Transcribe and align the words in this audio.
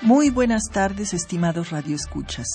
Muy 0.00 0.30
buenas 0.30 0.70
tardes, 0.72 1.12
estimados 1.12 1.68
radioescuchas. 1.68 2.46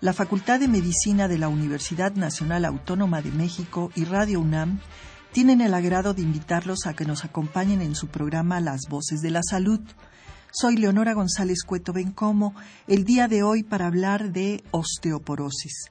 La 0.00 0.12
Facultad 0.12 0.58
de 0.58 0.66
Medicina 0.66 1.28
de 1.28 1.38
la 1.38 1.46
Universidad 1.46 2.12
Nacional 2.14 2.64
Autónoma 2.64 3.22
de 3.22 3.30
México 3.30 3.92
y 3.94 4.04
Radio 4.04 4.40
UNAM 4.40 4.80
tienen 5.30 5.60
el 5.60 5.72
agrado 5.74 6.12
de 6.12 6.22
invitarlos 6.22 6.86
a 6.86 6.94
que 6.94 7.04
nos 7.04 7.24
acompañen 7.24 7.82
en 7.82 7.94
su 7.94 8.08
programa 8.08 8.60
Las 8.60 8.80
Voces 8.88 9.20
de 9.20 9.30
la 9.30 9.42
Salud. 9.48 9.80
Soy 10.52 10.76
Leonora 10.76 11.14
González 11.14 11.62
Cueto 11.64 11.92
Bencomo, 11.92 12.52
el 12.88 13.04
día 13.04 13.28
de 13.28 13.44
hoy 13.44 13.62
para 13.62 13.86
hablar 13.86 14.32
de 14.32 14.64
osteoporosis. 14.72 15.90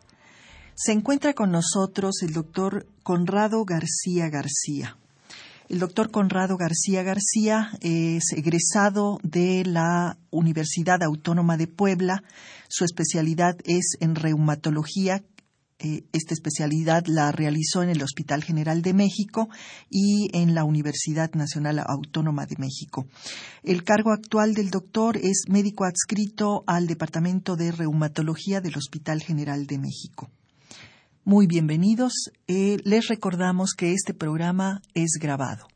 Se 0.76 0.92
encuentra 0.92 1.34
con 1.34 1.52
nosotros 1.52 2.22
el 2.22 2.34
doctor 2.34 2.86
Conrado 3.02 3.64
García 3.64 4.28
García. 4.28 4.98
El 5.74 5.80
doctor 5.80 6.12
Conrado 6.12 6.56
García 6.56 7.02
García 7.02 7.72
es 7.82 8.32
egresado 8.34 9.18
de 9.24 9.64
la 9.66 10.20
Universidad 10.30 11.02
Autónoma 11.02 11.58
de 11.58 11.66
Puebla. 11.66 12.24
Su 12.70 12.86
especialidad 12.86 13.58
es 13.64 13.98
en 14.00 14.14
reumatología. 14.14 15.24
Eh, 15.80 16.04
esta 16.14 16.36
especialidad 16.36 17.06
la 17.08 17.32
realizó 17.32 17.82
en 17.82 17.90
el 17.90 18.04
Hospital 18.04 18.44
General 18.44 18.84
de 18.84 18.94
México 18.94 19.50
y 19.90 20.30
en 20.38 20.54
la 20.54 20.64
Universidad 20.64 21.34
Nacional 21.34 21.80
Autónoma 21.80 22.46
de 22.46 22.58
México. 22.60 23.08
El 23.64 23.84
cargo 23.84 24.12
actual 24.12 24.54
del 24.54 24.70
doctor 24.70 25.18
es 25.18 25.46
médico 25.50 25.86
adscrito 25.86 26.64
al 26.68 26.86
Departamento 26.86 27.56
de 27.56 27.72
Reumatología 27.72 28.62
del 28.62 28.78
Hospital 28.78 29.24
General 29.24 29.66
de 29.66 29.80
México. 29.80 30.30
Muy 31.26 31.48
bienvenidos. 31.48 32.12
Eh, 32.50 32.80
les 32.84 33.08
recordamos 33.08 33.76
que 33.78 33.94
este 33.94 34.14
programa 34.14 34.82
es 34.94 35.12
grabado. 35.22 35.68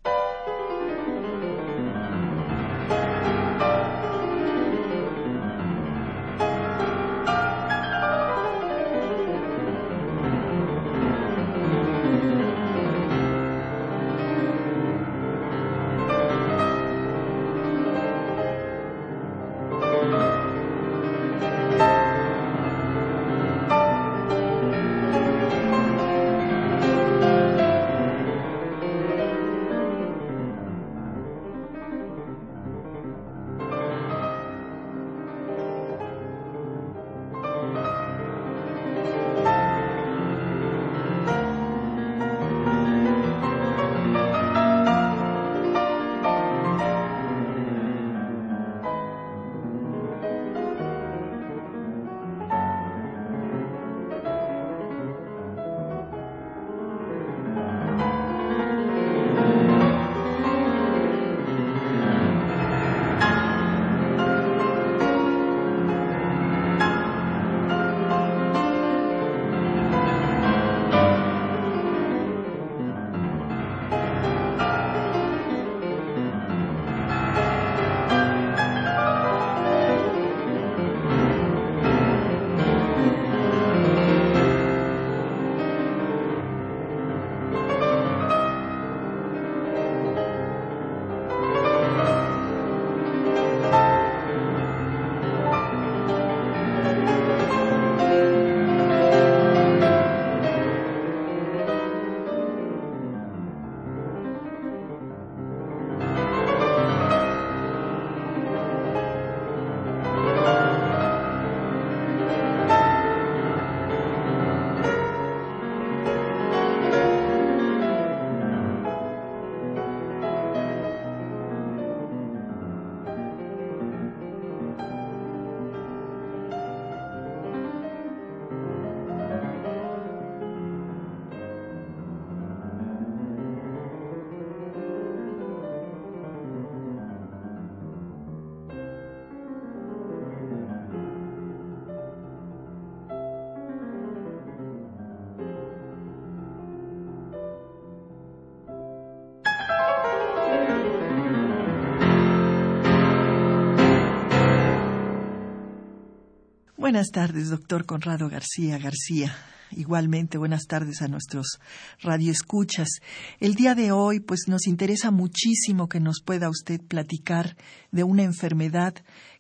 Buenas 156.88 157.12
tardes, 157.12 157.50
doctor 157.50 157.86
Conrado 157.86 158.30
García 158.30 158.78
García. 158.78 159.36
Igualmente, 159.72 160.38
buenas 160.38 160.68
tardes 160.68 161.02
a 161.02 161.10
nuestros 161.10 161.60
radioescuchas. 162.00 163.02
El 163.42 163.56
día 163.56 163.76
de 163.76 163.92
hoy, 163.92 164.22
pues 164.22 164.48
nos 164.48 164.68
interesa 164.68 165.12
muchísimo 165.12 165.90
que 165.90 166.00
nos 166.00 166.22
pueda 166.24 166.50
usted 166.50 166.80
platicar 166.80 167.58
de 167.92 168.06
una 168.06 168.24
enfermedad 168.24 168.94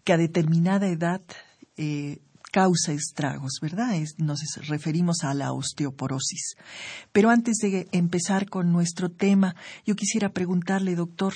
que 0.03 0.11
a 0.11 0.17
determinada 0.17 0.89
edad 0.89 1.21
eh, 1.77 2.19
causa 2.51 2.91
estragos, 2.91 3.59
¿verdad? 3.61 3.95
nos 4.17 4.41
referimos 4.67 5.23
a 5.23 5.33
la 5.33 5.53
osteoporosis. 5.53 6.57
Pero 7.13 7.29
antes 7.29 7.59
de 7.59 7.87
empezar 7.93 8.49
con 8.49 8.73
nuestro 8.73 9.09
tema, 9.09 9.55
yo 9.85 9.95
quisiera 9.95 10.33
preguntarle, 10.33 10.95
doctor, 10.95 11.35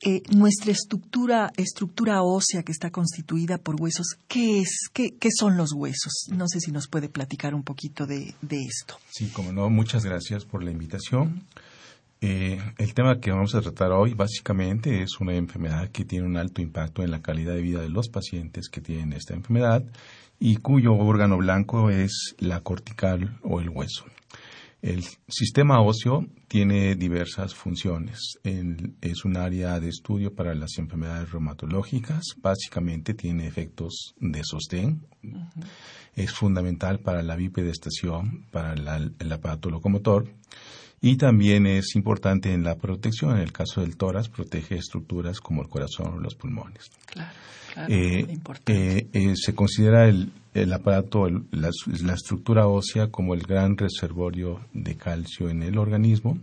eh, 0.00 0.22
nuestra 0.30 0.70
estructura, 0.70 1.50
estructura 1.56 2.22
ósea 2.22 2.62
que 2.62 2.70
está 2.70 2.90
constituida 2.90 3.58
por 3.58 3.80
huesos, 3.80 4.16
¿qué 4.28 4.60
es? 4.60 4.88
¿Qué, 4.92 5.30
son 5.36 5.56
los 5.56 5.72
huesos? 5.72 6.26
No 6.30 6.46
sé 6.46 6.60
si 6.60 6.70
nos 6.70 6.86
puede 6.86 7.08
platicar 7.08 7.52
un 7.52 7.64
poquito 7.64 8.06
de, 8.06 8.34
esto. 8.50 8.96
Sí, 9.10 9.28
como 9.28 9.52
no, 9.52 9.68
muchas 9.70 10.04
gracias 10.04 10.44
por 10.44 10.62
la 10.62 10.70
invitación. 10.70 11.42
Eh, 12.20 12.60
el 12.78 12.94
tema 12.94 13.18
que 13.18 13.32
vamos 13.32 13.56
a 13.56 13.60
tratar 13.60 13.90
hoy 13.90 14.14
básicamente 14.14 15.02
es 15.02 15.18
una 15.20 15.34
enfermedad 15.34 15.88
que 15.90 16.04
tiene 16.04 16.26
un 16.26 16.36
alto 16.36 16.62
impacto 16.62 17.02
en 17.02 17.10
la 17.10 17.20
calidad 17.20 17.54
de 17.54 17.62
vida 17.62 17.80
de 17.80 17.88
los 17.88 18.08
pacientes 18.08 18.68
que 18.68 18.80
tienen 18.80 19.12
esta 19.12 19.34
enfermedad 19.34 19.84
y 20.38 20.56
cuyo 20.56 20.94
órgano 20.94 21.38
blanco 21.38 21.90
es 21.90 22.36
la 22.38 22.60
cortical 22.60 23.38
o 23.42 23.60
el 23.60 23.68
hueso. 23.68 24.04
El 24.80 25.02
sistema 25.26 25.80
óseo 25.80 26.28
tiene 26.46 26.94
diversas 26.94 27.52
funciones. 27.52 28.38
es 28.44 29.24
un 29.24 29.36
área 29.36 29.80
de 29.80 29.88
estudio 29.88 30.34
para 30.34 30.54
las 30.54 30.78
enfermedades 30.78 31.32
reumatológicas. 31.32 32.22
Básicamente 32.40 33.14
tiene 33.14 33.48
efectos 33.48 34.14
de 34.20 34.42
sostén. 34.44 35.04
Es 36.14 36.32
fundamental 36.32 37.00
para 37.00 37.22
la 37.22 37.34
bipedestación, 37.34 38.46
para 38.52 38.74
el 38.74 39.32
aparato 39.32 39.68
locomotor. 39.68 40.32
Y 41.00 41.16
también 41.16 41.66
es 41.66 41.94
importante 41.94 42.52
en 42.52 42.64
la 42.64 42.76
protección. 42.76 43.36
En 43.36 43.42
el 43.42 43.52
caso 43.52 43.80
del 43.80 43.96
tórax, 43.96 44.28
protege 44.28 44.76
estructuras 44.76 45.40
como 45.40 45.62
el 45.62 45.68
corazón 45.68 46.14
o 46.14 46.18
los 46.18 46.34
pulmones. 46.34 46.90
Claro, 47.06 47.30
claro. 47.72 47.94
Eh, 47.94 48.38
eh, 48.66 49.08
eh, 49.12 49.34
se 49.36 49.54
considera 49.54 50.08
el, 50.08 50.32
el 50.54 50.72
aparato, 50.72 51.28
la, 51.28 51.70
estructura 52.14 52.66
ósea 52.66 53.10
como 53.10 53.34
el 53.34 53.42
gran 53.42 53.76
reservorio 53.76 54.60
de 54.72 54.96
calcio 54.96 55.48
en 55.50 55.62
el 55.62 55.78
organismo 55.78 56.38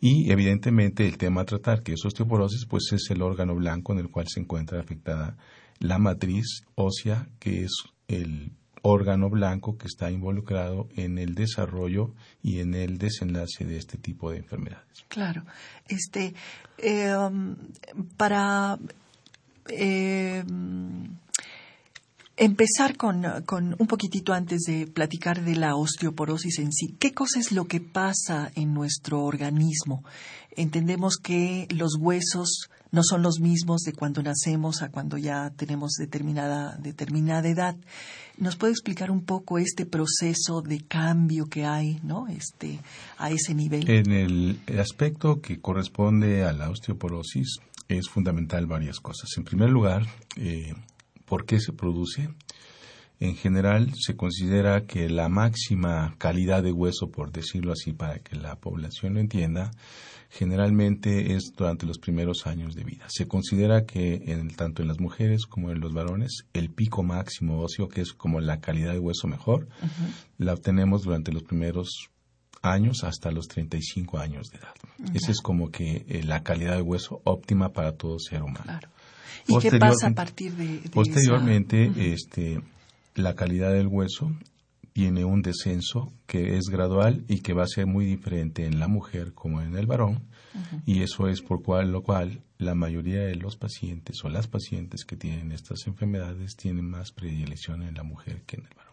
y 0.00 0.30
evidentemente 0.32 1.06
el 1.06 1.16
tema 1.16 1.42
a 1.42 1.44
tratar, 1.44 1.82
que 1.82 1.92
es 1.92 2.04
osteoporosis, 2.04 2.66
pues 2.66 2.92
es 2.92 3.08
el 3.10 3.22
órgano 3.22 3.54
blanco 3.54 3.92
en 3.92 4.00
el 4.00 4.10
cual 4.10 4.26
se 4.28 4.40
encuentra 4.40 4.80
afectada 4.80 5.36
la 5.78 5.98
matriz 5.98 6.64
ósea, 6.74 7.28
que 7.38 7.64
es 7.64 7.72
el 8.08 8.52
órgano 8.82 9.30
blanco 9.30 9.78
que 9.78 9.86
está 9.86 10.10
involucrado 10.10 10.88
en 10.96 11.18
el 11.18 11.34
desarrollo 11.34 12.14
y 12.42 12.60
en 12.60 12.74
el 12.74 12.98
desenlace 12.98 13.64
de 13.64 13.78
este 13.78 13.96
tipo 13.96 14.30
de 14.30 14.38
enfermedades. 14.38 15.04
Claro. 15.08 15.44
Este, 15.88 16.34
eh, 16.78 17.14
um, 17.14 17.56
para 18.16 18.78
eh, 19.68 20.44
empezar 22.36 22.96
con, 22.96 23.24
con, 23.46 23.76
un 23.78 23.86
poquitito 23.86 24.32
antes 24.32 24.62
de 24.62 24.86
platicar 24.86 25.44
de 25.44 25.54
la 25.54 25.76
osteoporosis 25.76 26.58
en 26.58 26.72
sí. 26.72 26.96
¿Qué 26.98 27.12
cosa 27.12 27.38
es 27.38 27.52
lo 27.52 27.66
que 27.66 27.80
pasa 27.80 28.50
en 28.56 28.74
nuestro 28.74 29.22
organismo? 29.22 30.02
Entendemos 30.56 31.16
que 31.16 31.68
los 31.70 31.96
huesos 31.98 32.68
no 32.92 33.02
son 33.02 33.22
los 33.22 33.40
mismos 33.40 33.80
de 33.82 33.94
cuando 33.94 34.22
nacemos 34.22 34.82
a 34.82 34.90
cuando 34.90 35.16
ya 35.16 35.50
tenemos 35.56 35.92
determinada, 35.98 36.76
determinada 36.76 37.48
edad. 37.48 37.74
¿Nos 38.36 38.56
puede 38.56 38.72
explicar 38.72 39.10
un 39.10 39.24
poco 39.24 39.58
este 39.58 39.86
proceso 39.86 40.60
de 40.60 40.82
cambio 40.82 41.46
que 41.46 41.64
hay 41.64 42.00
¿no? 42.02 42.28
este, 42.28 42.78
a 43.16 43.30
ese 43.30 43.54
nivel? 43.54 43.88
En 43.90 44.12
el 44.12 44.60
aspecto 44.78 45.40
que 45.40 45.58
corresponde 45.58 46.44
a 46.44 46.52
la 46.52 46.68
osteoporosis 46.68 47.58
es 47.88 48.08
fundamental 48.08 48.66
varias 48.66 49.00
cosas. 49.00 49.30
En 49.38 49.44
primer 49.44 49.70
lugar, 49.70 50.06
eh, 50.36 50.74
¿por 51.24 51.46
qué 51.46 51.60
se 51.60 51.72
produce? 51.72 52.28
En 53.20 53.36
general 53.36 53.92
se 53.98 54.16
considera 54.16 54.84
que 54.84 55.08
la 55.08 55.28
máxima 55.28 56.14
calidad 56.18 56.62
de 56.62 56.72
hueso, 56.72 57.10
por 57.10 57.32
decirlo 57.32 57.72
así, 57.72 57.92
para 57.92 58.18
que 58.18 58.36
la 58.36 58.56
población 58.56 59.14
lo 59.14 59.20
entienda, 59.20 59.70
generalmente 60.32 61.34
es 61.34 61.52
durante 61.54 61.84
los 61.84 61.98
primeros 61.98 62.46
años 62.46 62.74
de 62.74 62.84
vida. 62.84 63.04
Se 63.08 63.28
considera 63.28 63.84
que 63.84 64.14
en, 64.32 64.48
tanto 64.48 64.80
en 64.80 64.88
las 64.88 64.98
mujeres 64.98 65.44
como 65.44 65.70
en 65.70 65.80
los 65.80 65.92
varones 65.92 66.46
el 66.54 66.70
pico 66.70 67.02
máximo 67.02 67.60
óseo, 67.60 67.88
que 67.88 68.00
es 68.00 68.14
como 68.14 68.40
la 68.40 68.58
calidad 68.60 68.92
de 68.92 68.98
hueso 68.98 69.28
mejor, 69.28 69.68
la 70.38 70.54
obtenemos 70.54 71.02
durante 71.02 71.32
los 71.32 71.42
primeros 71.42 72.08
años 72.62 73.04
hasta 73.04 73.30
los 73.30 73.46
35 73.48 74.18
años 74.18 74.48
de 74.50 74.58
edad. 74.58 74.74
Esa 75.14 75.32
es 75.32 75.42
como 75.42 75.70
que 75.70 76.06
eh, 76.08 76.22
la 76.22 76.42
calidad 76.42 76.76
de 76.76 76.82
hueso 76.82 77.20
óptima 77.24 77.68
para 77.74 77.92
todo 77.92 78.18
ser 78.18 78.42
humano. 78.42 78.80
¿Y 79.46 79.58
qué 79.58 79.76
pasa 79.78 80.06
a 80.06 80.14
partir 80.14 80.52
de, 80.54 80.88
Posteriormente, 80.90 81.92
este, 81.96 82.62
la 83.16 83.34
calidad 83.34 83.72
del 83.72 83.88
hueso 83.88 84.32
tiene 84.92 85.24
un 85.24 85.42
descenso 85.42 86.12
que 86.26 86.56
es 86.56 86.66
gradual 86.66 87.24
y 87.28 87.40
que 87.40 87.54
va 87.54 87.64
a 87.64 87.66
ser 87.68 87.86
muy 87.86 88.04
diferente 88.04 88.66
en 88.66 88.78
la 88.78 88.88
mujer 88.88 89.32
como 89.32 89.62
en 89.62 89.76
el 89.76 89.86
varón. 89.86 90.28
Y 90.84 91.02
eso 91.02 91.28
es 91.28 91.40
por 91.40 91.62
cual, 91.62 91.92
lo 91.92 92.02
cual 92.02 92.42
la 92.58 92.74
mayoría 92.74 93.22
de 93.22 93.36
los 93.36 93.56
pacientes 93.56 94.22
o 94.22 94.28
las 94.28 94.48
pacientes 94.48 95.04
que 95.04 95.16
tienen 95.16 95.50
estas 95.50 95.86
enfermedades 95.86 96.56
tienen 96.56 96.88
más 96.88 97.10
predilección 97.12 97.82
en 97.82 97.94
la 97.94 98.02
mujer 98.02 98.42
que 98.42 98.56
en 98.56 98.64
el 98.64 98.74
varón. 98.74 98.92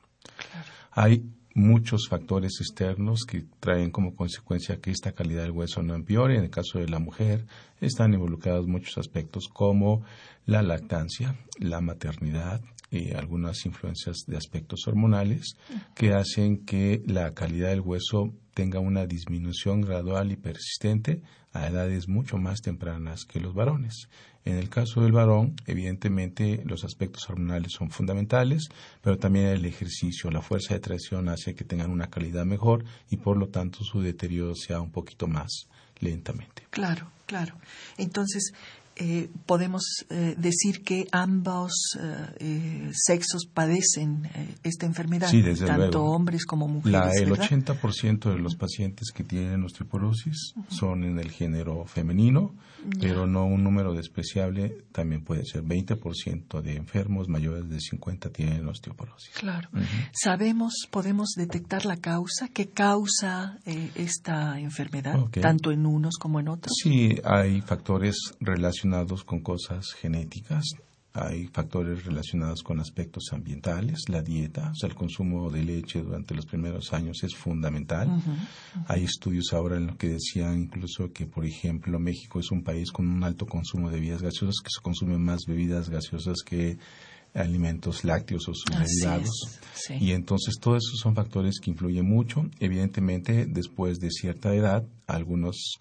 Hay 0.92 1.24
muchos 1.54 2.08
factores 2.08 2.60
externos 2.62 3.26
que 3.28 3.46
traen 3.60 3.92
como 3.92 4.16
consecuencia 4.16 4.80
que 4.80 4.92
esta 4.92 5.12
calidad 5.12 5.44
del 5.44 5.52
hueso 5.52 5.84
no 5.84 5.96
empeore. 5.96 6.38
En 6.38 6.44
el 6.44 6.50
caso 6.50 6.80
de 6.80 6.88
la 6.88 7.00
mujer 7.00 7.46
están 7.82 8.14
involucrados 8.14 8.68
muchos 8.68 8.98
aspectos 8.98 9.50
como 9.52 10.04
la 10.46 10.62
lactancia, 10.62 11.36
la 11.60 11.82
maternidad, 11.82 12.62
y 12.92 13.14
algunas 13.14 13.66
influencias 13.66 14.26
de 14.28 14.38
aspectos 14.38 14.88
hormonales 14.88 15.56
que 15.96 16.14
hacen 16.14 16.66
que 16.66 17.02
la 17.06 17.34
calidad 17.34 17.70
del 17.70 17.82
hueso 17.82 18.34
tenga 18.54 18.80
una 18.80 19.06
disminución 19.06 19.82
gradual 19.82 20.32
y 20.32 20.36
persistente 20.36 21.22
a 21.54 21.68
edades 21.68 22.08
mucho 22.08 22.38
más 22.38 22.62
tempranas 22.62 23.26
que 23.26 23.40
los 23.40 23.54
varones. 23.54 24.10
En 24.46 24.56
el 24.56 24.70
caso 24.70 25.02
del 25.02 25.12
varón, 25.12 25.56
evidentemente 25.66 26.64
los 26.66 26.84
aspectos 26.84 27.30
hormonales 27.30 27.74
son 27.74 27.92
fundamentales, 27.92 28.70
pero 29.02 29.18
también 29.18 29.48
el 29.48 29.66
ejercicio, 29.66 30.32
la 30.32 30.42
fuerza 30.42 30.74
de 30.74 30.80
tracción 30.80 31.30
hace 31.30 31.54
que 31.56 31.66
tengan 31.66 31.92
una 31.92 32.10
calidad 32.10 32.46
mejor 32.46 32.86
y 33.10 33.18
por 33.18 33.38
lo 33.38 33.50
tanto 33.50 33.84
su 33.84 34.02
deterioro 34.02 34.56
sea 34.56 34.82
un 34.82 34.92
poquito 34.92 35.28
más 35.28 35.68
lentamente. 36.00 36.64
Claro, 36.70 37.12
claro. 37.26 37.56
Entonces, 37.98 38.54
eh, 39.02 39.30
podemos 39.46 40.06
eh, 40.10 40.36
decir 40.38 40.84
que 40.84 41.08
ambos 41.14 41.72
eh, 42.42 42.92
sexos 42.94 43.46
padecen 43.46 44.30
esta 44.62 44.86
enfermedad, 44.86 45.32
tanto 45.66 46.04
hombres 46.04 46.46
como 46.46 46.68
mujeres. 46.68 47.16
el 47.22 47.30
80% 47.30 48.34
de 48.34 48.40
los 48.40 48.56
pacientes 48.56 49.12
que 49.14 49.24
tienen 49.24 49.64
osteoporosis 49.64 50.54
son 50.68 51.06
en 51.06 51.18
el 51.18 51.32
género 51.32 51.86
femenino, 51.86 52.56
pero 53.00 53.26
no 53.26 53.46
un 53.46 53.64
número 53.64 53.94
despreciable, 53.94 54.84
también 54.92 55.24
puede 55.24 55.46
ser 55.46 55.64
20% 55.64 56.62
de 56.62 56.76
enfermos 56.76 57.30
mayores 57.30 57.70
de 57.70 57.80
50 57.80 58.32
tienen 58.32 58.68
osteoporosis. 58.68 59.34
Claro. 59.36 59.70
¿Sabemos, 60.12 60.74
podemos 60.92 61.30
detectar 61.38 61.86
la 61.86 61.96
causa? 61.96 62.50
¿Qué 62.50 62.68
causa 62.68 63.60
esta 63.64 64.60
enfermedad, 64.60 65.18
tanto 65.42 65.72
en 65.72 65.86
unos 65.86 66.18
como 66.18 66.42
en 66.42 66.50
otros? 66.50 66.74
Sí, 66.84 67.16
hay 67.24 67.62
factores 67.62 68.18
relacionados 68.42 68.89
con 69.26 69.42
cosas 69.42 69.94
genéticas, 69.94 70.66
hay 71.14 71.48
factores 71.48 72.06
relacionados 72.06 72.62
con 72.62 72.80
aspectos 72.80 73.30
ambientales, 73.32 74.04
la 74.10 74.22
dieta, 74.22 74.72
o 74.72 74.76
sea, 74.76 74.90
el 74.90 74.96
consumo 74.96 75.50
de 75.50 75.64
leche 75.64 76.02
durante 76.02 76.36
los 76.36 76.46
primeros 76.46 76.94
años 76.94 77.24
es 77.24 77.36
fundamental. 77.36 78.22
Hay 78.88 79.06
estudios 79.06 79.52
ahora 79.54 79.78
en 79.78 79.88
los 79.88 79.98
que 79.98 80.10
decían 80.10 80.60
incluso 80.60 81.12
que, 81.12 81.26
por 81.26 81.46
ejemplo, 81.46 82.00
México 82.00 82.40
es 82.40 82.52
un 82.52 82.64
país 82.64 82.92
con 82.92 83.08
un 83.08 83.24
alto 83.24 83.48
consumo 83.48 83.90
de 83.90 83.96
bebidas 83.96 84.22
gaseosas, 84.22 84.62
que 84.64 84.70
se 84.70 84.82
consumen 84.82 85.22
más 85.24 85.42
bebidas 85.48 85.90
gaseosas 85.90 86.38
que 86.46 86.78
alimentos 87.34 88.04
lácteos 88.04 88.48
o 88.48 88.54
sus 88.54 88.66
derivados. 88.66 89.60
Y 90.00 90.12
entonces 90.12 90.56
todos 90.60 90.84
esos 90.88 91.00
son 91.00 91.16
factores 91.16 91.60
que 91.60 91.72
influyen 91.72 92.06
mucho. 92.06 92.50
Evidentemente, 92.60 93.46
después 93.48 94.00
de 94.00 94.12
cierta 94.12 94.54
edad, 94.54 94.86
algunos 95.08 95.80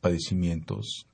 padecimientos 0.00 1.06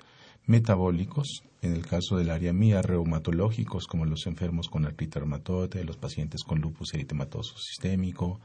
metabólicos, 0.46 1.42
en 1.60 1.72
el 1.72 1.86
caso 1.86 2.16
del 2.16 2.30
área 2.30 2.52
mía, 2.52 2.82
reumatológicos, 2.82 3.86
como 3.86 4.04
los 4.04 4.26
enfermos 4.26 4.68
con 4.68 4.84
artritis 4.84 5.14
reumatoide, 5.14 5.84
los 5.84 5.96
pacientes 5.96 6.42
con 6.42 6.60
lupus 6.60 6.94
eritematoso 6.94 7.56
sistémico, 7.58 8.40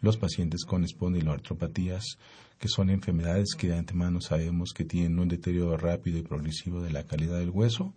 los 0.00 0.16
pacientes 0.16 0.64
con 0.64 0.84
espondiloartropatías, 0.84 2.18
que 2.58 2.68
son 2.68 2.90
enfermedades 2.90 3.54
que 3.56 3.68
de 3.68 3.78
antemano 3.78 4.20
sabemos 4.20 4.72
que 4.74 4.84
tienen 4.84 5.18
un 5.18 5.28
deterioro 5.28 5.76
rápido 5.76 6.18
y 6.18 6.22
progresivo 6.22 6.82
de 6.82 6.90
la 6.90 7.04
calidad 7.04 7.38
del 7.38 7.50
hueso. 7.50 7.94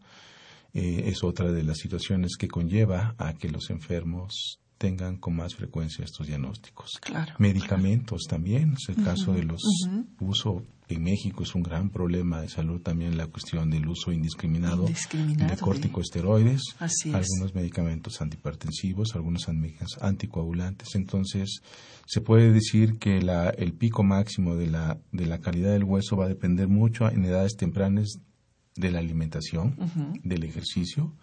Eh, 0.74 1.04
es 1.08 1.24
otra 1.24 1.52
de 1.52 1.64
las 1.64 1.80
situaciones 1.80 2.38
que 2.38 2.48
conlleva 2.48 3.16
a 3.18 3.34
que 3.34 3.50
los 3.50 3.70
enfermos 3.70 4.60
tengan 4.78 5.18
con 5.18 5.36
más 5.36 5.54
frecuencia 5.54 6.06
estos 6.06 6.26
diagnósticos. 6.26 7.00
Medicamentos 7.38 8.24
también, 8.28 8.74
es 8.74 8.90
el 8.90 9.04
caso 9.04 9.34
de 9.34 9.44
los 9.44 9.62
uso 10.20 10.64
en 10.94 11.04
México 11.04 11.44
es 11.44 11.56
un 11.56 11.64
gran 11.64 11.90
problema 11.90 12.42
de 12.42 12.50
salud 12.50 12.82
también 12.82 13.18
la 13.18 13.28
cuestión 13.28 13.70
del 13.70 13.88
uso 13.88 14.12
indiscriminado, 14.12 14.86
de 14.86 15.58
corticosteroides, 15.58 16.62
algunos 16.80 17.56
medicamentos 17.56 18.22
antihipertensivos, 18.22 19.16
algunos 19.16 19.48
anticoagulantes. 20.02 20.96
Entonces, 20.96 21.62
se 22.06 22.22
puede 22.22 22.52
decir 22.52 22.98
que 23.00 23.18
el 23.18 23.74
pico 23.74 24.04
máximo 24.04 24.56
de 24.56 24.68
la, 24.68 25.00
de 25.12 25.26
la 25.26 25.40
calidad 25.40 25.72
del 25.72 25.84
hueso 25.84 26.18
va 26.18 26.26
a 26.26 26.30
depender 26.30 26.68
mucho 26.68 27.10
en 27.10 27.26
edades 27.26 27.56
tempranas 27.56 28.20
de 28.76 28.92
la 28.92 29.00
alimentación, 29.00 29.76
del 30.24 30.44
ejercicio 30.44 31.14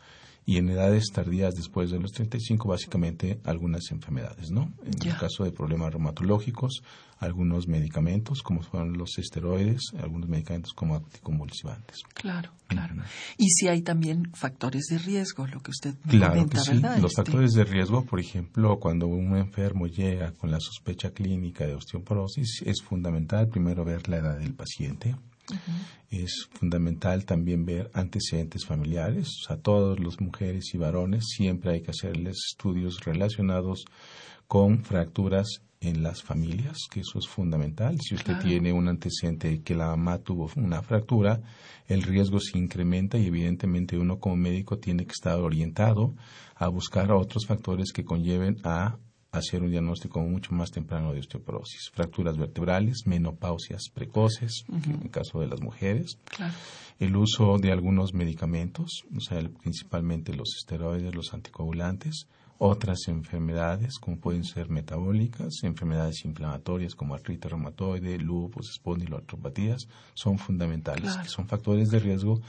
y 0.49 0.57
en 0.57 0.71
edades 0.71 1.11
tardías 1.13 1.57
después 1.57 1.91
de 1.91 2.01
los 2.01 2.11
35 2.13 2.69
básicamente 2.69 3.39
algunas 3.45 3.91
enfermedades, 3.91 4.51
¿no? 4.51 4.73
En 4.83 5.07
el 5.07 5.15
caso 5.19 5.45
de 5.45 5.53
problemas 5.53 5.93
reumatológicos, 5.93 6.81
algunos 7.19 7.69
medicamentos 7.69 8.43
como 8.43 8.63
son 8.63 8.97
los 8.97 9.19
esteroides, 9.19 9.93
algunos 10.03 10.27
medicamentos 10.27 10.73
como 10.73 10.97
anticonvulsivantes. 10.97 11.99
Claro, 12.15 12.51
claro. 12.67 12.95
Y 13.37 13.51
si 13.51 13.69
hay 13.69 13.83
también 13.83 14.31
factores 14.33 14.87
de 14.87 14.97
riesgo, 14.97 15.47
lo 15.47 15.61
que 15.61 15.71
usted 15.71 15.95
claro 16.09 16.33
comenta, 16.33 16.57
que 16.61 16.65
sí. 16.65 16.73
¿verdad? 16.73 16.97
Los 16.97 17.11
Este, 17.13 17.25
factores 17.25 17.53
de 17.53 17.65
riesgo, 17.65 18.07
por 18.07 18.19
ejemplo, 18.19 18.79
cuando 18.81 19.07
un 19.07 19.37
enfermo 19.37 19.87
llega 19.87 20.33
con 20.33 20.51
la 20.51 20.61
sospecha 20.61 21.11
clínica 21.11 21.67
de 21.67 21.75
osteoporosis, 21.75 22.63
es 22.65 22.81
fundamental 22.81 23.49
primero 23.49 23.85
ver 23.85 24.09
la 24.09 24.17
edad 24.17 24.39
del 24.39 24.55
paciente. 24.55 25.15
Es 26.11 26.49
fundamental 26.51 27.25
también 27.25 27.65
ver 27.65 27.91
antecedentes 27.95 28.65
familiares. 28.65 29.29
O 29.43 29.47
sea, 29.49 29.57
todas 29.59 30.01
las 30.01 30.21
mujeres 30.21 30.75
y 30.75 30.79
varones 30.79 31.25
siempre 31.29 31.73
hay 31.73 31.83
que 31.83 31.91
hacerles 31.91 32.37
estudios 32.51 33.05
relacionados 33.05 33.85
con 34.47 34.83
fracturas 34.85 35.61
en 35.81 36.03
las 36.03 36.23
familias, 36.23 36.77
que 36.91 37.01
eso 37.01 37.19
es 37.19 37.29
fundamental. 37.29 37.99
Si 38.01 38.15
usted 38.15 38.33
Claro. 38.35 38.49
tiene 38.49 38.73
un 38.73 38.89
antecedente 38.89 39.63
que 39.63 39.75
la 39.75 39.89
mamá 39.89 40.19
tuvo 40.19 40.51
una 40.57 40.83
fractura, 40.83 41.41
el 41.87 42.03
riesgo 42.03 42.41
se 42.41 42.59
incrementa 42.59 43.17
y 43.19 43.27
evidentemente 43.27 43.97
uno 43.97 44.19
como 44.19 44.37
médico 44.37 44.79
tiene 44.79 45.05
que 45.05 45.13
estar 45.13 45.39
orientado 45.39 46.15
a 46.57 46.69
buscar 46.69 47.13
otros 47.13 47.47
factores 47.47 47.93
que 47.93 48.05
conlleven 48.05 48.57
a 48.65 48.99
hacer 49.31 49.63
un 49.63 49.71
diagnóstico 49.71 50.21
mucho 50.21 50.53
más 50.55 50.71
temprano 50.71 51.13
de 51.13 51.21
osteoporosis. 51.21 51.91
Fracturas 51.93 52.37
vertebrales, 52.39 53.03
menopausias 53.07 53.83
precoces, 53.93 54.65
en 54.73 55.03
el 55.03 55.11
caso 55.11 55.41
de 55.41 55.47
las 55.49 55.61
mujeres, 55.61 56.17
Claro. 56.25 56.55
el 56.99 57.15
uso 57.17 57.59
de 57.59 57.71
algunos 57.71 58.15
medicamentos, 58.15 59.03
o 59.15 59.21
sea, 59.21 59.41
principalmente 59.63 60.35
los 60.35 60.55
esteroides, 60.57 61.15
los 61.15 61.35
anticoagulantes, 61.35 62.27
otras 62.61 63.07
enfermedades 63.07 63.99
como 64.01 64.19
pueden 64.19 64.43
ser 64.45 64.69
metabólicas, 64.69 65.63
enfermedades 65.63 66.25
inflamatorias 66.25 66.95
como 66.97 67.15
artritis 67.15 67.51
reumatoide, 67.51 68.19
lupus, 68.19 68.71
espondiloartropatías, 68.71 69.87
son 70.15 70.39
fundamentales, 70.39 71.13
Claro. 71.13 71.29
son 71.29 71.47
factores 71.47 71.91
de 71.91 72.01
riesgo 72.01 72.41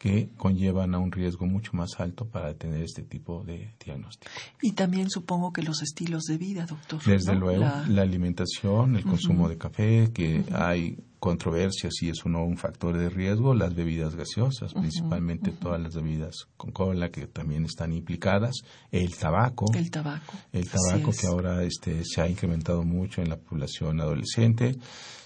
que 0.00 0.30
conllevan 0.38 0.94
a 0.94 0.98
un 0.98 1.12
riesgo 1.12 1.44
mucho 1.44 1.72
más 1.74 2.00
alto 2.00 2.24
para 2.24 2.54
tener 2.54 2.80
este 2.82 3.02
tipo 3.02 3.44
de 3.44 3.74
diagnóstico. 3.84 4.32
Y 4.62 4.72
también 4.72 5.10
supongo 5.10 5.52
que 5.52 5.62
los 5.62 5.82
estilos 5.82 6.22
de 6.24 6.38
vida, 6.38 6.64
doctor. 6.64 7.02
Desde 7.04 7.34
¿no? 7.34 7.40
luego, 7.40 7.60
La- 7.64 7.84
la, 7.86 8.00
alimentación, 8.00 8.96
el 8.96 9.04
consumo 9.04 9.46
de 9.50 9.58
café, 9.58 10.10
que 10.14 10.42
hay 10.52 10.96
controversias 11.20 11.94
si 11.94 12.08
es 12.08 12.24
o 12.24 12.28
no 12.28 12.42
un 12.44 12.56
factor 12.56 12.96
de 12.96 13.10
riesgo, 13.10 13.54
las 13.54 13.74
bebidas 13.74 14.16
gaseosas, 14.16 14.72
principalmente 14.72 15.52
todas 15.52 15.80
las 15.80 15.94
bebidas 15.94 16.48
con 16.56 16.72
cola 16.72 17.10
que 17.10 17.26
también 17.26 17.66
están 17.66 17.92
implicadas, 17.92 18.62
el 18.90 19.14
tabaco, 19.16 19.66
el 19.74 19.90
tabaco. 19.90 20.32
el 20.52 20.68
tabaco 20.68 21.12
que 21.12 21.26
ahora 21.26 21.62
este, 21.62 22.02
se 22.04 22.22
ha 22.22 22.28
incrementado 22.28 22.82
mucho 22.82 23.20
en 23.20 23.28
la 23.28 23.36
población 23.36 24.00
adolescente, 24.00 24.76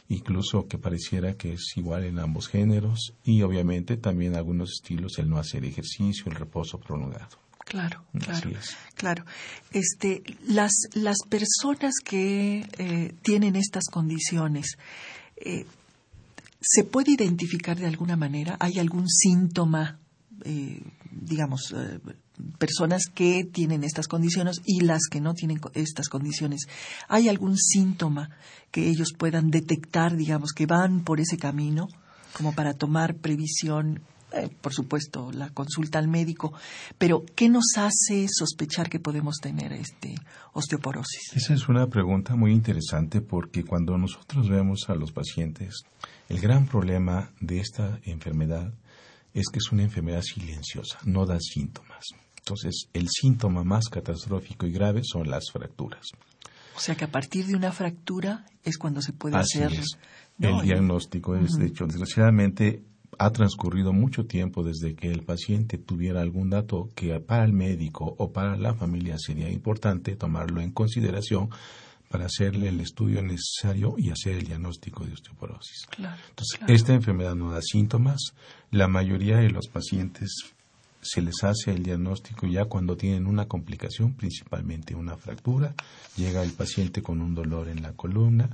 incluso 0.09 0.67
que 0.67 0.79
pareciera 0.79 1.35
que 1.35 1.55
es 1.55 1.73
igual 1.77 2.05
en 2.05 2.19
ambos 2.19 2.49
géneros, 2.49 3.15
y 3.25 3.43
obviamente 3.43 3.97
también 3.97 4.35
algunos 4.35 4.73
estilos, 4.73 5.19
el 5.19 5.31
no 5.31 5.39
hacer 5.39 5.65
ejercicio, 5.65 6.25
el 6.27 6.35
reposo 6.35 6.79
prolongado. 6.79 7.39
Claro, 7.65 8.05
claro, 8.21 8.51
es. 8.51 8.77
claro. 8.95 9.25
Este, 9.73 10.23
las 10.47 10.73
las 10.93 11.17
personas 11.31 11.95
que 12.05 12.67
eh, 12.77 13.15
tienen 13.23 13.57
estas 13.57 13.85
condiciones, 13.91 14.77
eh, 15.37 15.65
¿se 16.67 16.85
puede 16.85 17.13
identificar 17.13 17.79
de 17.79 17.87
alguna 17.87 18.17
manera? 18.17 18.57
¿Hay 18.59 18.79
algún 18.79 19.09
síntoma, 19.09 19.99
eh, 20.45 20.83
digamos, 21.11 21.75
eh, 21.77 22.01
personas 22.59 23.03
que 23.13 23.45
tienen 23.45 23.85
estas 23.85 24.09
condiciones 24.09 24.61
y 24.65 24.81
las 24.81 25.03
que 25.11 25.21
no 25.21 25.35
tienen 25.35 25.61
estas 25.75 26.09
condiciones? 26.09 26.67
¿Hay 27.09 27.29
algún 27.29 27.59
síntoma 27.59 28.31
que 28.71 28.89
ellos 28.89 29.13
puedan 29.17 29.51
detectar, 29.51 30.17
digamos, 30.17 30.53
que 30.53 30.67
van 30.67 31.05
por 31.05 31.21
ese 31.21 31.37
camino, 31.37 31.89
como 32.33 32.55
para 32.55 32.75
tomar 32.75 33.17
previsión? 33.17 34.01
Eh, 34.33 34.49
por 34.61 34.73
supuesto, 34.73 35.31
la 35.33 35.51
consulta 35.51 36.01
al 36.01 36.09
médico, 36.09 36.53
pero 36.99 37.25
¿qué 37.37 37.49
nos 37.49 37.77
hace 37.77 38.27
sospechar 38.29 38.89
que 38.89 38.99
podemos 38.99 39.37
tener 39.37 39.73
este 39.73 40.17
osteoporosis? 40.55 41.37
Esa 41.37 41.55
es 41.55 41.69
una 41.69 41.87
pregunta 41.87 42.35
muy 42.35 42.51
interesante 42.51 43.21
porque 43.21 43.63
cuando 43.63 43.97
nosotros 43.97 44.49
vemos 44.49 44.87
a 44.89 44.97
los 44.97 45.13
pacientes, 45.13 45.85
el 46.29 46.41
gran 46.41 46.67
problema 46.67 47.31
de 47.41 47.61
esta 47.61 48.01
enfermedad 48.05 48.73
es 49.33 49.49
que 49.49 49.59
es 49.59 49.73
una 49.73 49.83
enfermedad 49.83 50.23
silenciosa, 50.23 50.99
no 51.05 51.27
da 51.27 51.39
síntomas. 51.41 52.05
Entonces, 52.39 52.89
el 52.93 53.09
síntoma 53.09 53.65
más 53.65 53.89
catastrófico 53.89 54.67
y 54.67 54.73
grave 54.73 55.01
son 55.03 55.29
las 55.31 55.51
fracturas. 55.51 56.09
O 56.77 56.81
sea 56.81 56.95
que 56.95 57.05
a 57.05 57.11
partir 57.11 57.47
de 57.47 57.55
una 57.55 57.73
fractura 57.73 58.45
es 58.63 58.77
cuando 58.79 59.01
se 59.01 59.13
puede 59.13 59.37
Así 59.37 59.63
hacer 59.63 59.81
es. 59.81 59.99
¿no? 60.39 60.61
El 60.61 60.67
diagnóstico 60.67 61.37
es, 61.37 61.53
de 61.53 61.67
hecho, 61.67 61.87
desgraciadamente 61.87 62.83
ha 63.19 63.31
transcurrido 63.31 63.93
mucho 63.93 64.27
tiempo 64.27 64.63
desde 64.63 64.95
que 64.95 65.11
el 65.11 65.23
paciente 65.23 65.79
tuviera 65.79 66.21
algún 66.21 66.51
dato 66.51 66.89
que 66.95 67.19
para 67.21 67.45
el 67.45 67.53
médico 67.53 68.15
o 68.19 68.33
para 68.33 68.57
la 68.57 68.75
familia 68.75 69.17
sería 69.19 69.51
importante 69.51 70.17
tomarlo 70.17 70.61
en 70.61 70.73
consideración 70.73 71.51
para 72.15 72.27
hacerle 72.27 72.69
el 72.69 72.81
estudio 72.81 73.21
necesario 73.23 73.97
y 73.99 74.11
hacer 74.11 74.37
el 74.37 74.47
diagnóstico 74.47 75.05
de 75.05 75.15
osteoporosis. 75.15 75.85
Claro, 75.91 76.17
Entonces, 76.29 76.59
claro. 76.59 76.73
esta 76.73 76.95
enfermedad 76.95 77.35
no 77.35 77.51
da 77.51 77.61
síntomas. 77.61 78.35
La 78.71 78.87
mayoría 78.87 79.39
de 79.39 79.51
los 79.51 79.67
pacientes 79.67 80.31
se 81.01 81.23
les 81.23 81.43
hace 81.43 81.73
el 81.73 81.83
diagnóstico 81.83 82.47
ya 82.47 82.67
cuando 82.67 82.97
tienen 82.97 83.27
una 83.27 83.49
complicación, 83.49 84.15
principalmente 84.15 84.95
una 84.95 85.17
fractura. 85.17 85.75
Llega 86.17 86.45
el 86.45 86.53
paciente 86.53 87.03
con 87.03 87.21
un 87.21 87.35
dolor 87.35 87.67
en 87.67 87.83
la 87.83 87.95
columna, 87.95 88.49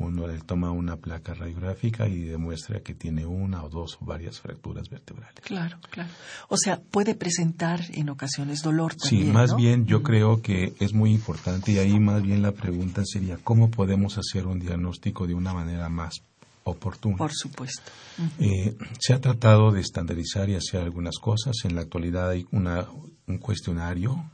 uno 0.00 0.26
le 0.26 0.38
toma 0.40 0.70
una 0.70 0.96
placa 0.96 1.34
radiográfica 1.34 2.08
y 2.08 2.22
demuestra 2.22 2.80
que 2.80 2.94
tiene 2.94 3.26
una 3.26 3.62
o 3.62 3.68
dos 3.68 3.98
o 4.00 4.04
varias 4.04 4.40
fracturas 4.40 4.88
vertebrales. 4.90 5.34
Claro, 5.44 5.78
claro. 5.90 6.10
O 6.48 6.56
sea, 6.56 6.80
puede 6.80 7.14
presentar 7.14 7.80
en 7.92 8.08
ocasiones 8.08 8.62
dolor 8.62 8.94
Sí, 8.98 9.16
también. 9.16 9.32
más 9.32 9.50
¿no? 9.50 9.56
bien 9.56 9.86
yo 9.86 10.02
creo 10.02 10.40
que 10.42 10.74
es 10.80 10.92
muy 10.94 11.12
importante 11.12 11.72
y 11.72 11.78
ahí 11.78 12.00
más 12.00 12.22
bien 12.22 12.42
la 12.42 12.52
pregunta 12.52 13.02
sería 13.04 13.36
cómo 13.36 13.70
podemos 13.70 14.18
hacer 14.18 14.46
un 14.46 14.58
diagnóstico 14.58 15.26
de 15.26 15.34
una 15.34 15.52
manera 15.52 15.88
más 15.88 16.22
oportuna. 16.64 17.16
Por 17.16 17.32
supuesto. 17.32 17.90
Eh, 18.38 18.76
se 18.98 19.12
ha 19.14 19.20
tratado 19.20 19.70
de 19.72 19.80
estandarizar 19.80 20.48
y 20.50 20.54
hacer 20.54 20.80
algunas 20.80 21.18
cosas. 21.18 21.56
En 21.64 21.74
la 21.74 21.82
actualidad 21.82 22.30
hay 22.30 22.46
una, 22.52 22.86
un 23.26 23.38
cuestionario 23.38 24.30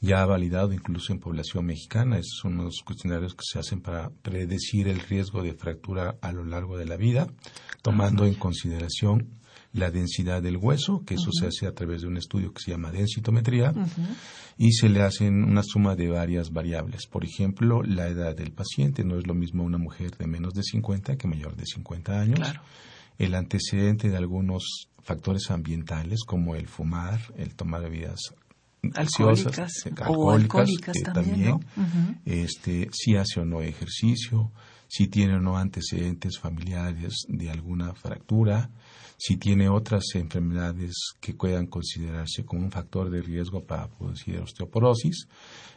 ya 0.00 0.24
validado 0.24 0.72
incluso 0.72 1.12
en 1.12 1.20
población 1.20 1.66
mexicana. 1.66 2.18
Esos 2.18 2.38
son 2.42 2.56
los 2.56 2.82
cuestionarios 2.84 3.34
que 3.34 3.44
se 3.44 3.58
hacen 3.58 3.80
para 3.80 4.10
predecir 4.22 4.88
el 4.88 5.00
riesgo 5.00 5.42
de 5.42 5.54
fractura 5.54 6.16
a 6.20 6.32
lo 6.32 6.44
largo 6.44 6.78
de 6.78 6.86
la 6.86 6.96
vida, 6.96 7.26
tomando 7.82 8.24
en 8.24 8.34
consideración 8.34 9.38
la 9.72 9.90
densidad 9.90 10.42
del 10.42 10.56
hueso, 10.56 11.02
que 11.04 11.14
eso 11.14 11.30
se 11.30 11.46
hace 11.46 11.66
a 11.66 11.74
través 11.74 12.00
de 12.02 12.08
un 12.08 12.16
estudio 12.16 12.52
que 12.52 12.62
se 12.62 12.70
llama 12.70 12.90
densitometría, 12.90 13.74
y 14.56 14.72
se 14.72 14.88
le 14.88 15.02
hacen 15.02 15.44
una 15.44 15.62
suma 15.62 15.94
de 15.94 16.08
varias 16.08 16.52
variables. 16.52 17.06
Por 17.06 17.24
ejemplo, 17.24 17.82
la 17.82 18.08
edad 18.08 18.34
del 18.34 18.52
paciente. 18.52 19.04
No 19.04 19.18
es 19.18 19.26
lo 19.26 19.34
mismo 19.34 19.62
una 19.62 19.78
mujer 19.78 20.16
de 20.16 20.26
menos 20.26 20.54
de 20.54 20.62
50 20.62 21.16
que 21.16 21.28
mayor 21.28 21.54
de 21.54 21.66
50 21.66 22.20
años. 22.20 22.38
Claro. 22.38 22.62
El 23.18 23.34
antecedente 23.34 24.08
de 24.08 24.16
algunos 24.16 24.88
factores 25.02 25.50
ambientales 25.50 26.24
como 26.24 26.54
el 26.54 26.68
fumar, 26.68 27.20
el 27.36 27.54
tomar 27.54 27.82
bebidas 27.82 28.34
Alcohólicas 28.94 29.56
gaseosas, 29.56 29.86
eh, 29.86 29.92
o 30.08 30.30
alcohólicas 30.30 30.96
eh, 30.96 31.02
también, 31.12 31.58
este, 32.24 32.88
si 32.92 33.16
hace 33.16 33.40
o 33.40 33.44
no 33.44 33.60
ejercicio, 33.60 34.52
si 34.86 35.08
tiene 35.08 35.36
o 35.36 35.40
no 35.40 35.58
antecedentes 35.58 36.38
familiares 36.38 37.26
de 37.28 37.50
alguna 37.50 37.94
fractura, 37.94 38.70
si 39.18 39.36
tiene 39.36 39.68
otras 39.68 40.04
enfermedades 40.14 40.94
que 41.20 41.34
puedan 41.34 41.66
considerarse 41.66 42.44
como 42.44 42.62
un 42.62 42.70
factor 42.70 43.10
de 43.10 43.20
riesgo 43.20 43.64
para 43.64 43.88
producir 43.88 44.38
osteoporosis. 44.38 45.28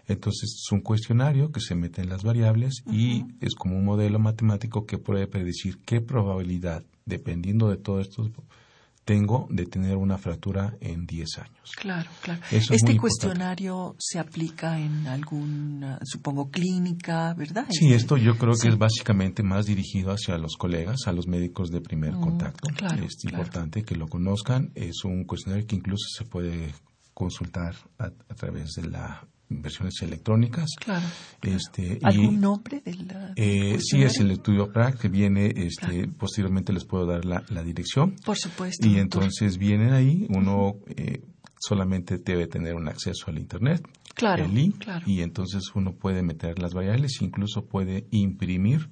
Entonces 0.07 0.61
es 0.63 0.71
un 0.71 0.81
cuestionario 0.81 1.51
que 1.51 1.59
se 1.59 1.75
mete 1.75 2.01
en 2.01 2.09
las 2.09 2.23
variables 2.23 2.83
y 2.91 3.25
es 3.41 3.55
como 3.55 3.77
un 3.77 3.85
modelo 3.85 4.19
matemático 4.19 4.85
que 4.85 4.99
puede 4.99 5.27
predecir 5.27 5.79
qué 5.85 6.01
probabilidad, 6.01 6.83
dependiendo 7.05 7.69
de 7.69 7.77
todo 7.77 7.99
esto, 7.99 8.29
tengo 9.05 9.47
de 9.49 9.65
tener 9.65 9.97
una 9.97 10.17
fractura 10.17 10.77
en 10.79 11.05
10 11.05 11.39
años. 11.39 11.71
Claro, 11.75 12.09
claro. 12.21 12.39
Eso 12.47 12.55
es 12.55 12.61
este 12.63 12.73
importante. 12.93 12.99
cuestionario 12.99 13.95
se 13.99 14.19
aplica 14.19 14.79
en 14.79 15.07
alguna, 15.07 15.99
supongo, 16.03 16.49
clínica, 16.51 17.33
¿verdad? 17.33 17.65
Sí, 17.71 17.85
Este, 17.85 17.95
esto 17.95 18.17
yo 18.17 18.37
creo 18.37 18.53
que 18.53 18.59
sí. 18.61 18.67
es 18.67 18.77
básicamente 18.77 19.41
más 19.43 19.65
dirigido 19.65 20.11
hacia 20.11 20.37
los 20.37 20.55
colegas, 20.55 21.07
a 21.07 21.13
los 21.13 21.27
médicos 21.27 21.69
de 21.71 21.81
primer 21.81 22.13
Mm, 22.13 22.21
contacto. 22.21 22.69
claro, 22.75 23.03
es 23.03 23.15
claro. 23.21 23.37
importante 23.37 23.83
que 23.83 23.95
lo 23.95 24.07
conozcan. 24.07 24.71
Es 24.75 25.03
un 25.03 25.23
cuestionario 25.25 25.65
que 25.65 25.75
incluso 25.75 26.05
se 26.17 26.25
puede 26.25 26.73
consultar 27.13 27.75
a, 27.97 28.05
a 28.05 28.35
través 28.35 28.71
de 28.73 28.83
las 28.87 29.19
versiones 29.61 30.01
electrónicas. 30.01 30.69
Claro. 30.79 31.05
Este, 31.41 31.99
y, 32.01 32.05
¿Algún 32.05 32.39
nombre 32.39 32.81
del 32.81 33.07
la- 33.07 33.33
eh, 33.35 33.77
sí, 33.81 34.01
es 34.03 34.19
el 34.19 34.31
estudio 34.31 34.71
PRAC 34.71 34.99
que 34.99 35.09
viene, 35.09 35.53
este, 35.55 36.07
posteriormente 36.07 36.71
les 36.73 36.85
puedo 36.85 37.05
dar 37.05 37.25
la, 37.25 37.43
la 37.49 37.63
dirección. 37.63 38.15
Por 38.25 38.37
supuesto. 38.37 38.87
Y 38.87 38.97
entonces 38.97 39.57
vienen 39.57 39.93
ahí, 39.93 40.27
uno 40.29 40.75
eh, 40.95 41.21
solamente 41.59 42.17
debe 42.17 42.47
tener 42.47 42.75
un 42.75 42.87
acceso 42.87 43.25
al 43.27 43.37
Internet, 43.37 43.87
claro, 44.15 44.45
el 44.45 44.53
link, 44.53 44.83
y 45.05 45.21
entonces 45.21 45.63
uno 45.75 45.93
puede 45.93 46.23
meter 46.23 46.59
las 46.59 46.73
variables, 46.73 47.21
incluso 47.21 47.65
puede 47.65 48.07
imprimir 48.11 48.89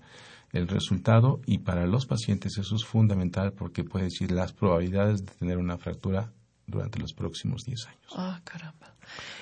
el 0.51 0.67
resultado 0.67 1.41
y 1.45 1.59
para 1.59 1.85
los 1.85 2.05
pacientes 2.07 2.57
eso 2.57 2.75
es 2.75 2.83
fundamental 2.83 3.53
porque 3.53 3.83
puede 3.83 4.05
decir 4.05 4.31
las 4.31 4.51
probabilidades 4.51 5.23
de 5.25 5.31
tener 5.33 5.57
una 5.57 5.77
fractura 5.77 6.31
durante 6.69 6.99
los 6.99 7.13
próximos 7.13 7.63
10 7.65 7.87
años. 7.87 8.13
Ah, 8.15 8.39
caramba. 8.43 8.93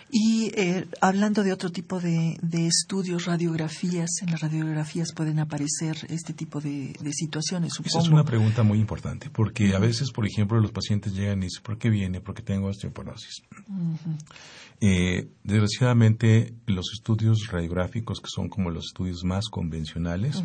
Y 0.10 0.52
eh, 0.56 0.88
hablando 1.02 1.44
de 1.44 1.52
otro 1.52 1.70
tipo 1.70 2.00
de, 2.00 2.38
estudios, 2.54 3.26
radiografías, 3.26 4.10
en 4.22 4.32
las 4.32 4.40
radiografías 4.40 5.12
pueden 5.14 5.40
aparecer 5.40 5.98
este 6.10 6.34
tipo 6.34 6.62
de, 6.62 6.96
situaciones. 7.12 7.74
Esa 7.84 8.00
es 8.00 8.08
una 8.08 8.24
pregunta 8.24 8.64
muy 8.64 8.80
importante, 8.80 9.30
porque 9.30 9.76
a 9.76 9.80
veces, 9.80 10.12
por 10.12 10.26
ejemplo, 10.26 10.60
los 10.62 10.72
pacientes 10.72 11.14
llegan 11.14 11.40
y 11.40 11.48
dicen, 11.48 11.64
¿por 11.64 11.78
qué 11.78 11.90
viene? 11.90 12.22
Porque 12.22 12.42
tengo 12.42 12.68
osteoporosis. 12.68 13.44
Eh, 14.80 15.28
desgraciadamente, 15.44 16.54
los 16.68 16.94
estudios 16.94 17.48
radiográficos, 17.52 18.22
que 18.22 18.30
son 18.30 18.48
como 18.48 18.72
los 18.72 18.86
estudios 18.86 19.24
más 19.26 19.50
convencionales, 19.50 20.42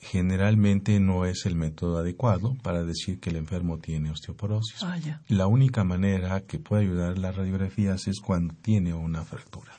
generalmente 0.00 1.00
no 1.00 1.24
es 1.24 1.44
el 1.46 1.56
método 1.56 1.98
adecuado 1.98 2.54
para 2.62 2.84
decir 2.84 3.18
que 3.20 3.30
el 3.30 3.36
enfermo 3.36 3.78
tiene 3.78 4.10
osteoporosis. 4.10 4.82
Ah, 4.82 4.98
la 5.28 5.46
única 5.46 5.84
manera 5.84 6.40
que 6.42 6.58
puede 6.58 6.82
ayudar 6.82 7.18
las 7.18 7.36
radiografías 7.36 8.06
es 8.06 8.20
cuando 8.20 8.54
tiene 8.62 8.94
una 8.94 9.24
fractura. 9.24 9.72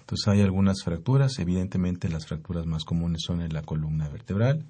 Entonces 0.00 0.28
hay 0.28 0.40
algunas 0.42 0.82
fracturas, 0.82 1.38
evidentemente 1.38 2.08
las 2.08 2.26
fracturas 2.26 2.66
más 2.66 2.84
comunes 2.84 3.22
son 3.26 3.42
en 3.42 3.52
la 3.52 3.62
columna 3.62 4.08
vertebral, 4.08 4.64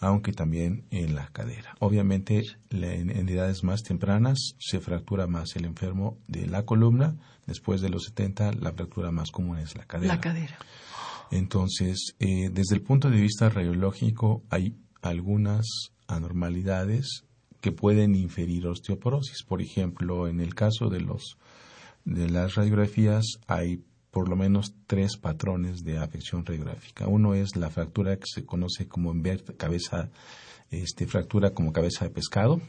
aunque 0.00 0.32
también 0.32 0.84
en 0.90 1.14
la 1.14 1.28
cadera. 1.28 1.74
Obviamente 1.78 2.42
en 2.70 3.28
edades 3.28 3.64
más 3.64 3.82
tempranas 3.82 4.54
se 4.58 4.80
fractura 4.80 5.26
más 5.26 5.56
el 5.56 5.64
enfermo 5.64 6.18
de 6.28 6.46
la 6.46 6.64
columna, 6.64 7.16
después 7.46 7.80
de 7.80 7.88
los 7.88 8.04
70 8.04 8.52
la 8.52 8.72
fractura 8.72 9.10
más 9.10 9.30
común 9.30 9.58
es 9.58 9.76
la 9.76 9.84
cadera. 9.84 10.14
La 10.14 10.20
cadera. 10.20 10.58
Entonces, 11.30 12.14
eh, 12.18 12.50
desde 12.52 12.76
el 12.76 12.82
punto 12.82 13.10
de 13.10 13.20
vista 13.20 13.48
radiológico, 13.48 14.42
hay 14.50 14.76
algunas 15.02 15.66
anormalidades 16.06 17.24
que 17.60 17.72
pueden 17.72 18.14
inferir 18.14 18.66
osteoporosis. 18.66 19.42
Por 19.42 19.60
ejemplo, 19.60 20.28
en 20.28 20.40
el 20.40 20.54
caso 20.54 20.88
de 20.88 21.00
los 21.00 21.36
de 22.04 22.30
las 22.30 22.54
radiografías 22.54 23.24
hay 23.48 23.82
por 24.16 24.30
lo 24.30 24.36
menos 24.36 24.74
tres 24.86 25.18
patrones 25.18 25.84
de 25.84 25.98
afección 25.98 26.46
radiográfica. 26.46 27.06
Uno 27.06 27.34
es 27.34 27.54
la 27.54 27.68
fractura 27.68 28.16
que 28.16 28.24
se 28.24 28.46
conoce 28.46 28.88
como 28.88 29.12
cabeza, 29.58 30.08
este, 30.70 31.06
fractura 31.06 31.50
como 31.50 31.70
cabeza 31.70 32.06
de 32.06 32.10
pescado. 32.12 32.62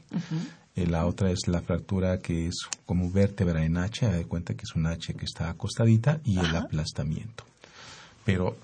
Eh, 0.75 0.87
la 0.87 1.05
otra 1.05 1.31
es 1.31 1.47
la 1.47 1.61
fractura 1.61 2.19
que 2.19 2.47
es 2.47 2.55
como 2.85 3.09
vértebra 3.09 3.63
en 3.63 3.77
H, 3.77 4.09
de 4.09 4.25
cuenta 4.25 4.55
que 4.55 4.63
es 4.63 4.75
un 4.75 4.87
H 4.87 5.13
que 5.13 5.23
está 5.23 5.49
acostadita, 5.49 6.19
y 6.25 6.37
el 6.37 6.53
aplastamiento. 6.53 7.45
Pero 8.27 8.57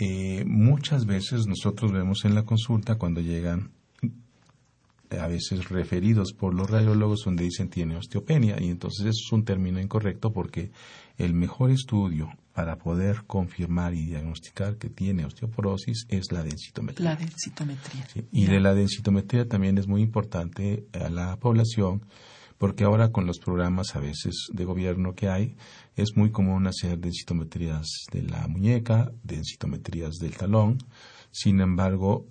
eh, 0.00 0.42
muchas 0.44 1.06
veces 1.06 1.46
nosotros 1.46 1.92
vemos 1.92 2.24
en 2.24 2.34
la 2.34 2.42
consulta 2.42 2.96
cuando 2.96 3.20
llegan 3.20 3.70
a 5.16 5.28
veces 5.28 5.68
referidos 5.68 6.32
por 6.32 6.52
los 6.52 6.68
radiólogos 6.68 7.22
donde 7.24 7.44
dicen 7.44 7.70
tiene 7.70 7.96
osteopenia 7.96 8.60
y 8.60 8.70
entonces 8.70 9.06
eso 9.06 9.20
es 9.24 9.32
un 9.32 9.44
término 9.44 9.80
incorrecto 9.80 10.32
porque 10.32 10.72
el 11.16 11.32
mejor 11.32 11.70
estudio 11.70 12.28
para 12.52 12.76
poder 12.76 13.22
confirmar 13.24 13.94
y 13.94 14.04
diagnosticar 14.04 14.78
que 14.78 14.90
tiene 14.90 15.24
osteoporosis 15.24 16.06
es 16.08 16.32
la 16.32 16.42
densitometría. 16.42 17.10
La 17.10 17.16
densitometría. 17.16 18.04
Y 18.32 18.46
de 18.46 18.58
la 18.58 18.74
densitometría 18.74 19.46
también 19.46 19.78
es 19.78 19.86
muy 19.86 20.02
importante 20.02 20.86
a 20.92 21.08
la 21.08 21.36
población 21.36 22.02
porque 22.58 22.84
ahora 22.84 23.10
con 23.10 23.24
los 23.26 23.38
programas 23.38 23.94
a 23.94 24.00
veces 24.00 24.48
de 24.52 24.64
gobierno 24.64 25.14
que 25.14 25.28
hay, 25.28 25.56
es 25.96 26.16
muy 26.16 26.30
común 26.30 26.66
hacer 26.66 26.98
densitometrías 26.98 27.86
de 28.12 28.22
la 28.22 28.46
muñeca, 28.48 29.10
densitometrías 29.22 30.16
del 30.16 30.36
talón. 30.36 30.78
Sin 31.30 31.60
embargo, 31.60 32.26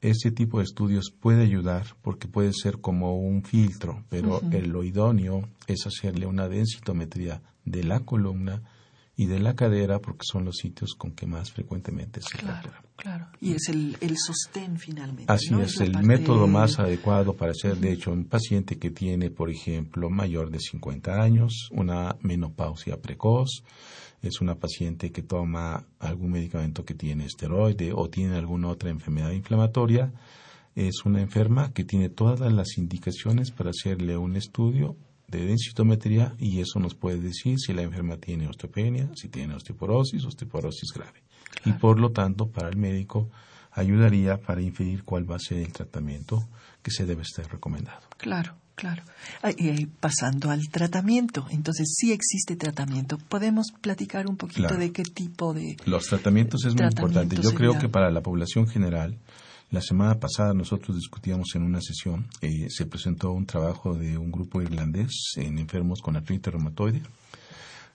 ese 0.00 0.30
tipo 0.30 0.58
de 0.58 0.64
estudios 0.64 1.10
puede 1.10 1.42
ayudar 1.42 1.96
porque 2.02 2.28
puede 2.28 2.52
ser 2.52 2.80
como 2.80 3.18
un 3.18 3.42
filtro, 3.42 4.04
pero 4.08 4.40
lo 4.50 4.84
idóneo 4.84 5.48
es 5.66 5.86
hacerle 5.86 6.26
una 6.26 6.48
densitometría 6.48 7.42
de 7.64 7.82
la 7.82 8.00
columna 8.00 8.62
y 9.16 9.26
de 9.26 9.40
la 9.40 9.54
cadera 9.54 10.00
porque 10.00 10.24
son 10.24 10.44
los 10.44 10.56
sitios 10.56 10.94
con 10.94 11.12
que 11.12 11.26
más 11.26 11.52
frecuentemente 11.52 12.20
se 12.20 12.38
claro, 12.38 12.70
Claro, 12.96 13.26
y 13.40 13.52
es 13.54 13.68
el, 13.68 13.96
el 14.00 14.16
sostén 14.16 14.78
finalmente. 14.78 15.32
Así 15.32 15.52
es, 15.60 15.80
el 15.80 16.00
método 16.02 16.46
más 16.46 16.78
adecuado 16.78 17.34
para 17.34 17.50
hacer, 17.50 17.76
de 17.76 17.92
hecho, 17.92 18.12
un 18.12 18.24
paciente 18.24 18.78
que 18.78 18.90
tiene, 18.90 19.30
por 19.30 19.50
ejemplo, 19.50 20.10
mayor 20.10 20.50
de 20.50 20.60
50 20.60 21.20
años, 21.20 21.68
una 21.72 22.16
menopausia 22.22 23.00
precoz, 23.00 23.64
es 24.22 24.40
una 24.40 24.54
paciente 24.54 25.10
que 25.10 25.22
toma 25.22 25.84
algún 25.98 26.30
medicamento 26.30 26.84
que 26.84 26.94
tiene 26.94 27.26
esteroide 27.26 27.92
o 27.92 28.08
tiene 28.08 28.36
alguna 28.36 28.68
otra 28.68 28.90
enfermedad 28.90 29.32
inflamatoria, 29.32 30.12
es 30.74 31.04
una 31.04 31.20
enferma 31.20 31.72
que 31.72 31.84
tiene 31.84 32.08
todas 32.08 32.52
las 32.52 32.78
indicaciones 32.78 33.50
para 33.50 33.70
hacerle 33.70 34.16
un 34.16 34.36
estudio 34.36 34.96
de 35.28 35.46
densitometría 35.46 36.34
y 36.38 36.60
eso 36.60 36.78
nos 36.78 36.94
puede 36.94 37.20
decir 37.20 37.58
si 37.58 37.72
la 37.72 37.82
enferma 37.82 38.16
tiene 38.16 38.48
osteopenia, 38.48 39.10
si 39.14 39.28
tiene 39.28 39.54
osteoporosis, 39.54 40.24
osteoporosis 40.24 40.92
grave. 40.92 41.22
Y 41.64 41.72
por 41.72 41.98
lo 41.98 42.10
tanto, 42.10 42.48
para 42.48 42.68
el 42.68 42.76
médico 42.76 43.28
ayudaría 43.72 44.38
para 44.38 44.62
inferir 44.62 45.04
cuál 45.04 45.30
va 45.30 45.36
a 45.36 45.38
ser 45.38 45.58
el 45.58 45.72
tratamiento 45.72 46.46
que 46.82 46.90
se 46.90 47.06
debe 47.06 47.22
estar 47.22 47.50
recomendado. 47.50 48.00
Claro, 48.18 48.54
claro. 48.74 49.02
pasando 50.00 50.50
al 50.50 50.68
tratamiento, 50.68 51.46
entonces 51.50 51.94
sí 51.96 52.12
existe 52.12 52.56
tratamiento. 52.56 53.18
¿Podemos 53.18 53.72
platicar 53.80 54.26
un 54.26 54.36
poquito 54.36 54.76
de 54.76 54.92
qué 54.92 55.02
tipo 55.02 55.54
de... 55.54 55.76
Los 55.86 56.06
tratamientos 56.06 56.64
es 56.64 56.74
muy 56.74 56.86
importante. 56.86 57.36
Yo 57.40 57.54
creo 57.54 57.78
que 57.78 57.88
para 57.88 58.10
la 58.10 58.20
población 58.20 58.66
general 58.68 59.18
la 59.70 59.80
semana 59.80 60.20
pasada 60.20 60.54
nosotros 60.54 60.96
discutíamos 60.96 61.48
en 61.56 61.62
una 61.62 61.80
sesión, 61.80 62.28
eh, 62.42 62.68
se 62.68 62.86
presentó 62.86 63.32
un 63.32 63.44
trabajo 63.44 63.94
de 63.94 64.16
un 64.16 64.30
grupo 64.30 64.62
irlandés 64.62 65.32
en 65.36 65.58
enfermos 65.58 66.00
con 66.00 66.16
artritis 66.16 66.52
reumatoide, 66.52 67.02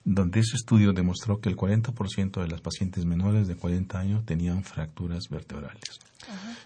donde 0.03 0.39
ese 0.39 0.55
estudio 0.55 0.93
demostró 0.93 1.39
que 1.39 1.49
el 1.49 1.55
40% 1.55 2.41
de 2.41 2.47
las 2.47 2.62
pacientes 2.62 3.05
menores 3.05 3.47
de 3.47 3.55
40 3.55 3.99
años 3.99 4.25
tenían 4.25 4.63
fracturas 4.63 5.29
vertebrales. 5.29 5.99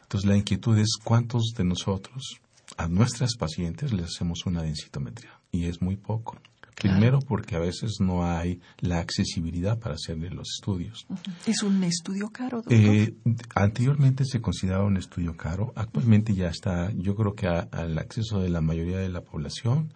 Entonces 0.04 0.30
la 0.30 0.38
inquietud 0.38 0.78
es 0.78 0.98
cuántos 1.04 1.54
de 1.58 1.63
nosotros 1.63 2.39
a 2.78 2.88
nuestras 2.88 3.36
pacientes 3.36 3.93
les 3.93 4.06
hacemos 4.06 4.46
una 4.46 4.63
densitometría 4.63 5.39
y 5.52 5.65
es 5.65 5.82
muy 5.82 5.98
poco. 5.98 6.38
Primero 6.76 7.19
porque 7.19 7.56
a 7.56 7.60
veces 7.60 7.98
no 8.00 8.26
hay 8.26 8.60
la 8.80 9.00
accesibilidad 9.00 9.80
para 9.80 9.96
hacerle 9.96 10.30
los 10.32 10.50
estudios. 10.58 11.06
¿Es 11.46 11.62
un 11.63 11.84
estudio 11.84 12.30
caro? 12.30 12.58
Doctor? 12.58 12.74
Eh, 12.74 13.13
anteriormente 13.56 14.26
se 14.26 14.41
consideraba 14.41 14.84
un 14.84 14.98
estudio 14.98 15.38
caro. 15.38 15.72
Actualmente 15.76 16.34
ya 16.34 16.48
está, 16.48 16.91
yo 16.93 17.15
creo 17.15 17.36
que 17.36 17.48
al 17.48 17.98
acceso 17.98 18.39
de 18.39 18.50
la 18.50 18.62
mayoría 18.62 18.98
de 18.98 19.10
la 19.10 19.22
población. 19.22 19.93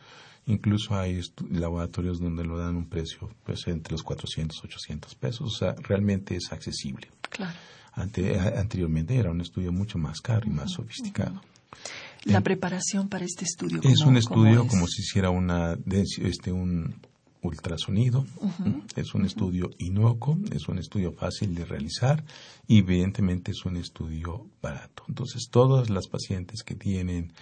Incluso 0.48 0.96
hay 0.96 1.22
laboratorios 1.52 2.20
donde 2.20 2.44
lo 2.44 2.58
dan 2.58 2.76
un 2.76 2.86
precio 2.86 3.30
pues, 3.44 3.68
entre 3.68 3.92
los 3.92 4.04
400 4.04 4.64
800 4.64 5.16
pesos. 5.16 5.42
O 5.42 5.58
sea, 5.58 5.74
realmente 5.74 6.36
es 6.36 6.52
accesible. 6.52 7.10
Claro. 7.30 7.58
anteriormente 7.94 9.18
era 9.18 9.30
un 9.30 9.42
estudio 9.42 9.72
mucho 9.72 9.98
más 9.98 10.22
caro 10.22 10.48
y 10.48 10.52
más 10.52 10.72
sofisticado. 10.72 11.42
La 12.24 12.42
preparación 12.42 13.10
para 13.10 13.26
este 13.26 13.46
estudio. 13.46 13.82
Es 13.84 14.02
un 14.02 14.18
estudio 14.18 14.68
como 14.68 14.88
si 14.88 15.02
hiciera 15.02 15.30
una, 15.30 15.78
este, 16.22 16.52
un 16.52 16.96
ultrasonido. 17.42 18.26
Es 18.96 19.14
un 19.14 19.26
estudio 19.26 19.70
inocuo, 19.78 20.38
es 20.52 20.68
un 20.68 20.80
estudio 20.80 21.12
fácil 21.12 21.56
de 21.56 21.66
realizar 21.66 22.24
y 22.68 22.80
evidentemente 22.80 23.52
es 23.52 23.66
un 23.66 23.78
estudio 23.78 24.48
barato. 24.62 25.04
Entonces, 25.08 25.48
todas 25.50 25.90
las 25.90 26.08
pacientes 26.08 26.64
que 26.64 26.76
tienen 26.76 27.34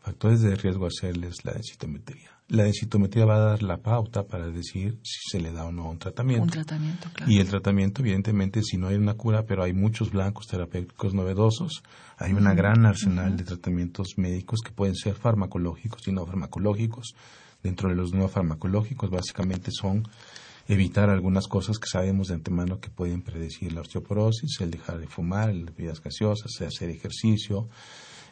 factores 0.00 0.40
de 0.40 0.54
riesgo 0.54 0.86
hacerles 0.86 1.44
la 1.44 1.52
densitometría. 1.52 2.37
La 2.48 2.64
densitometría 2.64 3.26
va 3.26 3.36
a 3.36 3.40
dar 3.40 3.62
la 3.62 3.76
pauta 3.76 4.26
para 4.26 4.48
decir 4.48 4.98
si 5.02 5.18
se 5.30 5.38
le 5.38 5.52
da 5.52 5.66
o 5.66 5.72
no 5.72 5.90
un 5.90 5.98
tratamiento. 5.98 6.44
Un 6.44 6.50
tratamiento, 6.50 7.08
claro. 7.12 7.30
Y 7.30 7.40
el 7.40 7.48
tratamiento, 7.48 8.00
evidentemente, 8.00 8.62
si 8.62 8.78
no 8.78 8.88
hay 8.88 8.96
una 8.96 9.14
cura, 9.14 9.44
pero 9.44 9.62
hay 9.62 9.74
muchos 9.74 10.10
blancos 10.10 10.46
terapéuticos 10.46 11.12
novedosos, 11.12 11.82
hay 12.16 12.32
una 12.32 12.54
gran 12.54 12.86
arsenal 12.86 13.36
de 13.36 13.44
tratamientos 13.44 14.14
médicos 14.16 14.60
que 14.64 14.72
pueden 14.72 14.94
ser 14.94 15.14
farmacológicos 15.14 16.08
y 16.08 16.12
no 16.12 16.24
farmacológicos. 16.24 17.14
Dentro 17.62 17.90
de 17.90 17.96
los 17.96 18.14
no 18.14 18.28
farmacológicos, 18.28 19.10
básicamente 19.10 19.70
son 19.70 20.08
evitar 20.68 21.10
algunas 21.10 21.48
cosas 21.48 21.78
que 21.78 21.88
sabemos 21.88 22.28
de 22.28 22.34
antemano 22.34 22.78
que 22.78 22.90
pueden 22.90 23.22
predecir 23.22 23.72
la 23.72 23.80
osteoporosis, 23.80 24.60
el 24.60 24.70
dejar 24.70 24.98
de 24.98 25.06
fumar, 25.06 25.54
las 25.54 25.74
bebidas 25.74 26.02
gaseosas, 26.02 26.52
hacer 26.60 26.90
ejercicio, 26.90 27.68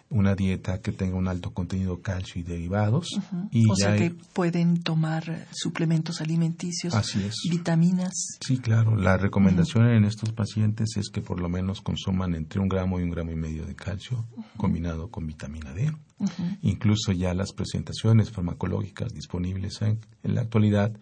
una 0.09 0.35
dieta 0.35 0.81
que 0.81 0.93
tenga 0.93 1.17
un 1.17 1.27
alto 1.29 1.53
contenido 1.53 1.97
de 1.97 2.03
calcio 2.03 2.41
y 2.41 2.45
derivados. 2.45 3.19
y 3.51 3.69
o 3.69 3.75
sea 3.75 3.97
que 3.97 4.11
pueden 4.33 4.83
tomar 4.83 5.47
suplementos 5.53 6.21
alimenticios, 6.21 6.95
Así 6.95 7.23
es. 7.25 7.35
vitaminas. 7.51 8.39
Sí, 8.41 8.59
claro. 8.59 8.97
La 8.97 9.17
recomendación 9.17 9.89
en 9.89 10.05
estos 10.05 10.33
pacientes 10.33 10.97
es 10.97 11.11
que 11.11 11.23
por 11.23 11.41
lo 11.41 11.49
menos 11.49 11.81
consuman 11.83 12.35
entre 12.35 12.61
un 12.61 12.69
gramo 12.69 13.01
y 13.01 13.03
un 13.03 13.11
gramo 13.11 13.33
y 13.33 13.37
medio 13.37 13.67
de 13.67 13.75
calcio 13.75 14.27
combinado 14.57 15.11
con 15.11 15.27
vitamina 15.27 15.73
D. 15.73 15.93
Incluso 16.63 17.13
ya 17.13 17.35
las 17.35 17.53
presentaciones 17.53 18.31
farmacológicas 18.31 19.13
disponibles 19.13 19.83
en 19.83 19.99
la 20.23 20.41
actualidad 20.43 20.93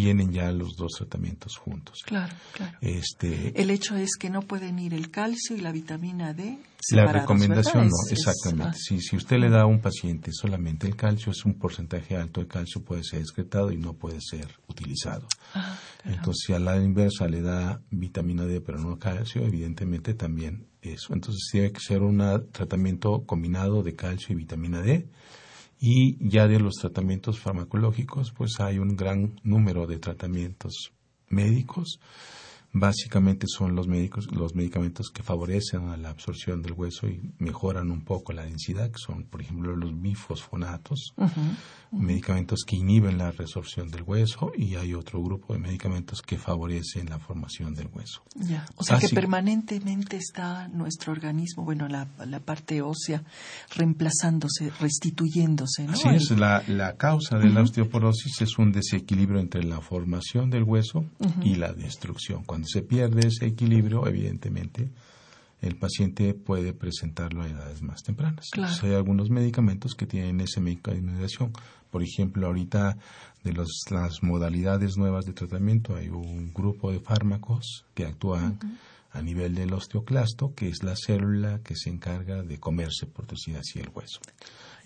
vienen 0.00 0.32
ya 0.32 0.50
los 0.50 0.76
dos 0.76 0.92
tratamientos 0.96 1.56
juntos. 1.56 1.98
Claro, 2.06 2.32
claro. 2.54 2.78
Este, 2.80 3.60
el 3.60 3.70
hecho 3.70 3.96
es 3.96 4.16
que 4.18 4.30
no 4.30 4.40
pueden 4.40 4.78
ir 4.78 4.94
el 4.94 5.10
calcio 5.10 5.54
y 5.54 5.60
la 5.60 5.72
vitamina 5.72 6.32
D. 6.32 6.58
La 6.92 7.12
recomendación 7.12 7.88
no, 7.88 8.10
exactamente. 8.10 8.78
si, 8.78 9.02
si 9.02 9.14
usted 9.14 9.36
le 9.36 9.50
da 9.50 9.62
a 9.62 9.66
un 9.66 9.82
paciente 9.82 10.32
solamente 10.32 10.86
el 10.86 10.96
calcio, 10.96 11.32
es 11.32 11.44
un 11.44 11.54
porcentaje 11.54 12.16
alto 12.16 12.40
de 12.40 12.46
calcio, 12.46 12.82
puede 12.82 13.04
ser 13.04 13.20
excretado 13.20 13.70
y 13.70 13.76
no 13.76 13.92
puede 13.92 14.18
ser 14.22 14.48
utilizado. 14.66 15.26
Ah, 15.52 15.78
Entonces, 16.06 16.44
si 16.46 16.54
a 16.54 16.58
la 16.58 16.76
inversa 16.78 17.28
le 17.28 17.42
da 17.42 17.82
vitamina 17.90 18.46
D 18.46 18.62
pero 18.62 18.78
no 18.78 18.98
calcio, 18.98 19.44
evidentemente 19.44 20.14
también 20.14 20.66
eso. 20.80 21.12
Entonces, 21.12 21.46
tiene 21.52 21.72
que 21.72 21.80
ser 21.80 22.00
un 22.00 22.18
tratamiento 22.50 23.24
combinado 23.26 23.82
de 23.82 23.94
calcio 23.94 24.32
y 24.32 24.36
vitamina 24.36 24.80
D 24.80 25.06
y 25.80 26.16
ya 26.28 26.46
de 26.46 26.60
los 26.60 26.74
tratamientos 26.74 27.40
farmacológicos, 27.40 28.32
pues 28.32 28.60
hay 28.60 28.78
un 28.78 28.96
gran 28.96 29.40
número 29.42 29.86
de 29.86 29.98
tratamientos 29.98 30.92
médicos 31.28 32.00
básicamente 32.72 33.46
son 33.48 33.74
los 33.74 33.88
médicos 33.88 34.28
los 34.32 34.54
medicamentos 34.54 35.10
que 35.10 35.22
favorecen 35.22 35.88
a 35.88 35.96
la 35.96 36.10
absorción 36.10 36.62
del 36.62 36.72
hueso 36.72 37.08
y 37.08 37.32
mejoran 37.38 37.90
un 37.90 38.02
poco 38.02 38.32
la 38.32 38.44
densidad 38.44 38.90
que 38.90 38.98
son 38.98 39.24
por 39.24 39.42
ejemplo 39.42 39.74
los 39.74 40.00
bifosfonatos 40.00 41.14
medicamentos 41.90 42.60
que 42.64 42.76
inhiben 42.76 43.18
la 43.18 43.32
resorción 43.32 43.90
del 43.90 44.02
hueso 44.02 44.52
y 44.56 44.76
hay 44.76 44.94
otro 44.94 45.20
grupo 45.20 45.52
de 45.52 45.58
medicamentos 45.58 46.22
que 46.22 46.38
favorecen 46.38 47.10
la 47.10 47.18
formación 47.18 47.74
del 47.74 47.88
hueso. 47.92 48.22
O 48.76 48.84
sea 48.84 48.98
que 48.98 49.08
permanentemente 49.08 50.16
está 50.16 50.68
nuestro 50.68 51.10
organismo 51.12 51.64
bueno 51.64 51.88
la, 51.88 52.06
la 52.24 52.38
parte 52.38 52.82
ósea 52.82 53.24
reemplazándose 53.74 54.70
restituyéndose 54.78 55.86
¿no? 55.86 55.92
así 55.92 56.08
es 56.08 56.30
la, 56.30 56.62
la 56.68 56.96
causa 56.96 57.38
de 57.38 57.50
la 57.50 57.62
osteoporosis 57.62 58.40
es 58.40 58.58
un 58.58 58.70
desequilibrio 58.70 59.40
entre 59.40 59.64
la 59.64 59.80
formación 59.80 60.50
del 60.50 60.62
hueso 60.62 61.04
y 61.42 61.56
la 61.56 61.72
destrucción. 61.72 62.44
Cuando 62.44 62.59
se 62.66 62.82
pierde 62.82 63.28
ese 63.28 63.46
equilibrio, 63.46 64.06
evidentemente, 64.06 64.90
el 65.60 65.76
paciente 65.76 66.32
puede 66.34 66.72
presentarlo 66.72 67.42
a 67.42 67.48
edades 67.48 67.82
más 67.82 68.02
tempranas. 68.02 68.46
hay 68.82 68.94
algunos 68.94 69.28
medicamentos 69.30 69.94
que 69.94 70.06
tienen 70.06 70.40
esa 70.40 70.60
mecanismo 70.60 71.50
Por 71.90 72.02
ejemplo, 72.02 72.46
ahorita 72.46 72.96
de 73.44 73.52
las 73.52 74.22
modalidades 74.22 74.96
nuevas 74.96 75.26
de 75.26 75.32
tratamiento 75.32 75.96
hay 75.96 76.08
un 76.08 76.52
grupo 76.52 76.90
de 76.90 77.00
fármacos 77.00 77.84
que 77.94 78.06
actúan 78.06 78.58
a 79.12 79.22
nivel 79.22 79.54
del 79.54 79.72
osteoclasto, 79.72 80.54
que 80.54 80.68
es 80.68 80.82
la 80.82 80.94
célula 80.96 81.60
que 81.62 81.74
se 81.74 81.90
encarga 81.90 82.42
de 82.42 82.58
comerse, 82.58 83.06
por 83.06 83.26
decir 83.26 83.56
así, 83.56 83.80
el 83.80 83.90
hueso. 83.94 84.20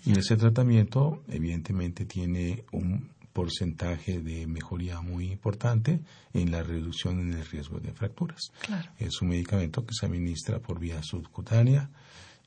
Y 0.03 0.17
ese 0.17 0.35
tratamiento, 0.35 1.23
evidentemente, 1.27 2.05
tiene 2.05 2.63
un 2.71 3.09
porcentaje 3.35 4.21
de 4.21 4.47
mejoría 4.47 5.01
muy 5.01 5.29
importante 5.29 5.99
en 6.33 6.51
la 6.51 6.63
reducción 6.63 7.19
en 7.19 7.33
el 7.33 7.45
riesgo 7.45 7.81
de 7.81 7.91
fracturas. 7.91 8.39
Es 8.97 9.21
un 9.21 9.27
medicamento 9.27 9.85
que 9.85 9.93
se 9.93 10.05
administra 10.05 10.59
por 10.59 10.79
vía 10.79 11.03
subcutánea 11.03 11.89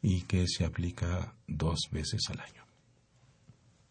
y 0.00 0.22
que 0.22 0.46
se 0.48 0.64
aplica 0.64 1.34
dos 1.46 1.90
veces 1.92 2.22
al 2.30 2.40
año. 2.40 2.64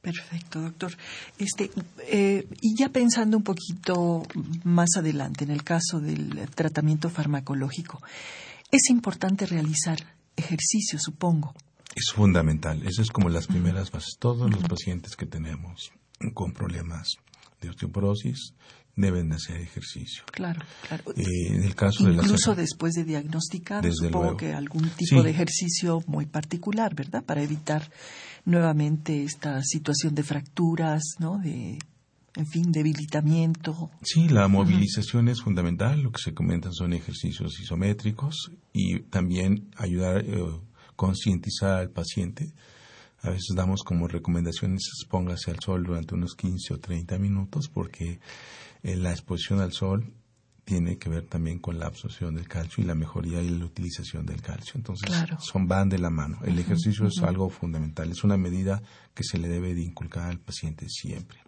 Perfecto, 0.01 0.59
doctor. 0.59 0.97
Este, 1.37 1.69
eh, 2.07 2.47
y 2.61 2.75
ya 2.75 2.89
pensando 2.89 3.37
un 3.37 3.43
poquito 3.43 4.23
más 4.63 4.89
adelante, 4.97 5.43
en 5.43 5.51
el 5.51 5.63
caso 5.63 5.99
del 5.99 6.49
tratamiento 6.49 7.11
farmacológico, 7.11 8.01
es 8.71 8.89
importante 8.89 9.45
realizar 9.45 9.99
ejercicio, 10.35 10.97
supongo. 10.97 11.53
Es 11.95 12.11
fundamental. 12.15 12.81
Esas 12.81 13.05
es 13.05 13.11
como 13.11 13.29
las 13.29 13.45
primeras 13.45 13.91
bases. 13.91 14.17
Todos 14.17 14.49
los 14.49 14.63
pacientes 14.63 15.15
que 15.15 15.27
tenemos 15.27 15.91
con 16.33 16.53
problemas 16.53 17.17
de 17.61 17.69
osteoporosis 17.69 18.53
deben 18.97 19.31
hacer 19.31 19.61
ejercicio. 19.61 20.23
Claro, 20.31 20.59
claro. 20.87 21.03
Eh, 21.15 21.23
en 21.49 21.63
el 21.63 21.75
caso 21.75 22.09
Incluso 22.09 22.55
después 22.55 22.93
de 22.95 23.03
diagnosticar, 23.03 23.85
supongo 23.93 24.35
que 24.35 24.53
algún 24.53 24.89
tipo 24.89 25.21
de 25.21 25.29
ejercicio 25.29 26.01
muy 26.07 26.25
particular, 26.25 26.95
¿verdad? 26.95 27.23
Para 27.23 27.43
evitar 27.43 27.89
nuevamente 28.45 29.23
esta 29.23 29.61
situación 29.63 30.15
de 30.15 30.23
fracturas, 30.23 31.03
¿no? 31.19 31.37
De, 31.37 31.77
en 32.35 32.47
fin, 32.47 32.71
debilitamiento. 32.71 33.91
Sí, 34.01 34.27
la 34.29 34.47
movilización 34.47 35.29
es 35.29 35.41
fundamental. 35.41 36.01
Lo 36.01 36.11
que 36.11 36.21
se 36.21 36.33
comentan 36.33 36.73
son 36.73 36.93
ejercicios 36.93 37.59
isométricos 37.59 38.51
y 38.73 39.01
también 39.01 39.69
ayudar, 39.77 40.17
a 40.17 40.21
eh, 40.21 40.59
concientizar 40.95 41.79
al 41.79 41.91
paciente 41.91 42.51
a 43.21 43.29
veces 43.29 43.55
damos 43.55 43.83
como 43.83 44.07
recomendaciones 44.07 44.83
póngase 45.09 45.51
al 45.51 45.59
sol 45.59 45.83
durante 45.83 46.15
unos 46.15 46.35
15 46.35 46.75
o 46.75 46.79
30 46.79 47.17
minutos 47.17 47.69
porque 47.69 48.19
eh, 48.83 48.95
la 48.95 49.11
exposición 49.11 49.59
al 49.59 49.73
sol 49.73 50.13
tiene 50.67 50.97
que 50.97 51.07
ver 51.07 51.25
también 51.25 51.59
con 51.59 51.79
la 51.79 51.85
absorción 51.85 52.35
del 52.35 52.49
calcio 52.49 52.83
y 52.83 52.87
la 52.87 52.93
mejoría 52.93 53.41
y 53.41 53.47
la 53.47 53.63
utilización 53.63 54.25
del 54.25 54.41
calcio. 54.41 54.73
Entonces, 54.75 55.09
son 55.39 55.65
van 55.65 55.87
de 55.87 55.97
la 55.97 56.09
mano. 56.09 56.39
El 56.43 56.59
ejercicio 56.59 57.07
es 57.07 57.23
algo 57.23 57.49
fundamental, 57.49 58.11
es 58.11 58.25
una 58.25 58.35
medida 58.35 58.81
que 59.13 59.23
se 59.23 59.37
le 59.37 59.47
debe 59.47 59.73
de 59.73 59.83
inculcar 59.83 60.29
al 60.29 60.39
paciente 60.39 60.89
siempre. 60.89 61.39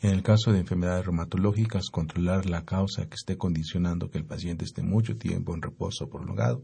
En 0.00 0.12
el 0.12 0.22
caso 0.22 0.50
de 0.50 0.60
enfermedades 0.60 1.04
reumatológicas, 1.04 1.90
controlar 1.90 2.46
la 2.46 2.64
causa 2.64 3.06
que 3.06 3.16
esté 3.16 3.36
condicionando 3.36 4.10
que 4.10 4.16
el 4.16 4.24
paciente 4.24 4.64
esté 4.64 4.82
mucho 4.82 5.18
tiempo 5.18 5.54
en 5.54 5.60
reposo 5.60 6.08
prolongado 6.08 6.62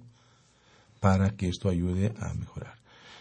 para 1.00 1.36
que 1.36 1.50
esto 1.50 1.68
ayude 1.68 2.14
a 2.18 2.32
mejorar 2.32 2.80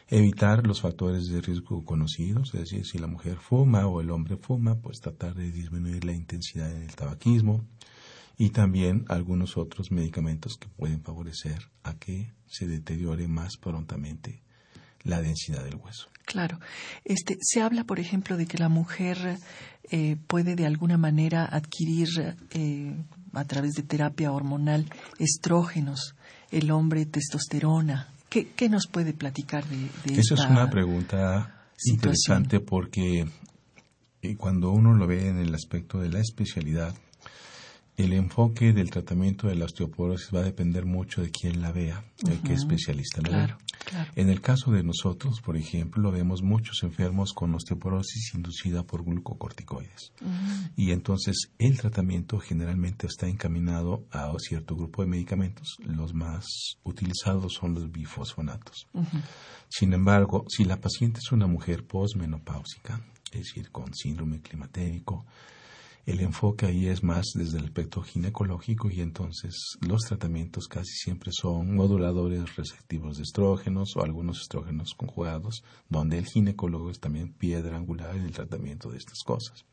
evitar 0.09 0.65
los 0.65 0.81
factores 0.81 1.27
de 1.27 1.41
riesgo 1.41 1.85
conocidos, 1.85 2.53
es 2.55 2.61
decir, 2.61 2.85
si 2.85 2.97
la 2.97 3.07
mujer 3.07 3.37
fuma 3.37 3.85
o 3.87 4.01
el 4.01 4.09
hombre 4.09 4.37
fuma, 4.37 4.75
pues 4.75 4.99
tratar 4.99 5.35
de 5.35 5.51
disminuir 5.51 6.03
la 6.03 6.13
intensidad 6.13 6.69
del 6.69 6.95
tabaquismo 6.95 7.65
y 8.37 8.49
también 8.49 9.05
algunos 9.07 9.57
otros 9.57 9.91
medicamentos 9.91 10.57
que 10.57 10.67
pueden 10.67 11.01
favorecer 11.01 11.59
a 11.83 11.95
que 11.95 12.33
se 12.47 12.67
deteriore 12.67 13.27
más 13.27 13.57
prontamente 13.57 14.41
la 15.03 15.21
densidad 15.21 15.63
del 15.63 15.75
hueso. 15.75 16.09
Claro. 16.25 16.59
Este, 17.05 17.37
se 17.41 17.61
habla, 17.61 17.83
por 17.83 17.99
ejemplo, 17.99 18.37
de 18.37 18.45
que 18.45 18.57
la 18.57 18.69
mujer 18.69 19.37
eh, 19.91 20.17
puede 20.27 20.55
de 20.55 20.65
alguna 20.65 20.97
manera 20.97 21.45
adquirir 21.45 22.35
eh, 22.51 22.95
a 23.33 23.45
través 23.45 23.73
de 23.73 23.83
terapia 23.83 24.31
hormonal 24.31 24.85
estrógenos, 25.19 26.15
el 26.51 26.71
hombre 26.71 27.05
testosterona. 27.05 28.13
¿Qué, 28.29 28.69
nos 28.69 28.87
puede 28.87 29.13
platicar 29.13 29.65
de, 29.65 29.77
de 30.05 30.19
Esa 30.19 30.35
es 30.35 30.41
una 30.41 30.69
pregunta 30.69 31.65
interesante 31.85 32.59
porque 32.59 33.25
eh, 34.21 34.35
cuando 34.35 34.71
uno 34.71 34.93
lo 34.93 35.07
ve 35.07 35.29
en 35.29 35.39
el 35.39 35.53
aspecto 35.55 35.99
de 35.99 36.09
la 36.09 36.19
especialidad, 36.19 36.93
el 37.99 38.13
enfoque 38.13 38.71
del 38.71 38.89
tratamiento 38.89 39.47
de 39.47 39.55
la 39.55 39.65
osteoporosis 39.65 40.33
va 40.33 40.39
a 40.39 40.43
depender 40.43 40.85
mucho 40.85 41.21
de 41.21 41.31
quién 41.31 41.61
la 41.61 41.73
vea, 41.73 42.05
de 42.23 42.39
qué 42.39 42.53
especialista 42.53 43.21
la 43.21 43.29
vea. 43.29 43.57
En 44.15 44.29
el 44.29 44.39
caso 44.39 44.71
de 44.71 44.83
nosotros, 44.83 45.41
por 45.41 45.57
ejemplo, 45.57 46.09
vemos 46.09 46.41
muchos 46.41 46.83
enfermos 46.83 47.33
con 47.33 47.53
osteoporosis 47.53 48.33
inducida 48.35 48.83
por 48.83 49.03
glucocorticoides. 49.03 50.13
Y 50.77 50.91
entonces 50.91 51.51
el 51.57 51.77
tratamiento 51.77 52.39
generalmente 52.39 53.05
está 53.05 53.27
encaminado 53.27 54.05
a 54.11 54.31
cierto 54.37 54.77
grupo 54.77 55.01
de 55.01 55.09
medicamentos. 55.09 55.75
Los 55.79 56.13
más 56.13 56.45
utilizados 56.83 57.53
son 57.53 57.73
los 57.73 57.91
bifosfonatos. 57.91 58.87
Sin 59.67 59.91
embargo, 59.91 60.45
si 60.47 60.63
la 60.63 60.79
paciente 60.79 61.19
es 61.19 61.33
una 61.33 61.47
mujer 61.47 61.85
posmenopáusica, 61.85 63.01
es 63.33 63.39
decir, 63.41 63.71
con 63.71 63.93
síndrome 63.93 64.41
climatérico, 64.41 65.25
el 66.09 66.21
enfoque 66.21 66.65
ahí 66.65 66.87
es 66.87 67.03
más 67.03 67.27
desde 67.35 67.59
el 67.59 67.65
aspecto 67.65 68.01
ginecológico 68.01 68.89
y 68.89 69.01
entonces 69.01 69.77
los 69.87 70.01
tratamientos 70.01 70.67
casi 70.67 70.91
siempre 70.91 71.31
son 71.31 71.75
moduladores 71.75 72.55
receptivos 72.55 73.17
de 73.17 73.23
estrógenos 73.23 73.95
o 73.95 74.03
algunos 74.03 74.41
estrógenos 74.41 74.95
conjugados, 74.97 75.63
donde 75.87 76.17
el 76.17 76.25
ginecólogo 76.25 76.89
es 76.89 76.99
también 76.99 77.33
piedra 77.33 77.77
angular 77.77 78.15
en 78.15 78.23
el 78.23 78.31
tratamiento 78.31 78.89
de 78.89 78.97
estas 78.97 79.19
cosas. 79.23 79.65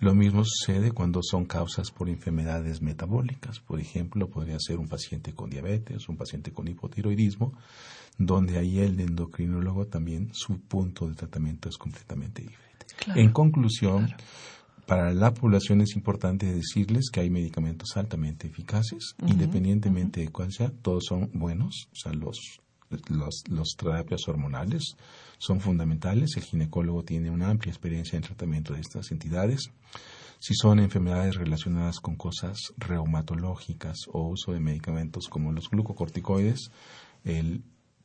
Lo 0.00 0.14
mismo 0.14 0.44
sucede 0.44 0.92
cuando 0.92 1.20
son 1.22 1.44
causas 1.44 1.90
por 1.90 2.08
enfermedades 2.08 2.80
metabólicas. 2.80 3.60
Por 3.60 3.80
ejemplo, 3.80 4.28
podría 4.28 4.58
ser 4.58 4.78
un 4.78 4.88
paciente 4.88 5.34
con 5.34 5.50
diabetes, 5.50 6.08
un 6.08 6.16
paciente 6.16 6.52
con 6.52 6.68
hipotiroidismo, 6.68 7.52
donde 8.16 8.58
ahí 8.58 8.78
el 8.78 9.00
endocrinólogo 9.00 9.86
también 9.86 10.30
su 10.32 10.60
punto 10.60 11.06
de 11.08 11.14
tratamiento 11.14 11.68
es 11.68 11.76
completamente 11.76 12.42
diferente. 12.42 12.86
en 13.14 13.32
conclusión, 13.32 14.14
para 14.86 15.12
la 15.12 15.32
población 15.32 15.80
es 15.80 15.96
importante 15.96 16.52
decirles 16.52 17.10
que 17.12 17.20
hay 17.20 17.30
medicamentos 17.30 17.96
altamente 17.96 18.46
eficaces, 18.46 19.14
independientemente 19.26 20.20
de 20.20 20.28
cuál 20.28 20.52
sea, 20.52 20.70
todos 20.70 21.04
son 21.08 21.30
buenos, 21.32 21.88
o 21.92 21.96
sea, 21.96 22.12
los, 22.12 22.60
las 23.48 23.76
terapias 23.76 24.28
hormonales 24.28 24.96
son 25.38 25.60
fundamentales. 25.60 26.36
El 26.36 26.44
ginecólogo 26.44 27.02
tiene 27.02 27.30
una 27.30 27.50
amplia 27.50 27.70
experiencia 27.70 28.16
en 28.16 28.22
tratamiento 28.22 28.74
de 28.74 28.80
estas 28.80 29.10
entidades. 29.10 29.70
Si 30.38 30.54
son 30.54 30.78
enfermedades 30.78 31.36
relacionadas 31.36 32.00
con 32.00 32.16
cosas 32.16 32.58
reumatológicas 32.76 33.96
o 34.12 34.28
uso 34.28 34.52
de 34.52 34.60
medicamentos 34.60 35.28
como 35.28 35.52
los 35.52 35.70
glucocorticoides, 35.70 36.70
el 37.24 37.62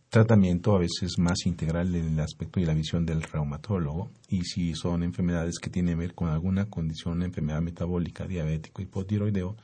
tratamiento 0.10 0.76
a 0.76 0.80
veces 0.80 1.20
más 1.20 1.46
integral 1.46 1.96
en 1.96 2.14
el 2.14 2.20
aspecto 2.20 2.60
y 2.60 2.66
la 2.66 2.74
visión 2.74 3.06
del 3.06 3.22
reumatólogo 3.22 4.10
y 4.28 4.44
si 4.44 4.74
son 4.74 5.04
enfermedades 5.04 5.60
que 5.60 5.70
tienen 5.70 5.96
que 5.96 6.00
ver 6.00 6.16
con 6.16 6.30
alguna 6.30 6.66
condición, 6.66 7.18
una 7.18 7.26
enfermedad 7.26 7.62
metabólica, 7.62 8.26
diabético, 8.26 8.82
hipotiroideo, 8.82 9.56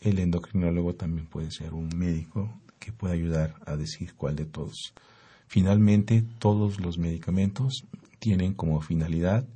el 0.00 0.18
endocrinólogo 0.18 0.94
también 0.94 1.26
puede 1.26 1.50
ser 1.50 1.74
un 1.74 1.88
médico 1.96 2.50
que 2.78 2.92
puede 2.92 3.14
ayudar 3.14 3.54
a 3.66 3.76
decir 3.76 4.14
cuál 4.14 4.36
de 4.36 4.46
todos. 4.46 4.94
Finalmente, 5.46 6.24
todos 6.38 6.80
los 6.80 6.98
medicamentos 6.98 7.84
tienen 8.18 8.54
como 8.54 8.80
finalidad 8.80 9.46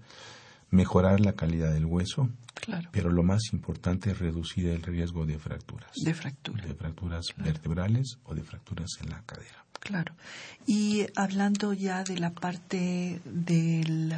mejorar 0.70 1.20
la 1.20 1.32
calidad 1.32 1.72
del 1.72 1.86
hueso, 1.86 2.28
pero 2.92 3.10
lo 3.10 3.22
más 3.22 3.52
importante 3.52 4.10
es 4.10 4.18
reducir 4.18 4.66
el 4.68 4.82
riesgo 4.82 5.24
de 5.24 5.38
fracturas. 5.38 5.92
De 6.04 6.12
fracturas. 6.12 6.66
De 6.66 6.74
fracturas 6.74 7.26
vertebrales 7.36 8.18
o 8.24 8.34
de 8.34 8.42
fracturas 8.42 8.90
en 9.02 9.10
la 9.10 9.22
cadera. 9.22 9.64
Claro. 9.80 10.14
Y 10.66 11.06
hablando 11.14 11.72
ya 11.72 12.04
de 12.04 12.18
la 12.18 12.30
parte 12.30 13.20
del 13.24 14.14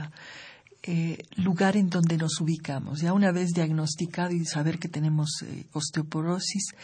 eh, 0.82 1.18
lugar 1.36 1.76
en 1.76 1.90
donde 1.90 2.16
nos 2.16 2.40
ubicamos, 2.40 3.00
ya 3.00 3.12
una 3.12 3.32
vez 3.32 3.50
diagnosticado 3.50 4.32
y 4.32 4.44
saber 4.46 4.78
que 4.78 4.88
tenemos 4.88 5.42
eh, 5.42 5.66
osteoporosis, 5.72 6.74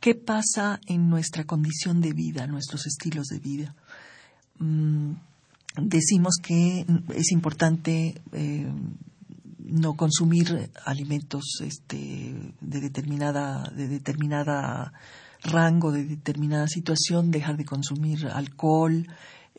¿qué 0.00 0.14
pasa 0.14 0.80
en 0.86 1.08
nuestra 1.08 1.44
condición 1.44 2.00
de 2.00 2.12
vida, 2.12 2.46
nuestros 2.46 2.86
estilos 2.86 3.28
de 3.28 3.38
vida? 3.38 3.74
Mm, 4.58 5.12
decimos 5.76 6.34
que 6.42 6.84
es 7.14 7.32
importante 7.32 8.20
eh, 8.32 8.66
no 9.58 9.94
consumir 9.94 10.70
alimentos 10.84 11.60
este, 11.62 12.34
de 12.60 12.80
determinada 12.80 13.70
de 13.74 13.88
determinada 13.88 14.92
rango 15.44 15.92
de 15.92 16.04
determinada 16.04 16.66
situación 16.66 17.30
dejar 17.30 17.56
de 17.56 17.64
consumir 17.64 18.26
alcohol 18.26 19.06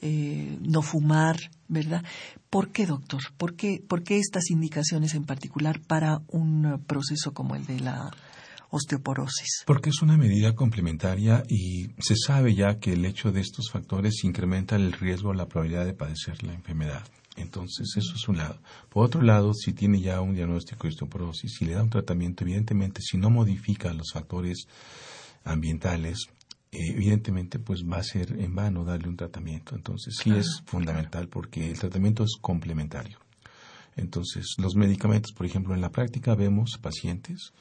eh, 0.01 0.57
no 0.61 0.81
fumar 0.81 1.37
verdad 1.67 2.03
por 2.49 2.71
qué 2.71 2.85
doctor 2.85 3.21
por 3.37 3.55
qué 3.55 3.81
por 3.87 4.03
qué 4.03 4.17
estas 4.17 4.49
indicaciones 4.49 5.13
en 5.13 5.23
particular 5.23 5.79
para 5.79 6.21
un 6.27 6.83
proceso 6.85 7.33
como 7.33 7.55
el 7.55 7.65
de 7.65 7.79
la 7.79 8.11
osteoporosis 8.71 9.63
porque 9.65 9.91
es 9.91 10.01
una 10.01 10.17
medida 10.17 10.53
complementaria 10.53 11.43
y 11.47 11.91
se 11.99 12.15
sabe 12.15 12.55
ya 12.55 12.79
que 12.79 12.93
el 12.93 13.05
hecho 13.05 13.31
de 13.31 13.41
estos 13.41 13.69
factores 13.71 14.23
incrementa 14.23 14.75
el 14.75 14.91
riesgo 14.91 15.33
la 15.33 15.47
probabilidad 15.47 15.85
de 15.85 15.93
padecer 15.93 16.43
la 16.43 16.53
enfermedad. 16.53 17.03
Entonces, 17.37 17.87
eso 17.97 18.13
es 18.15 18.27
un 18.29 18.37
lado. 18.37 18.59
Por 18.89 19.05
otro 19.05 19.21
lado, 19.21 19.53
si 19.53 19.73
tiene 19.73 19.99
ya 19.99 20.21
un 20.21 20.35
diagnóstico 20.35 20.83
de 20.83 20.89
osteoporosis, 20.89 21.53
si 21.57 21.65
le 21.65 21.73
da 21.73 21.83
un 21.83 21.89
tratamiento, 21.89 22.43
evidentemente, 22.43 23.01
si 23.01 23.17
no 23.17 23.29
modifica 23.29 23.93
los 23.93 24.11
factores 24.13 24.67
ambientales, 25.45 26.27
evidentemente, 26.71 27.59
pues 27.59 27.83
va 27.83 27.97
a 27.97 28.03
ser 28.03 28.37
en 28.39 28.53
vano 28.53 28.83
darle 28.83 29.07
un 29.07 29.15
tratamiento. 29.15 29.75
Entonces, 29.75 30.15
sí 30.21 30.31
es 30.31 30.61
fundamental 30.65 31.29
porque 31.29 31.71
el 31.71 31.79
tratamiento 31.79 32.23
es 32.23 32.35
complementario. 32.41 33.19
Entonces, 33.95 34.55
los 34.57 34.75
medicamentos, 34.75 35.31
por 35.31 35.45
ejemplo, 35.45 35.73
en 35.73 35.79
la 35.79 35.91
práctica 35.91 36.35
vemos 36.35 36.77
pacientes 36.81 37.53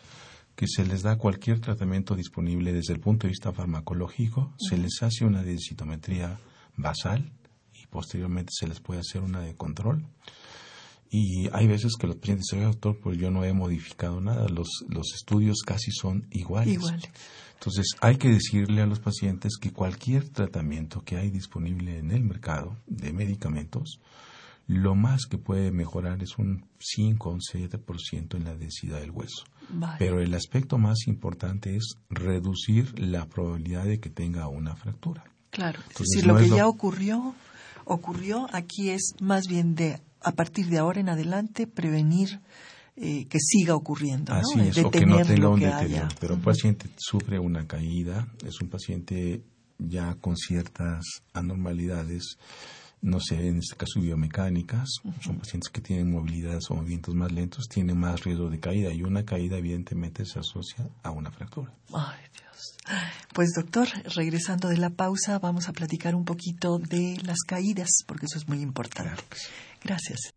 que 0.57 0.67
se 0.67 0.85
les 0.85 1.03
da 1.03 1.17
cualquier 1.17 1.61
tratamiento 1.61 2.17
disponible 2.17 2.73
desde 2.73 2.93
el 2.93 3.01
punto 3.01 3.27
de 3.27 3.31
vista 3.31 3.53
farmacológico, 3.53 4.53
se 4.59 4.77
les 4.77 5.03
hace 5.03 5.25
una 5.25 5.43
densitometría 5.43 6.39
basal, 6.77 7.33
posteriormente 7.95 8.51
se 8.53 8.67
les 8.67 8.81
puede 8.81 9.01
hacer 9.01 9.23
una 9.23 9.41
de 9.41 9.55
control. 9.55 10.05
Y 11.11 11.49
hay 11.53 11.69
veces 11.69 11.93
que 11.97 12.09
los 12.09 12.17
pacientes 12.17 12.47
dicen, 12.51 12.65
doctor, 12.65 12.99
pues 13.01 13.17
yo 13.19 13.31
no 13.31 13.45
he 13.45 13.53
modificado 13.53 14.21
nada, 14.21 14.49
los, 14.49 14.69
los 14.89 15.15
estudios 15.15 15.63
casi 15.65 15.93
son 15.93 16.27
iguales. 16.33 16.81
Entonces 17.55 17.87
hay 18.01 18.17
que 18.17 18.29
decirle 18.29 18.83
a 18.83 18.87
los 18.87 19.01
pacientes 19.01 19.57
que 19.61 19.73
cualquier 19.73 20.29
tratamiento 20.29 21.03
que 21.03 21.17
hay 21.17 21.31
disponible 21.31 21.99
en 21.99 22.11
el 22.11 22.23
mercado 22.23 22.77
de 22.87 23.13
medicamentos, 23.13 24.01
lo 24.67 24.95
más 24.95 25.27
que 25.27 25.39
puede 25.39 25.71
mejorar 25.71 26.23
es 26.23 26.39
un 26.39 26.67
5 26.79 27.29
o 27.29 27.33
un 27.33 27.41
7% 27.41 28.37
en 28.37 28.45
la 28.45 28.57
densidad 28.57 29.01
del 29.01 29.11
hueso. 29.11 29.45
Pero 29.99 30.21
el 30.21 30.35
aspecto 30.35 30.79
más 30.79 31.07
importante 31.07 31.77
es 31.77 31.97
reducir 32.11 32.99
la 32.99 33.27
probabilidad 33.27 33.85
de 33.85 33.99
que 33.99 34.11
tenga 34.11 34.49
una 34.49 34.77
fractura. 34.77 35.25
Claro, 35.51 35.81
es 35.91 35.99
decir, 35.99 36.27
lo 36.27 36.37
que 36.37 36.49
ya 36.49 36.67
ocurrió 36.67 37.35
ocurrió 37.85 38.47
aquí 38.53 38.91
es 38.91 39.15
más 39.21 39.47
bien 39.47 39.75
de 39.75 40.01
a 40.21 40.33
partir 40.33 40.67
de 40.67 40.79
ahora 40.79 41.01
en 41.01 41.11
adelante 41.11 41.67
prevenir 41.67 42.41
eh, 42.97 43.27
que 43.27 43.39
siga 43.41 43.75
ocurriendo, 43.75 44.33
Así 44.33 44.61
es, 44.61 44.79
o 44.79 44.91
que 44.91 45.05
no 45.05 45.21
tenga 45.23 45.49
un 45.49 45.61
deterioro. 45.61 46.09
Pero 46.21 46.35
un 46.35 46.43
paciente 46.43 46.89
sufre 46.97 47.39
una 47.39 47.67
caída, 47.67 48.29
es 48.47 48.61
un 48.61 48.69
paciente 48.69 49.43
ya 49.79 50.15
con 50.15 50.37
ciertas 50.37 51.03
anormalidades, 51.33 52.39
no 53.03 53.21
sé, 53.21 53.49
en 53.49 53.59
este 53.59 53.77
caso 53.77 54.01
biomecánicas, 54.01 54.89
son 55.21 55.39
pacientes 55.39 55.71
que 55.71 55.81
tienen 55.81 56.13
movilidad 56.13 56.61
o 56.71 56.75
movimientos 56.75 57.15
más 57.15 57.33
lentos, 57.33 57.69
tienen 57.69 57.99
más 57.99 58.23
riesgo 58.23 58.49
de 58.49 58.61
caída 58.61 58.93
y 58.93 59.03
una 59.03 59.25
caída 59.25 59.59
evidentemente 59.59 60.25
se 60.25 60.39
asocia 60.39 60.89
a 61.03 61.11
una 61.11 61.31
fractura. 61.31 61.73
Ay, 61.93 62.21
pues 63.33 63.53
doctor, 63.57 63.89
regresando 64.15 64.69
de 64.69 64.77
la 64.77 64.91
pausa, 64.91 65.39
vamos 65.39 65.69
a 65.69 65.73
platicar 65.73 66.15
un 66.15 66.25
poquito 66.25 66.79
de 66.79 67.19
las 67.25 67.39
caídas, 67.47 67.89
porque 68.07 68.27
eso 68.27 68.39
es 68.39 68.47
muy 68.47 68.61
importante. 68.61 69.23
Gracias. 69.83 70.34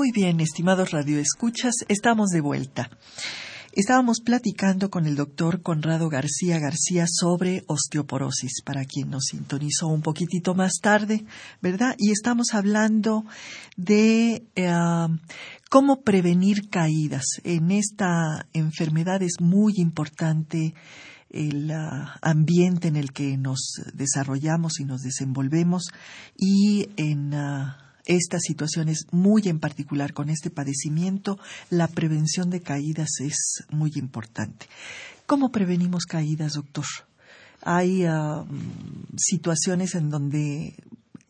Muy 0.00 0.12
bien, 0.12 0.40
estimados 0.40 0.92
radioescuchas, 0.92 1.74
estamos 1.88 2.30
de 2.30 2.40
vuelta. 2.40 2.88
Estábamos 3.72 4.22
platicando 4.24 4.88
con 4.88 5.04
el 5.04 5.14
doctor 5.14 5.60
Conrado 5.60 6.08
García 6.08 6.58
García 6.58 7.04
sobre 7.06 7.64
osteoporosis, 7.66 8.62
para 8.64 8.86
quien 8.86 9.10
nos 9.10 9.24
sintonizó 9.26 9.88
un 9.88 10.00
poquitito 10.00 10.54
más 10.54 10.78
tarde, 10.80 11.26
¿verdad? 11.60 11.96
Y 11.98 12.12
estamos 12.12 12.54
hablando 12.54 13.26
de 13.76 14.46
eh, 14.54 14.72
cómo 15.68 16.00
prevenir 16.00 16.70
caídas. 16.70 17.24
En 17.44 17.70
esta 17.70 18.46
enfermedad 18.54 19.22
es 19.22 19.34
muy 19.38 19.74
importante 19.76 20.72
el 21.28 21.70
ah, 21.72 22.18
ambiente 22.22 22.88
en 22.88 22.96
el 22.96 23.12
que 23.12 23.36
nos 23.36 23.82
desarrollamos 23.92 24.80
y 24.80 24.86
nos 24.86 25.02
desenvolvemos 25.02 25.88
y 26.38 26.88
en 26.96 27.34
uh, 27.34 27.89
estas 28.10 28.42
situaciones 28.42 29.06
muy 29.12 29.42
en 29.46 29.60
particular 29.60 30.12
con 30.12 30.30
este 30.30 30.50
padecimiento, 30.50 31.38
la 31.70 31.86
prevención 31.86 32.50
de 32.50 32.60
caídas 32.60 33.08
es 33.20 33.64
muy 33.70 33.92
importante. 33.94 34.66
¿Cómo 35.26 35.52
prevenimos 35.52 36.06
caídas, 36.06 36.54
doctor? 36.54 36.84
Hay 37.62 38.04
uh, 38.06 38.44
situaciones 39.16 39.94
en 39.94 40.10
donde 40.10 40.74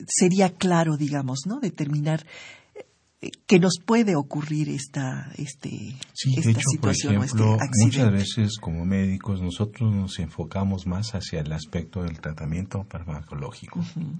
sería 0.07 0.55
claro, 0.55 0.97
digamos, 0.97 1.40
¿no? 1.47 1.61
Determinar 1.61 2.25
que 3.47 3.59
nos 3.59 3.75
puede 3.85 4.16
ocurrir 4.16 4.71
esta, 4.71 5.31
este, 5.37 5.69
sí, 6.14 6.35
esta 6.38 6.51
hecho, 6.53 6.61
situación 6.71 7.16
por 7.16 7.25
ejemplo, 7.25 7.51
o 7.51 7.55
este 7.57 7.64
accidente. 7.64 7.99
Muchas 7.99 8.12
veces 8.12 8.59
como 8.59 8.87
médicos 8.87 9.43
nosotros 9.43 9.95
nos 9.95 10.19
enfocamos 10.19 10.87
más 10.87 11.11
hacia 11.11 11.40
el 11.40 11.53
aspecto 11.53 12.03
del 12.03 12.19
tratamiento 12.21 12.87
farmacológico 12.88 13.81
uh 13.81 13.83
-huh. 13.83 14.16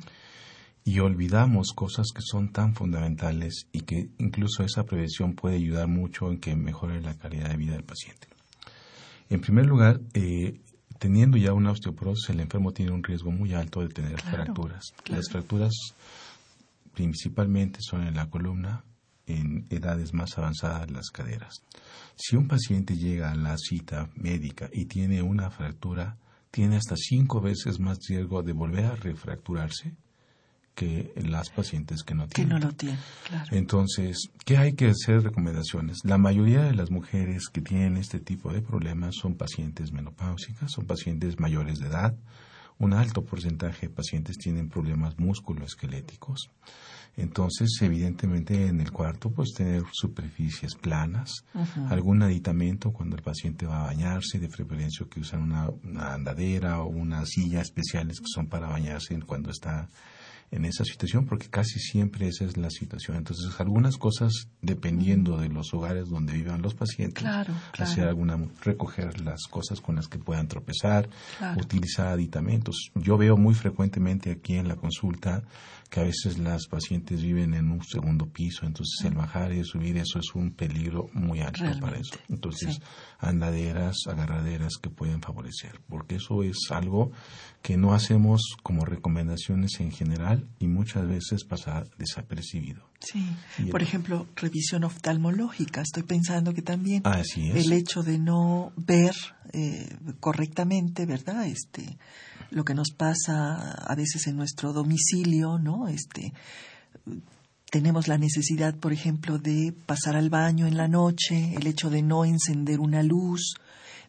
Y 0.91 0.99
olvidamos 0.99 1.69
cosas 1.73 2.09
que 2.13 2.21
son 2.21 2.51
tan 2.51 2.75
fundamentales 2.75 3.69
y 3.71 3.83
que 3.83 4.11
incluso 4.19 4.65
esa 4.65 4.83
prevención 4.83 5.35
puede 5.35 5.55
ayudar 5.55 5.87
mucho 5.87 6.33
en 6.33 6.41
que 6.41 6.57
mejore 6.57 7.01
la 7.01 7.15
calidad 7.17 7.49
de 7.49 7.57
vida 7.57 7.75
del 7.75 7.85
paciente. 7.85 8.27
En 9.29 9.41
primer 9.41 9.67
lugar, 9.67 10.01
eh, 10.15 10.61
teniendo 10.99 11.37
ya 11.37 11.53
una 11.53 11.71
osteoporosis, 11.71 12.31
el 12.31 12.41
enfermo 12.41 12.73
tiene 12.73 12.91
un 12.91 13.05
riesgo 13.05 13.31
muy 13.31 13.55
alto 13.55 13.83
de 13.83 13.89
tener 13.91 14.17
claro, 14.17 14.37
fracturas. 14.39 14.93
Claro. 15.05 15.21
Las 15.21 15.31
fracturas 15.31 15.73
principalmente 16.93 17.79
son 17.83 18.03
en 18.09 18.17
la 18.17 18.29
columna, 18.29 18.83
en 19.29 19.67
edades 19.71 20.13
más 20.13 20.37
avanzadas 20.39 20.91
las 20.91 21.11
caderas. 21.11 21.63
Si 22.17 22.35
un 22.35 22.49
paciente 22.49 22.97
llega 22.97 23.31
a 23.31 23.37
la 23.37 23.57
cita 23.59 24.11
médica 24.17 24.69
y 24.73 24.87
tiene 24.87 25.23
una 25.23 25.51
fractura, 25.51 26.19
tiene 26.51 26.79
hasta 26.79 26.97
cinco 26.97 27.41
veces 27.41 27.79
más 27.79 27.99
riesgo 28.09 28.43
de 28.43 28.55
volver 28.55 28.87
a 28.87 28.97
refracturarse 28.97 29.95
que 30.75 31.13
las 31.17 31.51
pacientes 31.51 32.03
que 32.03 32.15
no 32.15 32.27
tienen. 32.29 32.57
Que 32.57 32.61
no 32.61 32.67
lo 32.67 32.75
tienen, 32.75 32.99
claro. 33.27 33.57
Entonces, 33.57 34.31
¿qué 34.45 34.57
hay 34.57 34.75
que 34.75 34.89
hacer 34.89 35.23
recomendaciones? 35.23 35.99
La 36.05 36.19
mayoría 36.19 36.63
de 36.63 36.75
las 36.75 36.91
mujeres 36.91 37.49
que 37.53 37.61
tienen 37.61 37.97
este 37.97 38.21
tipo 38.21 38.53
de 38.53 38.63
problemas 38.63 39.17
son 39.17 39.35
pacientes 39.35 39.93
menopáusicas, 39.93 40.73
son 40.73 40.87
pacientes 40.87 41.39
mayores 41.39 41.79
de 41.79 41.89
edad. 41.89 42.15
Un 42.79 42.95
alto 42.95 43.25
porcentaje 43.25 43.89
de 43.89 43.95
pacientes 43.95 44.39
tienen 44.39 44.71
problemas 44.71 45.19
musculoesqueléticos. 45.19 46.51
Entonces, 47.17 47.71
evidentemente, 47.83 48.69
en 48.69 48.81
el 48.81 48.93
cuarto, 48.93 49.31
pues 49.31 49.53
tener 49.53 49.83
superficies 49.93 50.77
planas, 50.77 51.45
uh 51.53 51.59
-huh. 51.59 51.91
algún 51.91 52.23
aditamento 52.23 52.93
cuando 52.93 53.17
el 53.17 53.23
paciente 53.23 53.67
va 53.67 53.81
a 53.81 53.87
bañarse, 53.87 54.39
de 54.39 54.49
preferencia 54.49 55.05
que 55.11 55.21
usan 55.21 55.43
una, 55.43 55.69
una 55.83 56.15
andadera 56.15 56.81
o 56.81 56.87
una 56.87 57.27
silla 57.27 57.61
especiales 57.61 58.21
que 58.21 58.27
son 58.33 58.47
para 58.47 58.69
bañarse 58.69 59.19
cuando 59.27 59.51
está 59.51 59.89
en 60.51 60.65
esa 60.65 60.85
situación, 60.85 61.27
porque 61.27 61.49
casi 61.49 61.79
siempre 61.79 62.27
esa 62.29 62.45
es 62.45 62.57
la 62.57 62.71
situación. 62.71 63.17
Entonces, 63.17 63.49
algunas 63.61 63.97
cosas, 63.97 64.49
dependiendo 64.61 65.37
de 65.37 65.49
los 65.49 65.73
hogares 65.73 66.09
donde 66.09 66.33
vivan 66.33 66.61
los 66.61 66.75
pacientes, 66.75 67.23
claro, 67.23 67.55
claro. 67.73 67.91
hacer 67.91 68.09
alguna, 68.09 68.37
recoger 68.63 69.21
las 69.21 69.45
cosas 69.49 69.81
con 69.81 69.97
las 69.97 70.09
que 70.09 70.19
puedan 70.19 70.49
tropezar, 70.49 71.09
claro. 71.39 71.61
utilizar 71.61 72.09
aditamentos. 72.09 72.91
Yo 72.95 73.17
veo 73.17 73.37
muy 73.37 73.55
frecuentemente 73.55 74.31
aquí 74.33 74.57
en 74.57 74.67
la 74.67 74.77
consulta 74.77 75.45
que 75.89 76.01
a 76.01 76.05
veces 76.05 76.39
las 76.39 76.69
pacientes 76.69 77.21
viven 77.21 77.53
en 77.53 77.71
un 77.71 77.83
segundo 77.85 78.27
piso, 78.27 78.65
entonces 78.65 79.05
el 79.05 79.15
bajar 79.15 79.53
y 79.53 79.65
subir 79.65 79.97
eso 79.99 80.21
es 80.21 80.35
un 80.37 80.53
peligro 80.53 81.11
muy 81.13 81.41
alto 81.41 81.65
Realmente, 81.65 81.81
para 81.85 81.99
eso. 81.99 82.15
Entonces, 82.29 82.77
sí. 82.77 82.83
andaderas, 83.19 83.97
agarraderas 84.07 84.75
que 84.81 84.89
pueden 84.89 85.21
favorecer, 85.21 85.81
porque 85.89 86.17
eso 86.17 86.45
es 86.45 86.59
algo 86.71 87.11
que 87.63 87.77
no 87.77 87.93
hacemos 87.93 88.57
como 88.63 88.85
recomendaciones 88.85 89.81
en 89.81 89.91
general 89.91 90.49
y 90.59 90.67
muchas 90.67 91.07
veces 91.07 91.45
pasa 91.45 91.85
desapercibido. 91.99 92.89
Sí, 93.01 93.27
por 93.71 93.83
ejemplo, 93.83 94.27
revisión 94.37 94.85
oftalmológica. 94.85 95.83
Estoy 95.83 96.03
pensando 96.03 96.55
que 96.55 96.63
también 96.63 97.03
Así 97.05 97.51
el 97.51 97.73
hecho 97.73 98.03
de 98.03 98.19
no 98.19 98.73
ver 98.77 99.15
eh, 99.53 99.89
correctamente, 100.21 101.07
¿verdad? 101.07 101.47
Este, 101.47 101.99
lo 102.51 102.65
que 102.65 102.75
nos 102.75 102.91
pasa 102.91 103.73
a 103.73 103.95
veces 103.95 104.27
en 104.27 104.37
nuestro 104.37 104.73
domicilio, 104.73 105.59
¿no? 105.59 105.89
Este, 105.89 106.33
tenemos 107.71 108.09
la 108.09 108.19
necesidad, 108.19 108.75
por 108.75 108.93
ejemplo, 108.93 109.39
de 109.39 109.73
pasar 109.87 110.17
al 110.17 110.29
baño 110.29 110.67
en 110.67 110.77
la 110.77 110.89
noche, 110.89 111.55
el 111.55 111.67
hecho 111.67 111.89
de 111.89 112.03
no 112.03 112.25
encender 112.25 112.81
una 112.81 113.03
luz, 113.03 113.55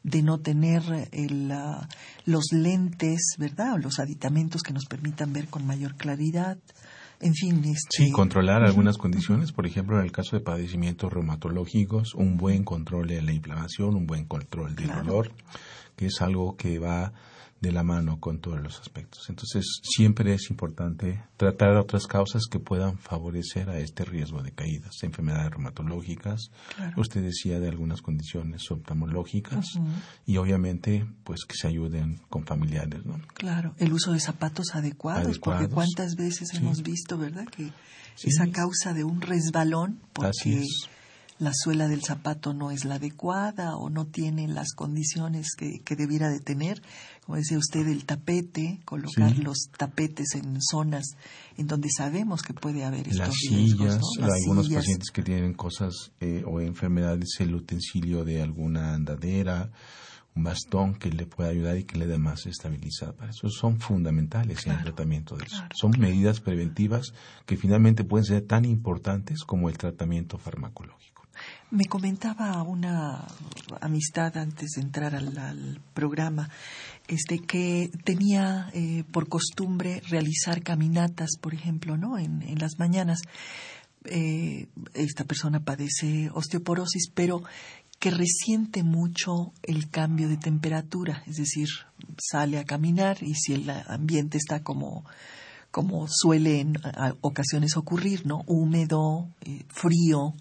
de 0.04 0.22
no 0.24 0.40
tener 0.40 0.82
el, 1.12 1.52
uh, 1.52 1.86
los 2.26 2.52
lentes, 2.52 3.36
¿verdad? 3.38 3.74
O 3.74 3.78
los 3.78 4.00
aditamentos 4.00 4.64
que 4.64 4.74
nos 4.74 4.86
permitan 4.86 5.34
ver 5.34 5.48
con 5.48 5.66
mayor 5.66 5.96
claridad. 5.96 6.58
En 7.20 7.36
fin, 7.36 7.64
este... 7.66 8.06
Sí, 8.06 8.12
controlar 8.12 8.64
algunas 8.64 8.98
condiciones, 8.98 9.52
por 9.52 9.68
ejemplo, 9.68 10.00
en 10.00 10.06
el 10.06 10.12
caso 10.12 10.36
de 10.36 10.42
padecimientos 10.42 11.14
reumatológicos, 11.14 12.16
un 12.16 12.36
buen 12.36 12.64
control 12.64 13.08
de 13.08 13.22
la 13.22 13.32
inflamación, 13.32 13.96
un 13.96 14.08
buen 14.08 14.26
control 14.26 14.76
del 14.76 14.86
Claro. 14.88 15.04
dolor, 15.04 15.32
que 16.02 16.08
es 16.08 16.20
algo 16.20 16.58
que 16.58 16.80
va 16.80 17.14
de 17.60 17.72
la 17.72 17.84
mano 17.84 18.20
con 18.20 18.40
todos 18.40 18.60
los 18.60 18.80
aspectos. 18.80 19.30
Entonces, 19.30 19.82
siempre 19.84 20.34
es 20.34 20.50
importante 20.50 21.22
tratar 21.38 21.76
otras 21.78 22.08
causas 22.08 22.48
que 22.50 22.58
puedan 22.60 22.98
favorecer 22.98 23.70
a 23.70 23.78
este 23.78 24.04
riesgo 24.04 24.42
de 24.42 24.52
caídas, 24.52 24.96
enfermedades 25.04 25.52
reumatológicas, 25.52 26.50
Claro. 26.76 27.00
usted 27.00 27.22
decía 27.22 27.60
de 27.60 27.70
algunas 27.70 28.02
condiciones 28.02 28.64
oftalmológicas 28.72 29.64
y 30.26 30.38
obviamente 30.38 31.06
pues 31.24 31.46
que 31.46 31.54
se 31.56 31.68
ayuden 31.68 32.20
con 32.32 32.48
familiares, 32.48 33.06
¿no? 33.06 33.22
Claro, 33.36 33.76
el 33.78 33.94
uso 33.94 34.12
de 34.12 34.20
zapatos 34.20 34.74
adecuados, 34.74 35.38
porque 35.38 35.68
cuántas 35.70 36.16
veces 36.16 36.50
Sí. 36.50 36.58
hemos 36.58 36.82
visto, 36.82 37.20
¿verdad? 37.20 37.46
Que 37.46 37.66
Sí. 38.16 38.30
esa 38.30 38.48
causa 38.52 38.94
de 38.96 39.04
un 39.04 39.22
resbalón 39.22 40.00
porque 40.14 40.32
es. 40.62 40.90
La 41.42 41.52
suela 41.54 41.88
del 41.88 42.04
zapato 42.04 42.54
no 42.54 42.70
es 42.70 42.86
la 42.86 42.96
adecuada 42.96 43.76
o 43.76 43.90
no 43.90 44.06
tiene 44.06 44.48
las 44.48 44.74
condiciones 44.76 45.48
que, 45.58 45.80
que 45.84 45.96
debiera 45.96 46.30
de 46.30 46.40
tener. 46.40 46.82
Como 47.26 47.38
decía 47.38 47.58
usted, 47.58 47.88
el 47.88 48.06
tapete, 48.06 48.80
colocar 48.86 49.34
Sí. 49.36 49.42
los 49.42 49.58
tapetes 49.78 50.36
en 50.36 50.62
zonas 50.62 51.04
en 51.58 51.66
donde 51.66 51.90
sabemos 51.90 52.44
que 52.44 52.54
puede 52.54 52.84
haber 52.86 53.08
estos 53.08 53.18
Las 53.18 53.36
riesgos, 53.50 53.80
sillas, 53.94 54.00
¿no? 54.20 54.28
Las 54.28 54.32
algunos 54.42 54.66
sillas. 54.68 54.82
pacientes 54.84 55.10
que 55.12 55.24
tienen 55.24 55.54
cosas 55.54 56.12
eh, 56.20 56.44
o 56.46 56.62
enfermedades, 56.62 57.30
el 57.40 57.56
utensilio 57.56 58.24
de 58.24 58.42
alguna 58.44 58.94
andadera, 58.94 59.72
un 60.36 60.44
bastón 60.44 60.94
que 60.94 61.10
le 61.10 61.26
pueda 61.26 61.50
ayudar 61.50 61.76
y 61.78 61.84
que 61.86 61.98
le 61.98 62.06
dé 62.08 62.18
más 62.20 62.46
estabilidad. 62.46 63.16
Para 63.16 63.32
eso 63.32 63.50
son 63.50 63.80
fundamentales 63.80 64.66
en 64.68 64.74
el 64.74 64.84
tratamiento 64.84 65.36
de 65.36 65.46
eso. 65.46 65.56
claro, 65.58 65.76
Son 65.76 65.92
medidas 66.00 66.40
preventivas 66.40 67.14
que 67.46 67.58
finalmente 67.58 68.04
pueden 68.04 68.26
ser 68.26 68.44
tan 68.48 68.64
importantes 68.66 69.44
como 69.44 69.68
el 69.70 69.78
tratamiento 69.78 70.38
farmacológico. 70.38 71.11
Me 71.72 71.86
comentaba 71.86 72.62
una 72.64 73.26
amistad 73.80 74.36
antes 74.36 74.72
de 74.72 74.82
entrar 74.82 75.16
al, 75.16 75.80
programa, 75.94 76.50
este 77.08 77.40
que 77.40 77.90
tenía 78.04 78.70
eh, 78.74 79.06
por 79.10 79.30
costumbre 79.30 80.02
realizar 80.10 80.64
caminatas, 80.64 81.38
por 81.40 81.54
ejemplo, 81.54 81.96
¿no? 81.96 82.20
En, 82.20 82.60
las 82.60 82.78
mañanas. 82.78 83.20
Eh, 84.04 84.68
esta 84.94 85.24
persona 85.24 85.64
padece 85.64 86.30
osteoporosis, 86.34 87.10
pero 87.14 87.42
que 88.00 88.12
resiente 88.12 88.84
mucho 88.84 89.54
el 89.64 89.90
cambio 89.90 90.28
de 90.28 90.36
temperatura, 90.36 91.24
es 91.26 91.38
decir, 91.38 91.70
sale 92.20 92.58
a 92.58 92.66
caminar 92.66 93.24
y 93.24 93.36
si 93.36 93.54
el 93.54 93.70
ambiente 93.70 94.38
está 94.38 94.62
como 94.62 95.06
como 95.70 96.06
suele 96.10 96.60
en 96.60 96.74
ocasiones 97.22 97.78
ocurrir, 97.78 98.26
¿no? 98.26 98.44
Húmedo, 98.46 99.30
eh, 99.40 99.64
frío, 99.70 100.34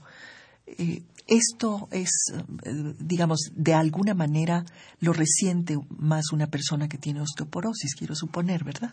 eh, 0.78 1.02
esto 1.30 1.88
es, 1.92 2.10
eh, 2.64 2.94
digamos, 2.98 3.52
de 3.54 3.72
alguna 3.72 4.14
manera 4.14 4.66
lo 4.98 5.12
resiente 5.12 5.78
más 5.96 6.32
una 6.32 6.48
persona 6.48 6.88
que 6.88 6.98
tiene 6.98 7.20
osteoporosis, 7.22 7.94
quiero 7.94 8.14
suponer, 8.14 8.64
¿verdad? 8.64 8.92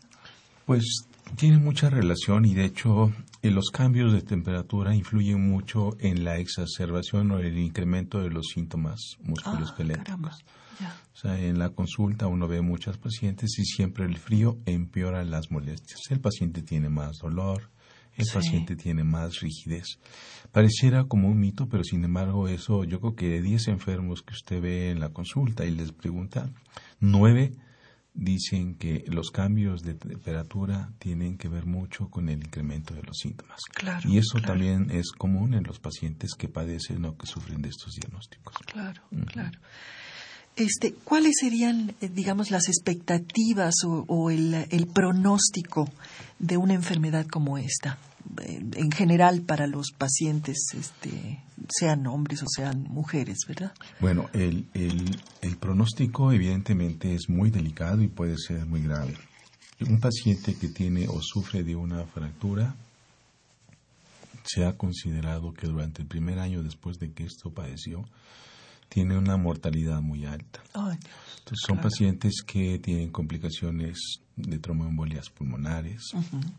Pues 0.66 1.08
tiene 1.36 1.58
mucha 1.58 1.90
relación 1.90 2.46
y 2.46 2.54
de 2.54 2.66
hecho 2.66 3.12
eh, 3.42 3.50
los 3.52 3.70
cambios 3.72 4.14
de 4.14 4.22
temperatura 4.22 4.96
influyen 4.96 5.50
mucho 5.50 5.98
en 6.00 6.24
la 6.24 6.38
exacerbación 6.38 7.32
o 7.32 7.40
el 7.40 7.58
incremento 7.58 8.22
de 8.22 8.30
los 8.30 8.48
síntomas 8.54 9.00
Ah, 9.18 9.24
musculoesqueléticos. 9.24 10.46
Ya. 10.80 10.96
O 11.14 11.18
sea, 11.18 11.40
en 11.40 11.58
la 11.58 11.70
consulta 11.70 12.28
uno 12.28 12.48
ve 12.48 12.62
muchas 12.62 12.98
pacientes 12.98 13.58
y 13.58 13.66
siempre 13.66 14.06
el 14.06 14.18
frío 14.18 14.60
empeora 14.66 15.24
las 15.26 15.50
molestias. 15.50 16.02
El 16.12 16.20
paciente 16.20 16.62
tiene 16.62 16.90
más 16.90 17.18
dolor, 17.18 17.72
el 18.18 18.28
paciente 18.34 18.76
tiene 18.76 19.04
más 19.04 19.40
rigidez. 19.40 20.00
Pareciera 20.52 21.06
como 21.06 21.28
un 21.30 21.40
mito, 21.40 21.68
pero 21.68 21.84
sin 21.84 22.04
embargo 22.04 22.48
eso, 22.48 22.84
yo 22.84 23.00
creo 23.00 23.16
que 23.16 23.30
de 23.30 23.42
10 23.42 23.68
enfermos 23.70 24.22
que 24.22 24.34
usted 24.34 24.62
ve 24.62 24.92
en 24.92 25.00
la 25.00 25.10
consulta 25.10 25.66
y 25.66 25.72
les 25.72 25.92
pregunta, 25.92 26.50
9 27.00 27.52
dicen 28.18 28.76
que 28.76 29.04
los 29.08 29.30
cambios 29.30 29.84
de 29.84 29.94
temperatura 29.94 30.92
tienen 30.98 31.38
que 31.38 31.48
ver 31.48 31.68
mucho 31.68 32.10
con 32.10 32.30
el 32.30 32.40
incremento 32.40 32.96
de 32.96 33.04
los 33.04 33.18
síntomas. 33.18 33.60
y 34.06 34.18
eso 34.18 34.40
también 34.40 34.90
es 34.90 35.12
común 35.12 35.54
en 35.54 35.64
los 35.64 35.80
pacientes 35.80 36.34
que 36.34 36.50
padecen 36.50 37.06
o 37.06 37.16
que 37.16 37.28
sufren 37.28 37.62
de 37.62 37.70
estos 37.70 37.94
diagnósticos. 37.94 38.56
Claro, 38.66 39.04
claro. 39.28 39.60
Este, 40.58 40.94
¿Cuáles 40.94 41.36
serían, 41.40 41.94
eh, 42.02 42.10
digamos, 42.10 42.50
las 42.50 42.68
expectativas 42.68 43.76
o, 43.86 44.32
el, 44.32 44.88
pronóstico 44.92 45.88
de 46.40 46.58
una 46.58 46.74
enfermedad 46.74 47.28
como 47.28 47.60
esta? 47.60 48.00
Eh, 48.42 48.64
en 48.74 48.92
general 48.92 49.42
para 49.42 49.68
los 49.68 49.92
pacientes, 49.92 50.58
este, 50.74 51.44
sean 51.70 52.08
hombres 52.08 52.42
o 52.42 52.48
sean 52.48 52.88
mujeres, 52.90 53.38
¿verdad? 53.48 53.72
Bueno, 54.00 54.32
el, 54.34 54.66
el 54.74 55.58
pronóstico 55.58 56.32
evidentemente 56.32 57.14
es 57.14 57.30
muy 57.30 57.52
delicado 57.52 58.02
y 58.02 58.08
puede 58.08 58.36
ser 58.38 58.66
muy 58.66 58.82
grave. 58.82 59.16
Un 59.88 60.00
paciente 60.00 60.56
que 60.56 60.70
tiene 60.70 61.08
o 61.08 61.22
sufre 61.22 61.64
de 61.64 61.76
una 61.76 62.04
fractura 62.06 62.76
se 64.44 64.66
ha 64.66 64.76
considerado 64.76 65.54
que 65.54 65.68
durante 65.68 66.02
el 66.02 66.08
primer 66.08 66.40
año 66.40 66.64
después 66.64 66.98
de 66.98 67.12
que 67.12 67.26
esto 67.26 67.52
padeció, 67.52 68.06
tiene 68.90 69.18
una 69.18 69.38
mortalidad 69.38 70.02
muy 70.02 70.26
alta. 70.26 70.62
Entonces, 70.74 71.66
son 71.66 71.80
pacientes 71.80 72.42
que 72.46 72.80
tienen 72.80 73.10
complicaciones 73.10 74.22
de 74.36 74.60
tromboembolias 74.60 75.30
pulmonares, 75.30 76.12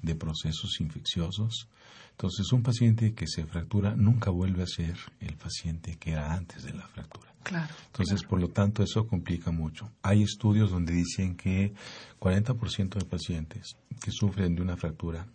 de 0.03 0.15
procesos 0.15 0.81
infecciosos. 0.81 1.69
Entonces, 2.13 2.53
un 2.53 2.63
paciente 2.63 3.15
que 3.15 3.27
se 3.27 3.47
fractura 3.47 3.95
nunca 3.95 4.31
vuelve 4.31 4.63
a 4.63 4.67
ser 4.67 4.97
el 5.21 5.37
paciente 5.37 5.97
que 5.97 6.13
era 6.13 6.33
antes 6.33 6.65
de 6.65 6.73
la 6.73 6.87
fractura. 6.89 7.33
Claro, 7.45 7.73
Entonces, 7.87 8.25
por 8.25 8.41
lo 8.41 8.49
tanto, 8.49 8.83
eso 8.83 9.07
complica 9.07 9.51
mucho. 9.53 9.91
Hay 10.03 10.23
estudios 10.23 10.71
donde 10.71 10.93
dicen 10.93 11.37
que 11.37 11.73
40% 12.19 12.99
de 12.99 13.05
pacientes 13.05 13.77
que 14.03 14.11
sufren 14.11 14.55
de 14.55 14.63
una 14.63 14.77
fractura 14.77 15.27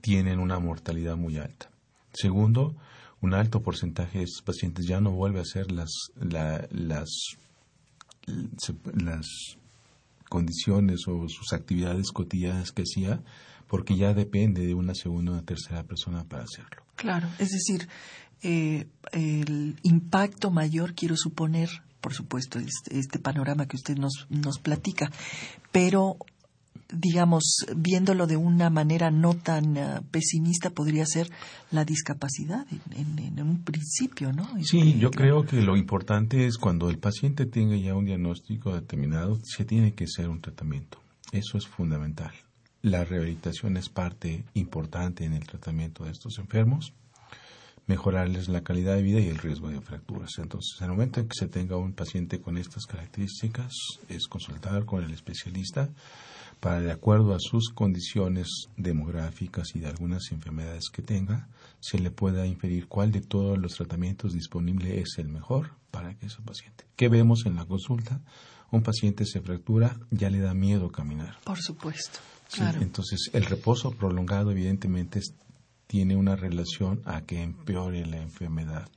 tienen 0.00 0.38
una 0.38 0.58
mortalidad 0.58 1.16
muy 1.16 1.38
alta. 1.38 1.70
Segundo, 2.12 2.76
un 3.22 3.34
alto 3.34 3.62
porcentaje 3.62 4.18
de 4.18 4.24
estos 4.24 4.42
pacientes 4.42 4.86
ya 4.86 5.00
no 5.00 5.12
vuelve 5.12 5.38
a 5.38 5.42
hacer 5.42 5.72
las, 5.72 5.90
las, 6.20 7.08
las 8.26 9.26
condiciones 10.28 11.06
o 11.06 11.28
sus 11.28 11.52
actividades 11.52 12.10
cotidianas 12.10 12.72
que 12.72 12.82
hacía 12.82 13.22
porque 13.68 13.96
ya 13.96 14.12
depende 14.12 14.66
de 14.66 14.74
una 14.74 14.94
segunda 14.94 15.30
o 15.30 15.34
una 15.36 15.44
tercera 15.44 15.82
persona 15.84 16.24
para 16.24 16.44
hacerlo. 16.44 16.82
Claro, 16.96 17.28
es 17.38 17.48
decir, 17.48 17.88
eh, 18.42 18.86
el 19.12 19.76
impacto 19.82 20.50
mayor, 20.50 20.94
quiero 20.94 21.16
suponer, 21.16 21.70
por 22.02 22.12
supuesto, 22.12 22.58
este, 22.58 22.98
este 22.98 23.18
panorama 23.18 23.66
que 23.66 23.76
usted 23.76 23.96
nos, 23.96 24.26
nos 24.28 24.58
platica, 24.58 25.10
pero 25.70 26.16
digamos, 26.92 27.64
viéndolo 27.74 28.26
de 28.26 28.36
una 28.36 28.70
manera 28.70 29.10
no 29.10 29.34
tan 29.34 29.76
eh, 29.76 30.00
pesimista, 30.10 30.70
podría 30.70 31.06
ser 31.06 31.30
la 31.70 31.84
discapacidad 31.84 32.66
en, 32.90 33.40
un 33.40 33.62
principio, 33.64 34.32
¿no? 34.32 34.48
Sí, 34.62 34.98
yo 34.98 35.10
creo 35.10 35.44
que 35.44 35.62
lo 35.62 35.76
importante 35.76 36.46
es 36.46 36.58
cuando 36.58 36.90
el 36.90 36.98
paciente 36.98 37.46
tenga 37.46 37.76
ya 37.76 37.94
un 37.94 38.04
diagnóstico 38.04 38.74
determinado, 38.74 39.38
se 39.42 39.64
tiene 39.64 39.94
que 39.94 40.04
hacer 40.04 40.28
un 40.28 40.40
tratamiento. 40.40 40.98
Eso 41.32 41.56
es 41.56 41.66
fundamental. 41.66 42.32
La 42.82 43.04
rehabilitación 43.04 43.76
es 43.76 43.88
parte 43.88 44.44
importante 44.54 45.24
en 45.24 45.32
el 45.32 45.46
tratamiento 45.46 46.04
de 46.04 46.10
estos 46.10 46.38
enfermos 46.38 46.92
mejorarles 47.86 48.48
la 48.48 48.62
calidad 48.62 48.94
de 48.94 49.02
vida 49.02 49.20
y 49.20 49.28
el 49.28 49.38
riesgo 49.38 49.68
de 49.68 49.80
fracturas. 49.80 50.30
Entonces, 50.38 50.76
en 50.80 50.86
el 50.86 50.92
momento 50.92 51.20
en 51.20 51.28
que 51.28 51.36
se 51.36 51.48
tenga 51.48 51.76
un 51.76 51.92
paciente 51.92 52.40
con 52.40 52.56
estas 52.56 52.86
características, 52.86 53.72
es 54.08 54.28
consultar 54.28 54.84
con 54.84 55.02
el 55.02 55.12
especialista 55.12 55.90
para, 56.62 56.80
de 56.80 56.92
acuerdo 56.92 57.34
a 57.34 57.40
sus 57.40 57.70
condiciones 57.70 58.68
demográficas 58.76 59.74
y 59.74 59.80
de 59.80 59.88
algunas 59.88 60.30
enfermedades 60.30 60.90
que 60.92 61.02
tenga, 61.02 61.48
se 61.80 61.98
le 61.98 62.12
pueda 62.12 62.46
inferir 62.46 62.86
cuál 62.86 63.10
de 63.10 63.20
todos 63.20 63.58
los 63.58 63.74
tratamientos 63.74 64.32
disponibles 64.32 64.92
es 64.92 65.18
el 65.18 65.26
mejor 65.26 65.72
para 65.90 66.14
que 66.14 66.26
ese 66.26 66.40
paciente. 66.40 66.84
¿Qué 66.94 67.08
vemos 67.08 67.46
en 67.46 67.56
la 67.56 67.64
consulta? 67.64 68.20
Un 68.70 68.84
paciente 68.84 69.26
se 69.26 69.40
fractura, 69.40 69.98
ya 70.12 70.30
le 70.30 70.38
da 70.38 70.54
miedo 70.54 70.92
caminar. 70.92 71.36
Por 71.42 71.60
supuesto. 71.60 72.20
Entonces, 72.80 73.30
el 73.32 73.44
reposo 73.44 73.90
prolongado, 73.90 74.52
evidentemente, 74.52 75.20
tiene 75.88 76.14
una 76.14 76.36
relación 76.36 77.02
a 77.06 77.22
que 77.22 77.42
empeore 77.42 78.06
la 78.06 78.18
enfermedad. 78.18 78.88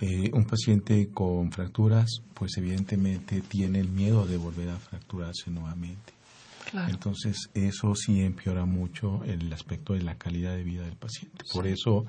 Eh, 0.00 0.28
un 0.32 0.44
paciente 0.44 1.08
con 1.10 1.52
fracturas, 1.52 2.20
pues 2.34 2.56
evidentemente 2.56 3.42
tiene 3.42 3.78
el 3.78 3.90
miedo 3.90 4.26
de 4.26 4.38
volver 4.38 4.70
a 4.70 4.76
fracturarse 4.76 5.52
nuevamente. 5.52 6.13
Entonces, 6.88 7.50
eso 7.54 7.94
sí 7.94 8.22
empeora 8.22 8.64
mucho 8.64 9.22
el 9.24 9.52
aspecto 9.52 9.94
de 9.94 10.02
la 10.02 10.16
calidad 10.16 10.56
de 10.56 10.64
vida 10.64 10.82
del 10.82 10.96
paciente. 10.96 11.44
Por 11.52 11.66
eso, 11.66 12.04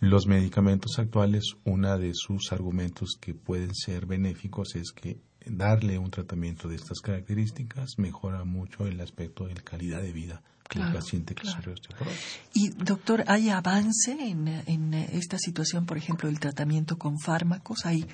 los 0.00 0.26
medicamentos 0.26 0.98
actuales, 0.98 1.54
uno 1.64 1.98
de 1.98 2.12
sus 2.14 2.52
argumentos 2.52 3.16
que 3.20 3.34
pueden 3.34 3.74
ser 3.74 4.06
benéficos 4.06 4.76
es 4.76 4.92
que 4.92 5.18
darle 5.46 5.98
un 5.98 6.10
tratamiento 6.10 6.68
de 6.68 6.76
estas 6.76 7.00
características 7.00 7.98
mejora 7.98 8.44
mucho 8.44 8.86
el 8.86 9.00
aspecto 9.00 9.46
de 9.46 9.54
la 9.54 9.62
calidad 9.62 10.00
de 10.00 10.12
vida 10.12 10.42
paciente 10.92 11.34
que 11.34 11.48
Y 12.52 12.70
doctor, 12.70 13.24
¿hay 13.26 13.50
avance 13.50 14.12
en, 14.12 14.48
en, 14.48 14.94
esta 14.94 15.38
situación, 15.38 15.86
por 15.86 15.96
ejemplo, 15.96 16.28
el 16.28 16.40
tratamiento 16.40 16.96
con 16.98 17.18
fármacos? 17.18 17.84
¿Hay 17.84 18.06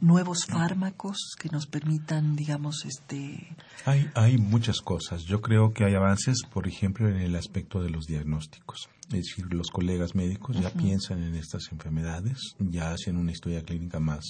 nuevos 0.00 0.46
fármacos 0.46 1.34
que 1.38 1.48
nos 1.48 1.66
permitan, 1.66 2.36
digamos, 2.36 2.84
este... 2.84 3.56
Hay, 3.84 4.10
hay 4.14 4.38
muchas 4.38 4.80
cosas. 4.80 5.24
Yo 5.24 5.40
creo 5.40 5.72
que 5.72 5.84
hay 5.84 5.94
avances, 5.94 6.42
por 6.52 6.66
ejemplo, 6.66 7.08
en 7.08 7.16
el 7.16 7.36
aspecto 7.36 7.82
de 7.82 7.90
los 7.90 8.06
diagnósticos. 8.06 8.88
Es 9.08 9.24
decir, 9.24 9.52
los 9.52 9.70
colegas 9.70 10.14
médicos 10.14 10.58
ya 10.60 10.70
piensan 10.70 11.22
en 11.22 11.36
estas 11.36 11.70
enfermedades, 11.70 12.38
ya 12.58 12.92
hacen 12.92 13.16
una 13.16 13.30
historia 13.30 13.62
clínica 13.62 14.00
más 14.00 14.24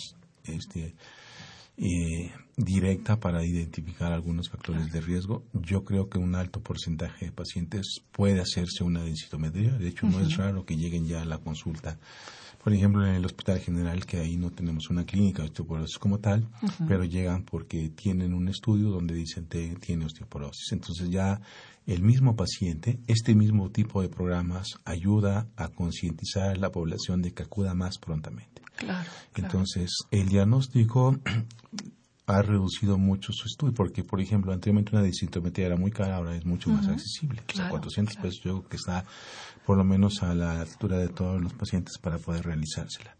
este, 0.44 0.94
eh, 1.78 2.32
directa 2.56 3.20
para 3.20 3.44
identificar 3.44 4.12
algunos 4.12 4.48
factores 4.48 4.90
de 4.92 5.00
riesgo. 5.00 5.44
Yo 5.52 5.84
creo 5.84 6.08
que 6.08 6.18
un 6.18 6.34
alto 6.34 6.60
porcentaje 6.60 7.26
de 7.26 7.32
pacientes 7.32 8.02
puede 8.12 8.40
hacerse 8.40 8.82
una 8.82 9.02
densitometría. 9.02 9.72
De 9.72 9.88
hecho, 9.88 10.06
no 10.06 10.20
es 10.20 10.36
raro 10.36 10.64
que 10.64 10.76
lleguen 10.76 11.06
ya 11.06 11.22
a 11.22 11.26
la 11.26 11.38
consulta. 11.38 11.98
Por 12.66 12.74
ejemplo, 12.74 13.06
en 13.06 13.14
el 13.14 13.24
Hospital 13.24 13.60
General, 13.60 14.04
que 14.06 14.16
ahí 14.16 14.36
no 14.36 14.50
tenemos 14.50 14.90
una 14.90 15.06
clínica 15.06 15.40
de 15.40 15.50
osteoporosis 15.50 15.98
como 15.98 16.18
tal, 16.18 16.48
pero 16.88 17.04
llegan 17.04 17.44
porque 17.44 17.90
tienen 17.90 18.34
un 18.34 18.48
estudio 18.48 18.88
donde 18.88 19.14
dicen 19.14 19.46
que 19.46 19.76
tiene 19.76 20.04
osteoporosis. 20.04 20.72
Entonces 20.72 21.08
ya 21.08 21.40
el 21.86 22.02
mismo 22.02 22.34
paciente, 22.34 22.98
este 23.06 23.36
mismo 23.36 23.70
tipo 23.70 24.02
de 24.02 24.08
programas 24.08 24.80
ayuda 24.84 25.46
a 25.54 25.68
concientizar 25.68 26.50
a 26.50 26.56
la 26.56 26.72
población 26.72 27.22
de 27.22 27.32
que 27.32 27.44
acuda 27.44 27.72
más 27.74 27.98
prontamente. 27.98 28.62
Claro, 28.74 29.08
Entonces, 29.36 29.92
el 30.10 30.28
diagnóstico 30.28 31.20
ha 32.26 32.42
reducido 32.42 32.98
mucho 32.98 33.32
su 33.32 33.46
estudio, 33.46 33.72
porque, 33.72 34.02
por 34.02 34.20
ejemplo, 34.20 34.52
anteriormente 34.52 34.92
una 34.92 35.02
disintometría 35.02 35.66
era 35.66 35.76
muy 35.76 35.92
cara, 35.92 36.16
ahora 36.16 36.36
es 36.36 36.44
mucho 36.44 36.70
más 36.70 36.88
accesible. 36.88 37.42
o 37.48 37.56
sea, 37.56 37.68
400 37.68 38.16
pesos 38.16 38.40
yo 38.42 38.42
creo 38.42 38.68
que 38.68 38.76
está 38.76 39.04
por 39.64 39.76
lo 39.76 39.84
menos 39.84 40.22
a 40.22 40.34
la 40.34 40.60
altura 40.60 40.98
de 40.98 41.08
todos 41.08 41.40
los 41.40 41.52
pacientes 41.54 41.98
para 41.98 42.18
poder 42.18 42.44
realizársela. 42.44 43.16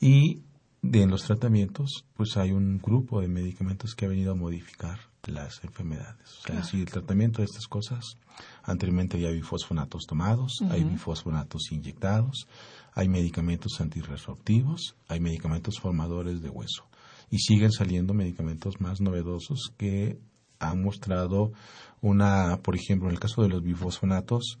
Y 0.00 0.42
de, 0.82 1.02
en 1.02 1.10
los 1.10 1.24
tratamientos, 1.24 2.04
pues 2.14 2.36
hay 2.36 2.52
un 2.52 2.78
grupo 2.78 3.20
de 3.20 3.28
medicamentos 3.28 3.94
que 3.94 4.06
ha 4.06 4.08
venido 4.08 4.32
a 4.32 4.36
modificar 4.36 4.98
las 5.26 5.62
enfermedades. 5.62 6.38
O 6.38 6.46
sea, 6.46 6.62
si 6.62 6.80
el 6.80 6.86
tratamiento 6.86 7.38
de 7.38 7.46
estas 7.46 7.66
cosas, 7.66 8.16
anteriormente 8.62 9.16
había 9.16 9.30
bifosfonatos 9.30 10.06
tomados, 10.06 10.62
hay 10.70 10.84
bifosfonatos 10.84 11.70
inyectados, 11.70 12.48
hay 12.94 13.08
medicamentos 13.08 13.80
antirresortivos, 13.80 14.96
hay 15.08 15.20
medicamentos 15.20 15.78
formadores 15.78 16.40
de 16.42 16.48
hueso. 16.48 16.86
Y 17.30 17.38
siguen 17.38 17.72
saliendo 17.72 18.14
medicamentos 18.14 18.80
más 18.80 19.00
novedosos 19.00 19.72
que 19.76 20.18
han 20.58 20.82
mostrado 20.82 21.52
una, 22.00 22.58
por 22.62 22.76
ejemplo, 22.76 23.08
en 23.08 23.14
el 23.14 23.20
caso 23.20 23.42
de 23.42 23.48
los 23.48 23.62
bifosfonatos, 23.62 24.58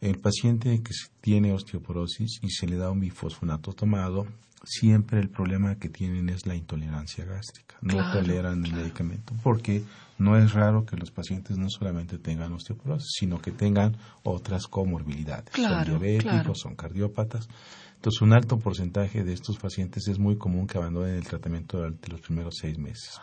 el 0.00 0.18
paciente 0.18 0.82
que 0.82 0.92
tiene 1.20 1.52
osteoporosis 1.52 2.40
y 2.42 2.50
se 2.50 2.66
le 2.66 2.76
da 2.76 2.90
un 2.90 3.00
bifosfonato 3.00 3.72
tomado, 3.72 4.26
siempre 4.64 5.20
el 5.20 5.28
problema 5.28 5.76
que 5.76 5.88
tienen 5.88 6.28
es 6.28 6.46
la 6.46 6.54
intolerancia 6.54 7.24
gástrica. 7.24 7.76
No 7.82 8.12
toleran 8.12 8.64
el 8.64 8.72
medicamento 8.74 9.34
porque 9.42 9.84
no 10.18 10.36
es 10.36 10.52
raro 10.52 10.84
que 10.84 10.96
los 10.96 11.10
pacientes 11.10 11.56
no 11.56 11.70
solamente 11.70 12.18
tengan 12.18 12.52
osteoporosis, 12.52 13.10
sino 13.18 13.40
que 13.40 13.52
tengan 13.52 13.96
otras 14.22 14.66
comorbilidades. 14.66 15.50
son 15.54 15.84
diabéticos, 15.84 16.60
son 16.60 16.76
cardiópatas. 16.76 17.48
Entonces, 18.00 18.22
un 18.22 18.32
alto 18.32 18.58
porcentaje 18.58 19.24
de 19.24 19.34
estos 19.34 19.58
pacientes 19.58 20.08
es 20.08 20.18
muy 20.18 20.38
común 20.38 20.66
que 20.66 20.78
abandonen 20.78 21.16
el 21.16 21.26
tratamiento 21.26 21.76
durante 21.76 22.08
los 22.08 22.22
primeros 22.22 22.54
seis 22.58 22.78
meses. 22.78 23.20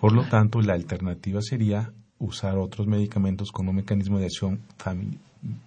Por 0.00 0.10
lo 0.10 0.24
tanto, 0.24 0.60
la 0.62 0.72
alternativa 0.72 1.40
sería 1.40 1.92
usar 2.18 2.58
otros 2.58 2.88
medicamentos 2.88 3.52
con 3.52 3.68
un 3.68 3.76
mecanismo 3.76 4.18
de 4.18 4.24
acción 4.24 4.62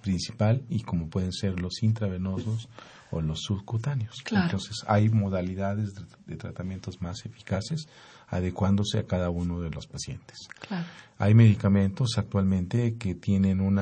principal 0.02 0.62
y 0.68 0.82
como 0.82 1.08
pueden 1.08 1.32
ser 1.32 1.58
los 1.62 1.82
intravenosos 1.84 2.68
o 3.12 3.22
los 3.22 3.44
subcutáneos. 3.44 4.18
Claro. 4.26 4.44
Entonces 4.44 4.84
hay 4.88 5.08
modalidades 5.08 5.94
de, 5.94 6.04
de 6.28 6.36
tratamientos 6.36 7.02
más 7.02 7.26
eficaces 7.26 7.88
adecuándose 8.28 9.00
a 9.00 9.04
cada 9.08 9.30
uno 9.30 9.62
de 9.62 9.70
los 9.70 9.88
pacientes. 9.88 10.50
Claro. 10.68 10.86
Hay 11.18 11.34
medicamentos 11.34 12.18
actualmente 12.18 12.96
que 12.96 13.16
tienen 13.16 13.62
un 13.62 13.80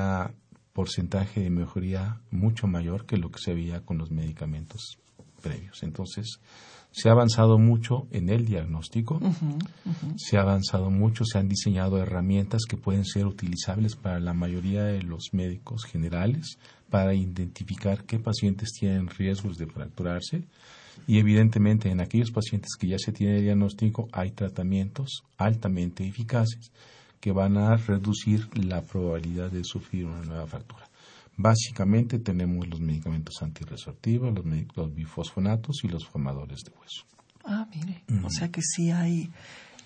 porcentaje 0.80 1.42
de 1.42 1.50
mejoría 1.50 2.22
mucho 2.32 2.66
mayor 2.66 3.06
que 3.06 3.18
lo 3.18 3.32
que 3.32 3.40
se 3.40 3.54
veía 3.54 3.82
con 3.82 3.98
los 3.98 4.12
medicamentos 4.12 4.98
previos. 5.42 5.84
Entonces, 5.84 6.40
se 6.90 7.10
ha 7.10 7.12
avanzado 7.12 7.58
mucho 7.58 8.08
en 8.12 8.30
el 8.30 8.46
diagnóstico, 8.46 9.20
se 10.16 10.38
ha 10.38 10.42
avanzado 10.42 10.90
mucho, 10.90 11.26
se 11.26 11.38
han 11.38 11.50
diseñado 11.50 11.98
herramientas 11.98 12.62
que 12.64 12.78
pueden 12.78 13.04
ser 13.04 13.26
utilizables 13.26 13.98
para 13.98 14.22
la 14.22 14.34
mayoría 14.34 14.86
de 14.86 15.04
los 15.04 15.34
médicos 15.34 15.84
generales 15.84 16.58
para 16.90 17.14
identificar 17.14 18.06
qué 18.06 18.18
pacientes 18.18 18.72
tienen 18.72 19.10
riesgos 19.10 19.58
de 19.58 19.68
fracturarse. 19.68 20.46
Y 21.08 21.20
evidentemente 21.20 21.90
en 21.90 22.00
aquellos 22.00 22.32
pacientes 22.32 22.78
que 22.80 22.88
ya 22.88 23.00
se 23.00 23.12
tiene 23.12 23.40
el 23.40 23.44
diagnóstico 23.44 24.08
hay 24.14 24.32
tratamientos 24.32 25.24
altamente 25.38 26.08
eficaces 26.08 26.72
que 27.20 27.32
van 27.32 27.57
a 27.57 27.76
reducir 27.76 28.47
la 28.57 28.82
probabilidad 28.82 29.51
de 29.51 29.63
sufrir 29.63 30.05
una 30.05 30.22
nueva 30.24 30.47
fractura. 30.47 30.89
Básicamente 31.38 32.20
tenemos 32.20 32.67
los 32.67 32.82
medicamentos 32.82 33.41
antirresortivos, 33.41 34.34
los, 34.34 34.45
los 34.76 34.93
bifosfonatos 34.93 35.84
y 35.84 35.88
los 35.88 36.05
formadores 36.05 36.59
de 36.65 36.72
hueso. 36.72 37.05
Ah, 37.45 37.67
mire, 37.74 38.03
o 38.24 38.30
sea 38.30 38.49
que 38.49 38.61
sí 38.61 38.91
hay, 38.91 39.32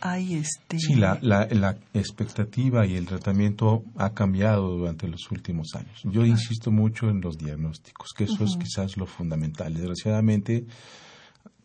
hay 0.02 0.34
este... 0.36 0.80
Sí, 0.80 0.96
la, 0.96 1.20
la, 1.22 1.48
la, 1.52 1.78
expectativa 1.94 2.86
y 2.88 2.96
el 2.96 3.06
tratamiento 3.06 3.84
ha 3.96 4.14
cambiado 4.14 4.76
durante 4.78 5.08
los 5.08 5.32
últimos 5.32 5.76
años. 5.76 6.02
Yo 6.04 6.26
insisto 6.26 6.72
mucho 6.72 7.10
en 7.10 7.22
los 7.22 7.38
diagnósticos, 7.38 8.10
que 8.18 8.24
eso 8.24 8.44
es 8.44 8.58
quizás 8.58 8.98
lo 8.98 9.06
fundamental. 9.06 9.74
Desgraciadamente, 9.74 10.66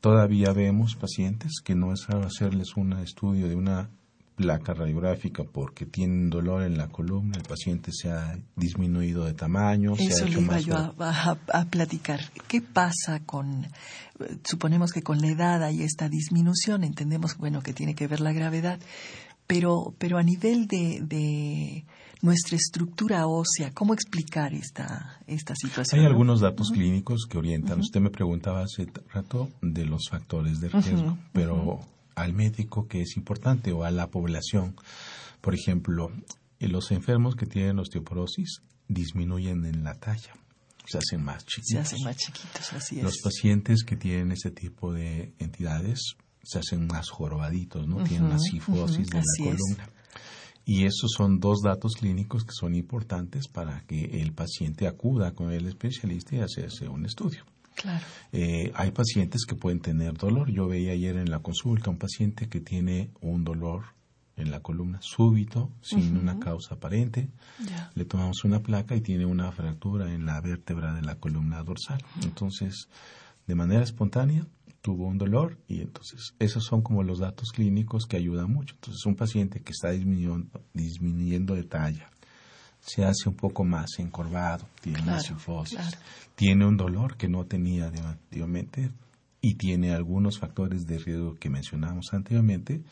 todavía 0.01 0.53
vemos 0.53 0.95
pacientes 0.97 1.61
que 1.65 1.75
no 1.75 1.93
es 1.93 2.09
hacerles 2.11 2.77
un 2.77 2.93
estudio 2.93 3.49
de 3.49 3.57
una 3.57 3.91
placa 4.39 4.73
radiográfica 4.73 5.43
porque 5.43 5.85
tienen 5.85 6.31
dolor 6.31 6.63
en 6.63 6.79
la 6.79 6.87
columna, 6.89 7.37
el 7.37 7.43
paciente 7.43 7.91
se 7.93 8.09
ha 8.09 8.39
disminuido 8.55 9.25
de 9.25 9.35
tamaño, 9.35 9.95
Eso 9.95 10.17
se 10.17 10.25
ha 10.25 10.27
hecho 10.29 10.39
le 10.39 10.45
iba 10.45 10.55
más 10.55 10.65
yo 10.65 10.77
a, 10.77 10.95
a, 11.01 11.39
a, 11.53 11.65
platicar. 11.65 12.21
¿Qué 12.47 12.63
pasa 12.63 13.19
con, 13.27 13.67
suponemos 14.45 14.93
que 14.93 15.03
con 15.03 15.21
la 15.21 15.27
edad 15.29 15.65
hay 15.65 15.83
esta 15.83 16.09
disminución, 16.09 16.85
entendemos, 16.85 17.37
bueno, 17.37 17.63
que 17.63 17.73
tiene 17.73 17.97
que 17.97 18.07
ver 18.07 18.21
la 18.21 18.33
gravedad, 18.33 18.79
pero, 19.49 19.93
pero 19.99 20.19
a 20.19 20.23
nivel 20.23 20.69
de, 20.69 21.01
de 21.03 21.85
nuestra 22.23 22.57
estructura 22.57 23.27
ósea, 23.27 23.73
¿cómo 23.75 23.93
explicar 23.93 24.55
esta, 24.55 25.19
esta 25.27 25.55
situación? 25.57 26.01
Hay 26.01 26.07
algunos 26.07 26.41
datos 26.41 26.71
uh 26.71 26.75
-huh. 26.75 26.77
clínicos 26.77 27.27
que 27.29 27.39
orientan. 27.39 27.79
Uh 27.79 27.81
-huh. 27.81 27.87
Usted 27.87 28.01
me 28.01 28.11
preguntaba 28.11 28.63
hace 28.63 28.87
rato 29.13 29.49
de 29.63 29.85
los 29.85 30.09
factores 30.09 30.61
de 30.61 30.69
riesgo, 30.69 31.09
uh 31.09 31.13
-huh. 31.15 31.19
pero 31.33 31.81
al 32.23 32.33
médico 32.33 32.87
que 32.87 33.03
es 33.03 33.17
importante 33.17 33.73
o 33.73 33.85
a 33.85 33.91
la 33.91 34.09
población. 34.09 34.77
Por 35.41 35.55
ejemplo, 35.55 36.11
los 36.61 36.91
enfermos 36.91 37.37
que 37.37 37.47
tienen 37.47 37.79
osteoporosis 37.79 38.63
disminuyen 38.89 39.65
en 39.65 39.85
la 39.85 39.95
talla, 39.95 40.35
se 40.87 40.99
hacen 40.99 41.23
más 41.23 41.45
chiquitos. 41.45 41.69
Se 41.69 41.79
hacen 41.79 42.05
más 42.05 42.17
chiquitos, 42.17 42.73
así 42.73 42.99
es. 42.99 43.05
Los 43.05 43.19
pacientes 43.23 43.85
que 43.85 43.97
tienen 43.97 44.33
ese 44.33 44.51
tipo 44.51 44.93
de 44.93 45.35
entidades 45.39 46.17
se 46.43 46.59
hacen 46.59 46.87
más 46.87 47.11
jorobaditos, 47.11 47.87
¿no? 47.87 47.97
Uh 47.97 48.01
-huh, 48.01 48.09
tienen 48.09 48.27
una 48.27 48.39
cifosis 48.39 48.99
uh 48.99 49.11
-huh, 49.11 49.13
de 49.13 49.19
la 49.19 49.51
columna. 49.51 49.85
Es. 49.85 49.99
Y 50.65 50.85
esos 50.85 51.13
son 51.17 51.41
dos 51.41 51.61
datos 51.63 51.95
clínicos 51.95 52.45
que 52.45 52.53
son 52.53 52.75
importantes 52.75 53.49
para 53.49 53.81
que 53.87 54.21
el 54.21 54.33
paciente 54.33 54.87
acuda 54.87 55.33
con 55.33 55.51
el 55.51 55.67
especialista 55.67 56.37
y 56.37 56.41
hacerse 56.41 56.89
un 56.89 57.07
estudio. 57.07 57.45
Claro. 57.81 58.05
Eh, 58.33 58.73
hay 58.75 58.91
pacientes 58.91 59.45
que 59.47 59.55
pueden 59.55 59.81
tener 59.81 60.15
dolor. 60.15 60.51
Yo 60.51 60.67
veía 60.67 60.93
ayer 60.93 61.17
en 61.17 61.31
la 61.31 61.39
consulta 61.39 61.91
un 61.91 61.99
paciente 61.99 62.49
que 62.49 62.61
tiene 62.61 63.11
un 63.21 63.45
dolor 63.45 63.85
en 64.37 64.51
la 64.51 64.61
columna 64.61 64.99
súbito, 65.01 65.71
sin 65.81 65.99
uh 65.99 66.03
-huh. 66.19 66.21
una 66.23 66.39
causa 66.41 66.75
aparente. 66.75 67.29
Yeah. 67.65 67.91
Le 67.95 68.05
tomamos 68.05 68.45
una 68.45 68.61
placa 68.63 68.95
y 68.97 69.01
tiene 69.01 69.27
una 69.27 69.51
fractura 69.53 70.13
en 70.13 70.27
la 70.27 70.41
vértebra 70.41 70.93
de 70.95 71.03
la 71.03 71.17
columna 71.17 71.63
dorsal. 71.63 71.99
Uh 71.99 72.21
-huh. 72.21 72.25
Entonces, 72.25 72.89
de 73.47 73.55
manera 73.55 73.83
espontánea, 73.83 74.47
tuvo 74.81 75.07
un 75.07 75.19
dolor 75.19 75.59
y 75.69 75.81
entonces 75.81 76.35
esos 76.39 76.65
son 76.65 76.83
como 76.83 77.03
los 77.03 77.19
datos 77.19 77.51
clínicos 77.53 78.07
que 78.07 78.17
ayudan 78.17 78.53
mucho. 78.53 78.75
Entonces, 78.75 79.05
un 79.07 79.17
paciente 79.17 79.61
que 79.61 79.73
está 79.73 79.91
disminuyendo, 79.91 80.61
disminuyendo 80.73 81.55
de 81.55 81.65
talla, 81.65 82.11
se 82.89 83.05
hace 83.05 83.29
un 83.29 83.35
poco 83.35 83.65
más 83.65 83.99
encorvado, 83.99 84.67
tiene 84.81 84.99
claro, 84.99 85.13
una 85.13 85.23
cifosis, 85.23 85.79
claro. 85.79 85.99
tiene 86.35 86.67
un 86.67 86.77
dolor 86.77 87.17
que 87.17 87.29
no 87.29 87.45
tenía 87.45 87.87
anteriormente 87.87 88.91
y 89.41 89.55
tiene 89.55 89.93
algunos 89.93 90.39
factores 90.39 90.87
de 90.87 90.99
riesgo 90.99 91.35
que 91.35 91.51
mencionamos 91.51 92.07
anteriormente, 92.13 92.83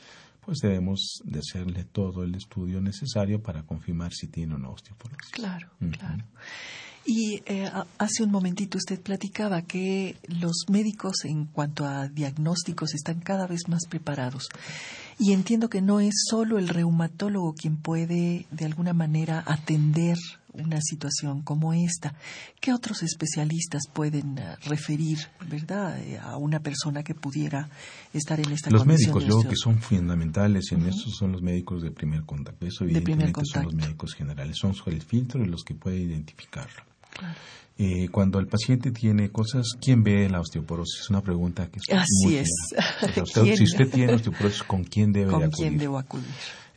pues 0.44 0.58
debemos 0.58 1.22
de 1.24 1.40
hacerle 1.40 1.84
todo 1.84 2.22
el 2.22 2.34
estudio 2.34 2.80
necesario 2.80 3.42
para 3.42 3.62
confirmar 3.62 4.12
si 4.12 4.28
tiene 4.28 4.54
o 4.54 4.58
no 4.58 4.72
osteoporosis. 4.72 5.32
Claro, 5.32 5.68
uh 5.80 5.84
-huh. 5.86 5.98
claro. 5.98 6.24
Y 7.08 7.40
eh, 7.46 7.70
hace 7.98 8.24
un 8.24 8.32
momentito 8.32 8.78
usted 8.78 9.00
platicaba 9.00 9.62
que 9.62 10.16
los 10.26 10.64
médicos 10.68 11.24
en 11.24 11.46
cuanto 11.46 11.86
a 11.86 12.08
diagnósticos 12.08 12.94
están 12.94 13.20
cada 13.20 13.46
vez 13.46 13.68
más 13.68 13.86
preparados. 13.88 14.48
Y 15.18 15.32
entiendo 15.32 15.68
que 15.70 15.80
no 15.80 16.00
es 16.00 16.14
solo 16.28 16.58
el 16.58 16.68
reumatólogo 16.68 17.54
quien 17.54 17.76
puede 17.76 18.46
de 18.50 18.64
alguna 18.66 18.92
manera 18.92 19.42
atender 19.46 20.18
una 20.52 20.80
situación 20.80 21.42
como 21.42 21.72
esta. 21.72 22.14
¿Qué 22.60 22.72
otros 22.72 23.02
especialistas 23.02 23.84
pueden 23.92 24.38
uh, 24.38 24.68
referir, 24.68 25.18
verdad, 25.48 25.98
eh, 26.00 26.18
a 26.18 26.36
una 26.36 26.60
persona 26.60 27.02
que 27.02 27.14
pudiera 27.14 27.68
estar 28.12 28.40
en 28.40 28.52
esta 28.52 28.70
los 28.70 28.82
condición? 28.84 29.14
Los 29.14 29.24
médicos, 29.24 29.44
yo 29.44 29.48
que 29.48 29.56
son 29.56 29.80
fundamentales 29.80 30.72
en 30.72 30.82
uh 30.82 30.86
-huh. 30.86 30.88
eso 30.88 31.10
son 31.10 31.32
los 31.32 31.42
médicos 31.42 31.82
de 31.82 31.90
primer 31.90 32.24
contacto. 32.24 32.66
Eso 32.66 32.84
evidentemente 32.84 33.32
contacto. 33.32 33.52
son 33.52 33.64
los 33.64 33.74
médicos 33.74 34.14
generales. 34.14 34.56
Son 34.56 34.74
el 34.86 35.02
filtro 35.02 35.44
y 35.44 35.48
los 35.48 35.64
que 35.64 35.74
pueden 35.74 36.10
identificarlo. 36.10 36.82
Claro. 37.16 37.34
Eh, 37.78 38.08
cuando 38.10 38.38
el 38.38 38.46
paciente 38.46 38.90
tiene 38.90 39.30
cosas, 39.30 39.76
¿quién 39.80 40.02
ve 40.02 40.28
la 40.30 40.40
osteoporosis? 40.40 41.00
Es 41.02 41.10
una 41.10 41.20
pregunta 41.20 41.68
que 41.70 41.78
es 41.78 41.84
Así 41.94 42.24
muy 42.24 42.36
es. 42.36 42.48
Usted, 43.22 43.54
si 43.54 43.64
usted 43.64 43.90
tiene 43.90 44.14
osteoporosis, 44.14 44.62
¿con 44.62 44.82
quién 44.84 45.12
debe 45.12 45.30
¿Con 45.30 45.40
de 45.40 45.46
acudir? 45.46 45.68
quién 45.68 45.78
debo 45.78 45.98
acudir? 45.98 46.26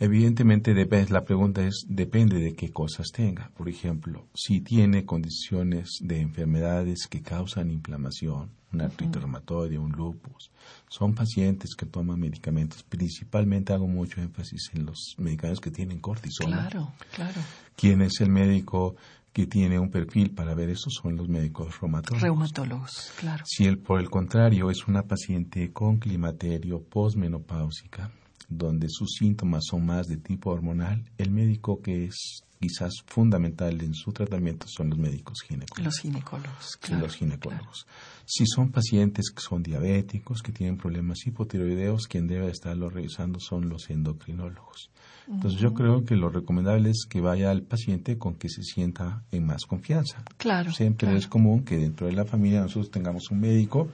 Evidentemente, 0.01 0.73
la 1.09 1.25
pregunta 1.25 1.61
es, 1.61 1.85
depende 1.87 2.39
de 2.39 2.53
qué 2.53 2.71
cosas 2.71 3.07
tenga. 3.11 3.51
Por 3.55 3.67
ejemplo, 3.67 4.27
si 4.33 4.61
tiene 4.61 5.05
condiciones 5.05 5.99
de 6.01 6.21
enfermedades 6.21 7.07
que 7.09 7.21
causan 7.21 7.69
inflamación, 7.69 8.51
una 8.71 8.85
artritis 8.85 9.15
uh 9.15 9.19
-huh. 9.19 9.23
reumatoide, 9.23 9.77
un 9.77 9.91
lupus, 9.91 10.51
son 10.87 11.13
pacientes 11.13 11.75
que 11.75 11.85
toman 11.85 12.17
medicamentos. 12.17 12.83
Principalmente 12.83 13.73
hago 13.73 13.87
mucho 13.87 14.21
énfasis 14.21 14.69
en 14.73 14.85
los 14.85 15.15
medicamentos 15.17 15.59
que 15.59 15.71
tienen 15.71 15.99
cortisona. 15.99 16.69
Claro, 16.69 16.93
claro. 17.13 17.41
¿Quién 17.75 18.01
es 18.01 18.21
el 18.21 18.29
médico 18.29 18.95
que 19.39 19.47
tiene 19.47 19.79
un 19.79 19.89
perfil 19.89 20.31
para 20.31 20.53
ver 20.53 20.69
eso 20.69 20.89
son 20.89 21.15
los 21.15 21.29
médicos 21.29 21.79
reumatólogos. 21.79 22.21
Reumatólogos, 22.21 23.11
claro. 23.17 23.45
Si 23.47 23.63
él, 23.65 23.77
por 23.77 24.01
el 24.01 24.09
contrario, 24.09 24.69
es 24.69 24.85
una 24.85 25.03
paciente 25.03 25.71
con 25.71 25.97
climaterio 25.97 26.83
postmenopáusica, 26.83 28.11
donde 28.49 28.87
sus 28.89 29.13
síntomas 29.17 29.63
son 29.65 29.85
más 29.85 30.07
de 30.07 30.17
tipo 30.17 30.49
hormonal, 30.49 31.09
el 31.17 31.31
médico 31.31 31.81
que 31.81 32.03
es 32.03 32.43
quizás 32.59 32.91
fundamental 33.07 33.81
en 33.81 33.93
su 33.93 34.11
tratamiento 34.11 34.67
son 34.67 34.89
los 34.89 34.99
médicos 34.99 35.39
ginecólogos. 35.47 35.85
Los 35.85 35.99
ginecólogos, 35.99 36.77
claro. 36.81 37.03
Los 37.05 37.15
ginecólogos. 37.15 37.85
Claro. 37.85 38.23
Si 38.25 38.45
son 38.45 38.71
pacientes 38.71 39.31
que 39.31 39.41
son 39.41 39.63
diabéticos, 39.63 40.41
que 40.41 40.51
tienen 40.51 40.75
problemas 40.75 41.25
hipotiroideos, 41.25 42.07
quien 42.07 42.27
debe 42.27 42.49
estarlo 42.49 42.89
revisando 42.89 43.39
son 43.39 43.69
los 43.69 43.89
endocrinólogos. 43.89 44.91
Entonces 45.31 45.59
yo 45.59 45.73
creo 45.73 46.03
que 46.03 46.15
lo 46.15 46.29
recomendable 46.29 46.89
es 46.89 47.05
que 47.07 47.21
vaya 47.21 47.51
al 47.51 47.61
paciente 47.61 48.17
con 48.17 48.33
que 48.35 48.49
se 48.49 48.63
sienta 48.63 49.23
en 49.31 49.45
más 49.45 49.65
confianza. 49.65 50.23
Claro. 50.37 50.71
Siempre 50.71 51.05
claro. 51.05 51.19
es 51.19 51.27
común 51.27 51.63
que 51.63 51.77
dentro 51.77 52.07
de 52.07 52.13
la 52.13 52.25
familia 52.25 52.61
nosotros 52.61 52.89
tengamos 52.89 53.29
un 53.29 53.41
médico 53.41 53.89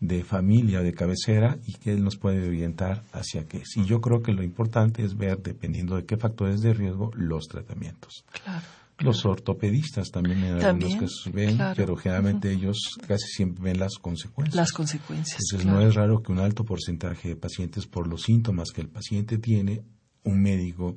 de 0.00 0.24
familia, 0.24 0.80
de 0.80 0.92
cabecera, 0.92 1.58
y 1.66 1.74
que 1.74 1.92
él 1.92 2.02
nos 2.02 2.16
puede 2.16 2.46
orientar 2.46 3.04
hacia 3.12 3.46
qué. 3.46 3.62
Y 3.76 3.84
yo 3.84 4.00
creo 4.00 4.22
que 4.22 4.32
lo 4.32 4.42
importante 4.42 5.04
es 5.04 5.16
ver, 5.16 5.40
dependiendo 5.42 5.96
de 5.96 6.04
qué 6.04 6.16
factores 6.16 6.60
de 6.60 6.74
riesgo, 6.74 7.10
los 7.14 7.46
tratamientos. 7.46 8.24
Claro. 8.42 8.66
Los 8.98 9.24
ortopedistas 9.26 10.10
también 10.10 10.38
en 10.44 10.58
¿También? 10.60 10.66
algunos 10.66 10.94
casos 10.94 11.32
ven, 11.32 11.56
claro. 11.56 11.74
pero 11.76 11.96
generalmente 11.96 12.48
uh 12.48 12.52
-huh. 12.52 12.56
ellos 12.56 12.78
casi 13.06 13.26
siempre 13.26 13.64
ven 13.64 13.80
las 13.80 13.96
consecuencias. 13.98 14.54
Las 14.54 14.72
consecuencias. 14.72 15.40
Entonces 15.40 15.66
claro. 15.66 15.80
no 15.80 15.88
es 15.88 15.94
raro 15.94 16.22
que 16.22 16.32
un 16.32 16.38
alto 16.38 16.64
porcentaje 16.64 17.30
de 17.30 17.36
pacientes, 17.36 17.86
por 17.86 18.06
los 18.06 18.22
síntomas 18.22 18.70
que 18.70 18.82
el 18.82 18.88
paciente 18.88 19.38
tiene, 19.38 19.82
un 20.24 20.42
médico 20.42 20.96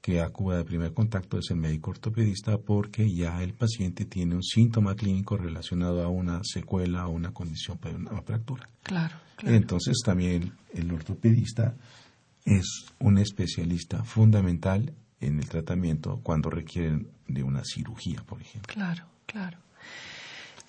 que 0.00 0.20
acuda 0.20 0.58
de 0.58 0.64
primer 0.64 0.92
contacto 0.94 1.38
es 1.38 1.50
el 1.50 1.56
médico 1.56 1.90
ortopedista 1.90 2.58
porque 2.58 3.12
ya 3.12 3.42
el 3.42 3.52
paciente 3.54 4.04
tiene 4.04 4.36
un 4.36 4.42
síntoma 4.42 4.94
clínico 4.94 5.36
relacionado 5.36 6.02
a 6.04 6.08
una 6.08 6.40
secuela 6.44 7.06
o 7.06 7.10
una 7.10 7.32
condición 7.32 7.78
para 7.78 7.96
una 7.96 8.22
fractura. 8.22 8.68
Claro, 8.82 9.16
claro. 9.36 9.56
Entonces 9.56 9.98
también 10.04 10.52
el 10.72 10.92
ortopedista 10.92 11.74
es 12.44 12.86
un 13.00 13.18
especialista 13.18 14.04
fundamental 14.04 14.94
en 15.20 15.38
el 15.38 15.48
tratamiento 15.48 16.20
cuando 16.22 16.48
requieren 16.48 17.08
de 17.26 17.42
una 17.42 17.62
cirugía, 17.64 18.22
por 18.22 18.40
ejemplo. 18.40 18.72
Claro, 18.72 19.04
claro. 19.26 19.58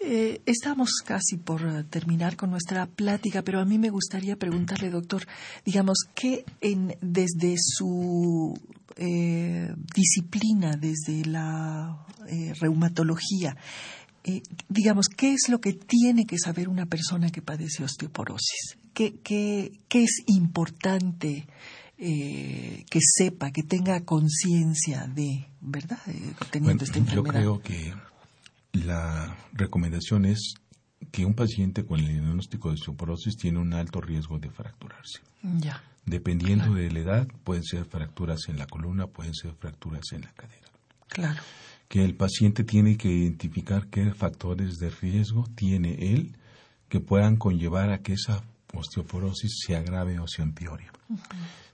Eh, 0.01 0.41
estamos 0.45 0.91
casi 1.05 1.35
por 1.35 1.61
eh, 1.61 1.83
terminar 1.83 2.37
con 2.37 2.51
nuestra 2.51 2.85
plática, 2.85 3.41
pero 3.41 3.59
a 3.59 3.65
mí 3.65 3.77
me 3.77 3.89
gustaría 3.89 4.37
preguntarle, 4.37 4.89
doctor, 4.89 5.27
digamos, 5.65 5.97
¿qué 6.15 6.45
en, 6.61 6.95
desde 7.01 7.55
su 7.57 8.57
eh, 8.95 9.73
disciplina, 9.93 10.77
desde 10.77 11.25
la 11.25 12.05
reumatología, 12.61 13.57
digamos, 14.67 15.07
¿qué 15.07 15.33
es 15.33 15.49
lo 15.49 15.59
que 15.59 15.73
tiene 15.73 16.25
que 16.25 16.37
saber 16.37 16.69
una 16.69 16.85
persona 16.85 17.31
que 17.31 17.41
padece 17.41 17.83
osteoporosis? 17.83 18.77
¿Qué, 18.93 19.15
qué, 19.23 19.79
qué 19.87 20.03
es 20.03 20.23
importante 20.27 21.47
que 21.97 22.99
sepa, 23.01 23.49
que 23.51 23.63
tenga 23.63 24.01
conciencia 24.01 25.07
de, 25.07 25.47
¿verdad? 25.59 25.97
teniendo 26.51 26.83
esta 26.83 26.99
enfermedad. 26.99 27.41
Yo 27.41 27.59
creo 27.59 27.61
que 27.61 27.93
la 28.73 29.35
recomendación 29.53 30.25
es 30.25 30.53
que 31.11 31.25
un 31.25 31.33
paciente 31.33 31.85
con 31.85 31.99
el 31.99 32.07
diagnóstico 32.07 32.69
de 32.69 32.75
osteoporosis 32.75 33.37
tiene 33.37 33.59
un 33.59 33.73
alto 33.73 34.01
riesgo 34.01 34.37
de 34.37 34.49
fracturarse. 34.49 35.19
Ya. 35.41 35.81
Dependiendo 36.05 36.73
de 36.73 36.91
la 36.91 36.99
edad, 36.99 37.27
pueden 37.43 37.63
ser 37.63 37.85
fracturas 37.85 38.41
en 38.47 38.57
la 38.57 38.67
columna, 38.67 39.07
pueden 39.07 39.33
ser 39.33 39.53
fracturas 39.53 40.11
en 40.11 40.21
la 40.21 40.31
cadera. 40.33 40.67
Claro. 41.07 41.41
Que 41.87 42.03
el 42.03 42.15
paciente 42.15 42.63
tiene 42.63 42.97
que 42.97 43.09
identificar 43.09 43.87
qué 43.87 44.13
factores 44.13 44.77
de 44.77 44.89
riesgo 44.89 45.47
tiene 45.55 46.13
él 46.13 46.35
que 46.87 46.99
puedan 46.99 47.37
conllevar 47.37 47.91
a 47.91 47.99
que 47.99 48.13
esa 48.13 48.43
osteoporosis 48.73 49.63
se 49.65 49.75
agrave 49.75 50.19
o 50.19 50.27
se 50.27 50.41
empeore. 50.41 50.87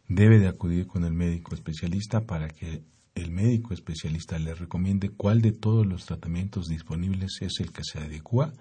Debe 0.08 0.40
de 0.40 0.48
acudir 0.48 0.88
con 0.88 1.04
el 1.04 1.14
médico 1.14 1.56
especialista 1.56 2.22
para 2.22 2.48
que 2.48 2.84
el 3.16 3.32
médico 3.32 3.74
especialista 3.74 4.38
le 4.38 4.54
recomiende 4.54 5.10
cuál 5.10 5.42
de 5.42 5.54
todos 5.54 5.86
los 5.88 6.06
tratamientos 6.06 6.68
disponibles 6.68 7.38
es 7.42 7.60
el 7.62 7.72
que 7.72 7.84
se 7.84 8.00
adecua 8.00 8.54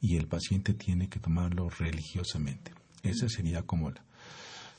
y 0.00 0.16
el 0.16 0.28
paciente 0.28 0.74
tiene 0.74 1.08
que 1.08 1.18
tomarlo 1.18 1.68
religiosamente. 1.68 2.72
Esa 3.02 3.28
sería 3.28 3.62
como 3.62 3.90
la. 3.90 4.02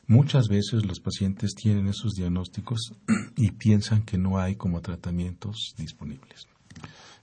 Muchas 0.07 0.47
veces 0.47 0.85
los 0.85 1.01
pacientes 1.01 1.53
tienen 1.53 1.87
esos 1.87 2.13
diagnósticos 2.13 2.93
y 3.35 3.51
piensan 3.51 4.03
que 4.03 4.17
no 4.17 4.39
hay 4.39 4.55
como 4.55 4.79
tratamientos 4.81 5.73
disponibles. 5.77 6.47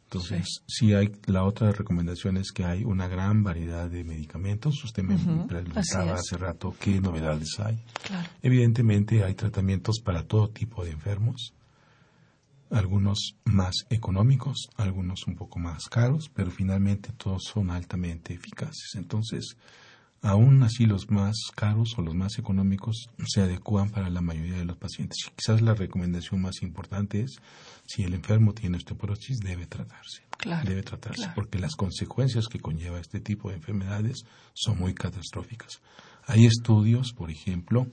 Entonces, 0.05 0.63
sí. 0.69 0.93
hay, 0.93 1.11
la 1.27 1.45
otra 1.45 1.73
recomendación 1.73 2.37
es 2.37 2.53
que 2.53 2.65
hay 2.65 2.85
una 2.85 3.09
gran 3.09 3.43
variedad 3.43 3.91
de 3.91 4.05
medicamentos. 4.05 4.85
Usted 4.85 5.03
me 5.03 5.17
preguntaba 5.47 6.15
hace 6.15 6.37
rato 6.37 6.77
qué 6.79 7.01
novedades 7.01 7.59
hay. 7.59 7.83
Evidentemente 8.43 9.25
hay 9.25 9.35
tratamientos 9.35 10.01
para 10.05 10.25
todo 10.25 10.51
tipo 10.51 10.85
de 10.85 10.91
enfermos 10.91 11.55
algunos 12.71 13.37
más 13.45 13.75
económicos, 13.91 14.69
algunos 14.77 15.27
un 15.27 15.37
poco 15.37 15.59
más 15.59 15.89
caros, 15.89 16.31
pero 16.35 16.51
finalmente 16.51 17.13
todos 17.13 17.45
son 17.45 17.71
altamente 17.71 18.35
eficaces. 18.35 18.93
Entonces, 18.95 19.57
aún 20.23 20.63
así 20.63 20.87
los 20.87 21.11
más 21.11 21.35
caros 21.55 21.95
o 21.99 22.03
los 22.03 22.15
más 22.15 22.39
económicos 22.39 23.11
se 23.27 23.43
adecuan 23.43 23.91
para 23.91 24.09
la 24.09 24.23
mayoría 24.23 24.57
de 24.57 24.65
los 24.65 24.79
pacientes. 24.79 25.19
Quizás 25.37 25.61
la 25.61 25.75
recomendación 25.75 26.41
más 26.41 26.63
importante 26.63 27.21
es, 27.21 27.37
si 27.87 28.03
el 28.03 28.15
enfermo 28.15 28.55
tiene 28.55 28.79
osteoporosis, 28.79 29.39
debe 29.39 29.67
tratarse. 29.67 30.23
debe 30.65 30.83
tratarse, 30.83 31.31
porque 31.35 31.59
las 31.59 31.77
consecuencias 31.77 32.49
que 32.49 32.61
conlleva 32.61 32.99
este 32.99 33.21
tipo 33.21 33.51
de 33.51 33.57
enfermedades 33.57 34.25
son 34.55 34.79
muy 34.79 34.95
catastróficas. 34.95 35.81
Hay 36.27 36.47
estudios, 36.47 37.13
por 37.13 37.31
ejemplo, 37.31 37.87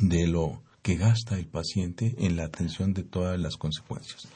de 0.00 0.26
lo 0.26 0.62
que 0.86 0.94
gasta 0.94 1.36
el 1.36 1.48
paciente 1.48 2.14
en 2.16 2.36
la 2.36 2.44
atención 2.44 2.94
de 2.94 3.02
todas 3.02 3.40
las 3.40 3.56
consecuencias. 3.56 4.28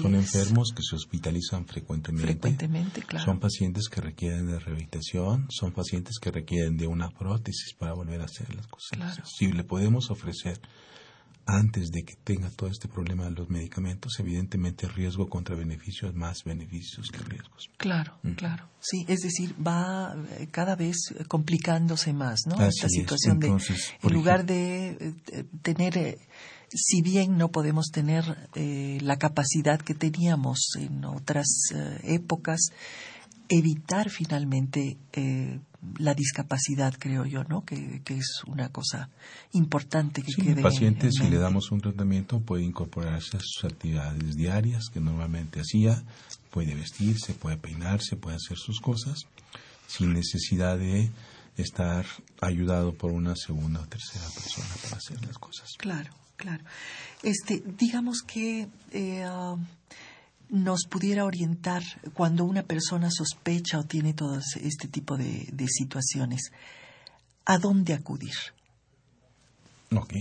Son 0.00 0.14
enfermos 0.14 0.72
que 0.74 0.82
se 0.82 0.96
hospitalizan 0.96 1.66
frecuentemente. 1.66 2.32
Frecuentemente, 2.32 3.02
claro. 3.02 3.26
Son 3.26 3.38
pacientes 3.38 3.90
que 3.90 4.00
requieren 4.00 4.46
de 4.46 4.58
rehabilitación, 4.58 5.48
son 5.50 5.72
pacientes 5.72 6.18
que 6.18 6.30
requieren 6.30 6.78
de 6.78 6.86
una 6.86 7.10
prótesis 7.10 7.74
para 7.74 7.92
volver 7.92 8.22
a 8.22 8.24
hacer 8.24 8.54
las 8.54 8.66
cosas. 8.68 9.20
Si 9.26 9.52
le 9.52 9.64
podemos 9.64 10.10
ofrecer 10.10 10.58
antes 11.48 11.90
de 11.90 12.02
que 12.02 12.14
tenga 12.16 12.50
todo 12.50 12.68
este 12.68 12.88
problema 12.88 13.24
de 13.24 13.30
los 13.30 13.48
medicamentos, 13.48 14.12
evidentemente 14.20 14.86
riesgo 14.86 15.30
contra 15.30 15.56
beneficios 15.56 16.14
más 16.14 16.44
beneficios 16.44 17.08
que 17.10 17.20
riesgos. 17.20 17.70
Claro, 17.78 18.18
claro. 18.36 18.68
Sí, 18.80 19.06
es 19.08 19.20
decir, 19.20 19.54
va 19.66 20.14
eh, 20.38 20.48
cada 20.50 20.76
vez 20.76 20.96
complicándose 21.26 22.12
más, 22.12 22.40
¿no? 22.46 22.62
Esta 22.62 22.90
situación 22.90 23.40
de, 23.40 23.48
en 23.48 24.12
lugar 24.12 24.44
de 24.44 25.14
eh, 25.32 25.44
tener, 25.62 25.96
eh, 25.96 26.18
si 26.70 27.00
bien 27.00 27.38
no 27.38 27.48
podemos 27.48 27.86
tener 27.86 28.24
la 29.00 29.16
capacidad 29.16 29.80
que 29.80 29.94
teníamos 29.94 30.72
en 30.78 31.02
otras 31.06 31.46
épocas, 32.02 32.60
evitar 33.48 34.10
finalmente 34.10 34.96
la 35.98 36.14
discapacidad, 36.14 36.94
creo 36.98 37.24
yo, 37.24 37.44
¿no? 37.44 37.64
Que, 37.64 38.02
es 38.06 38.42
una 38.46 38.70
cosa 38.70 39.10
importante 39.52 40.22
que 40.22 40.32
quede. 40.32 40.52
El 40.56 40.62
paciente, 40.62 41.10
si 41.12 41.28
le 41.28 41.38
damos 41.38 41.70
un 41.70 41.80
tratamiento, 41.80 42.40
puede 42.40 42.64
incorporarse 42.64 43.36
a 43.36 43.40
sus 43.40 43.64
actividades 43.64 44.36
diarias 44.36 44.86
que 44.92 45.00
normalmente 45.00 45.60
hacía, 45.60 46.02
puede 46.50 46.74
vestirse, 46.74 47.34
puede 47.34 47.56
peinarse, 47.56 48.16
puede 48.16 48.36
hacer 48.36 48.58
sus 48.58 48.80
cosas, 48.80 49.26
sin 49.86 50.12
necesidad 50.12 50.78
de 50.78 51.10
estar 51.56 52.06
ayudado 52.40 52.94
por 52.94 53.12
una 53.12 53.34
segunda 53.36 53.80
o 53.80 53.86
tercera 53.86 54.26
persona 54.34 54.68
para 54.82 54.96
hacer 54.96 55.24
las 55.24 55.38
cosas. 55.38 55.70
Claro, 55.78 56.10
claro. 56.36 56.64
Este, 57.22 57.62
digamos 57.78 58.22
que 58.22 58.68
eh, 58.92 59.24
nos 60.50 60.86
pudiera 60.86 61.24
orientar 61.24 61.82
cuando 62.14 62.44
una 62.44 62.62
persona 62.62 63.10
sospecha 63.10 63.78
o 63.78 63.84
tiene 63.84 64.14
todo 64.14 64.38
este 64.60 64.88
tipo 64.88 65.16
de, 65.16 65.66
situaciones? 65.68 66.52
¿A 67.44 67.58
dónde 67.58 67.94
acudir? 67.94 68.34
Ok. 69.94 70.14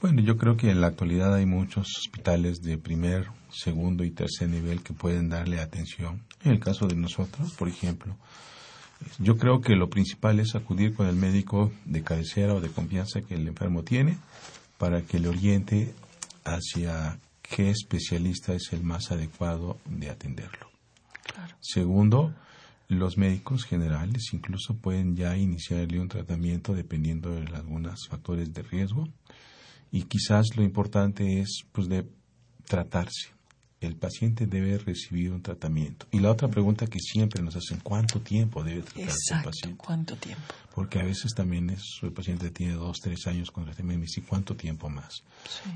Bueno, 0.00 0.20
yo 0.20 0.36
creo 0.36 0.56
que 0.56 0.70
en 0.70 0.80
la 0.80 0.88
actualidad 0.88 1.34
hay 1.34 1.46
muchos 1.46 1.86
hospitales 1.98 2.60
de 2.60 2.76
primer, 2.76 3.28
segundo 3.50 4.04
y 4.04 4.10
tercer 4.10 4.48
nivel 4.48 4.82
que 4.82 4.92
pueden 4.92 5.30
darle 5.30 5.60
atención. 5.60 6.22
En 6.44 6.52
el 6.52 6.60
caso 6.60 6.86
de 6.86 6.96
nosotros, 6.96 7.52
por 7.52 7.68
ejemplo, 7.68 8.16
yo 9.18 9.38
creo 9.38 9.60
que 9.60 9.74
lo 9.74 9.88
principal 9.88 10.38
es 10.40 10.54
acudir 10.54 10.94
con 10.94 11.06
el 11.06 11.16
médico 11.16 11.72
de 11.84 12.02
cabecera 12.02 12.54
o 12.54 12.60
de 12.60 12.70
confianza 12.70 13.22
que 13.22 13.34
el 13.34 13.48
enfermo 13.48 13.82
tiene 13.82 14.18
para 14.78 15.02
que 15.02 15.18
le 15.18 15.28
oriente 15.28 15.94
hacia 16.44 17.18
qué 17.50 17.70
especialista 17.70 18.54
es 18.54 18.72
el 18.72 18.82
más 18.82 19.10
adecuado 19.10 19.78
de 19.84 20.10
atenderlo. 20.10 20.70
Segundo, 21.60 22.34
los 22.88 23.18
médicos 23.18 23.64
generales 23.64 24.32
incluso 24.32 24.76
pueden 24.76 25.16
ya 25.16 25.36
iniciarle 25.36 26.00
un 26.00 26.08
tratamiento 26.08 26.74
dependiendo 26.74 27.30
de 27.30 27.46
algunos 27.54 28.06
factores 28.08 28.52
de 28.52 28.62
riesgo. 28.62 29.08
Y 29.90 30.02
quizás 30.02 30.56
lo 30.56 30.62
importante 30.62 31.40
es 31.40 31.64
pues 31.72 31.88
de 31.88 32.08
tratarse 32.64 33.35
el 33.86 33.96
paciente 33.96 34.46
debe 34.46 34.78
recibir 34.78 35.32
un 35.32 35.42
tratamiento. 35.42 36.06
Y 36.10 36.20
la 36.20 36.30
otra 36.30 36.48
pregunta 36.48 36.86
que 36.86 36.98
siempre 36.98 37.42
nos 37.42 37.56
hacen, 37.56 37.80
¿cuánto 37.82 38.20
tiempo 38.20 38.62
debe 38.62 38.82
tratarse 38.82 39.34
el 39.34 39.42
paciente? 39.42 39.76
¿cuánto 39.84 40.16
tiempo? 40.16 40.42
Porque 40.74 40.98
a 40.98 41.04
veces 41.04 41.32
también 41.34 41.70
es, 41.70 41.82
el 42.02 42.12
paciente 42.12 42.50
tiene 42.50 42.74
dos, 42.74 42.98
tres 43.00 43.26
años 43.26 43.50
con 43.50 43.64
tratamiento 43.64 44.06
y 44.16 44.20
¿cuánto 44.22 44.56
tiempo 44.56 44.88
más? 44.90 45.22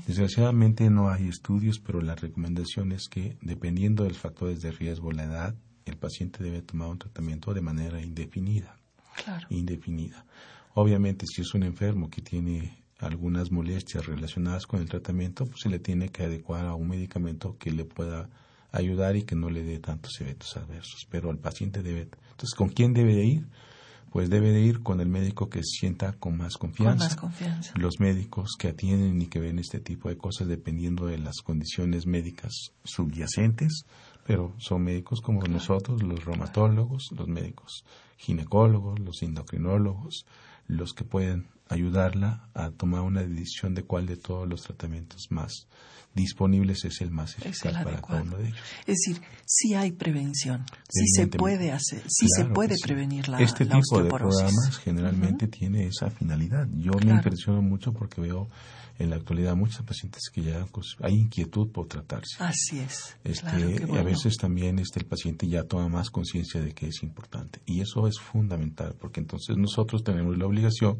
Desgraciadamente 0.05 0.89
no 0.89 1.09
hay 1.09 1.27
estudios, 1.27 1.79
pero 1.79 2.01
la 2.01 2.15
recomendación 2.15 2.91
es 2.91 3.07
que 3.09 3.37
dependiendo 3.41 4.03
de 4.03 4.09
los 4.09 4.19
factores 4.19 4.61
de 4.61 4.71
riesgo, 4.71 5.11
la 5.11 5.23
edad, 5.23 5.55
el 5.85 5.97
paciente 5.97 6.43
debe 6.43 6.61
tomar 6.61 6.89
un 6.89 6.99
tratamiento 6.99 7.53
de 7.53 7.61
manera 7.61 8.01
indefinida. 8.01 8.77
Claro. 9.23 9.47
Indefinida. 9.49 10.25
Obviamente, 10.73 11.25
si 11.27 11.41
es 11.41 11.53
un 11.53 11.63
enfermo 11.63 12.09
que 12.09 12.21
tiene 12.21 12.80
algunas 13.01 13.51
molestias 13.51 14.05
relacionadas 14.05 14.67
con 14.67 14.79
el 14.79 14.89
tratamiento, 14.89 15.45
pues 15.45 15.61
se 15.63 15.69
le 15.69 15.79
tiene 15.79 16.09
que 16.09 16.23
adecuar 16.23 16.65
a 16.65 16.75
un 16.75 16.87
medicamento 16.87 17.57
que 17.57 17.71
le 17.71 17.83
pueda 17.83 18.29
ayudar 18.71 19.15
y 19.15 19.23
que 19.23 19.35
no 19.35 19.49
le 19.49 19.63
dé 19.63 19.79
tantos 19.79 20.19
eventos 20.21 20.55
adversos. 20.55 21.07
Pero 21.09 21.31
el 21.31 21.37
paciente 21.37 21.81
debe. 21.81 22.01
Entonces, 22.31 22.55
¿con 22.55 22.69
quién 22.69 22.93
debe 22.93 23.15
de 23.15 23.25
ir? 23.25 23.47
Pues 24.11 24.29
debe 24.29 24.51
de 24.51 24.61
ir 24.61 24.83
con 24.83 24.99
el 24.99 25.07
médico 25.07 25.49
que 25.49 25.63
sienta 25.63 26.13
con 26.13 26.37
más 26.37 26.57
confianza. 26.57 27.15
Con 27.15 27.29
más 27.29 27.37
confianza. 27.39 27.73
Los 27.75 27.99
médicos 27.99 28.51
que 28.59 28.67
atienden 28.67 29.21
y 29.21 29.27
que 29.27 29.39
ven 29.39 29.57
este 29.57 29.79
tipo 29.79 30.09
de 30.09 30.17
cosas 30.17 30.47
dependiendo 30.47 31.05
de 31.05 31.17
las 31.17 31.37
condiciones 31.37 32.05
médicas 32.05 32.73
subyacentes, 32.83 33.85
pero 34.25 34.53
son 34.57 34.83
médicos 34.83 35.21
como 35.21 35.41
nosotros, 35.43 36.03
los 36.03 36.23
reumatólogos, 36.25 37.09
los 37.15 37.27
médicos 37.27 37.83
ginecólogos, 38.17 38.99
los 38.99 39.23
endocrinólogos, 39.23 40.25
los 40.67 40.93
que 40.93 41.03
pueden 41.03 41.47
ayudarla 41.71 42.49
a 42.53 42.71
tomar 42.71 43.01
una 43.01 43.23
decisión 43.23 43.73
de 43.73 43.83
cuál 43.83 44.05
de 44.05 44.17
todos 44.17 44.47
los 44.47 44.61
tratamientos 44.61 45.27
más 45.29 45.67
disponibles 46.13 46.83
es 46.83 46.99
el 46.99 47.11
más 47.11 47.37
eficaz 47.37 47.83
para 47.83 48.01
cada 48.01 48.21
uno 48.21 48.37
de 48.37 48.49
ellos. 48.49 48.59
Es 48.85 48.97
decir, 48.97 49.21
si 49.45 49.73
hay 49.75 49.93
prevención, 49.93 50.65
si 50.89 51.07
se 51.07 51.27
puede 51.27 51.71
hacer, 51.71 52.03
si 52.09 52.27
se 52.27 52.45
puede 52.45 52.75
prevenir 52.83 53.29
la 53.29 53.39
Este 53.39 53.65
tipo 53.65 54.03
de 54.03 54.09
programas 54.09 54.77
generalmente 54.83 55.47
tiene 55.47 55.87
esa 55.87 56.09
finalidad. 56.09 56.67
Yo 56.75 56.91
me 57.05 57.11
impresiono 57.11 57.61
mucho 57.61 57.93
porque 57.93 58.19
veo 58.19 58.49
en 58.99 59.09
la 59.09 59.15
actualidad 59.15 59.55
muchos 59.55 59.83
pacientes 59.85 60.29
que 60.31 60.43
ya 60.43 60.65
pues, 60.65 60.95
hay 61.01 61.13
inquietud 61.15 61.71
por 61.71 61.87
tratarse. 61.87 62.35
Así 62.39 62.79
es. 62.79 63.15
Este, 63.23 63.47
A 63.47 64.03
veces 64.03 64.35
también 64.35 64.77
este, 64.79 64.99
el 64.99 65.05
paciente 65.05 65.47
ya 65.47 65.63
toma 65.63 65.87
más 65.87 66.09
conciencia 66.09 66.61
de 66.61 66.73
que 66.73 66.87
es 66.87 67.01
importante. 67.01 67.61
Y 67.65 67.81
eso 67.81 68.07
es 68.07 68.19
fundamental, 68.19 68.95
porque 68.99 69.21
entonces 69.21 69.55
nosotros 69.57 70.03
tenemos 70.03 70.37
la 70.37 70.45
obligación 70.45 70.99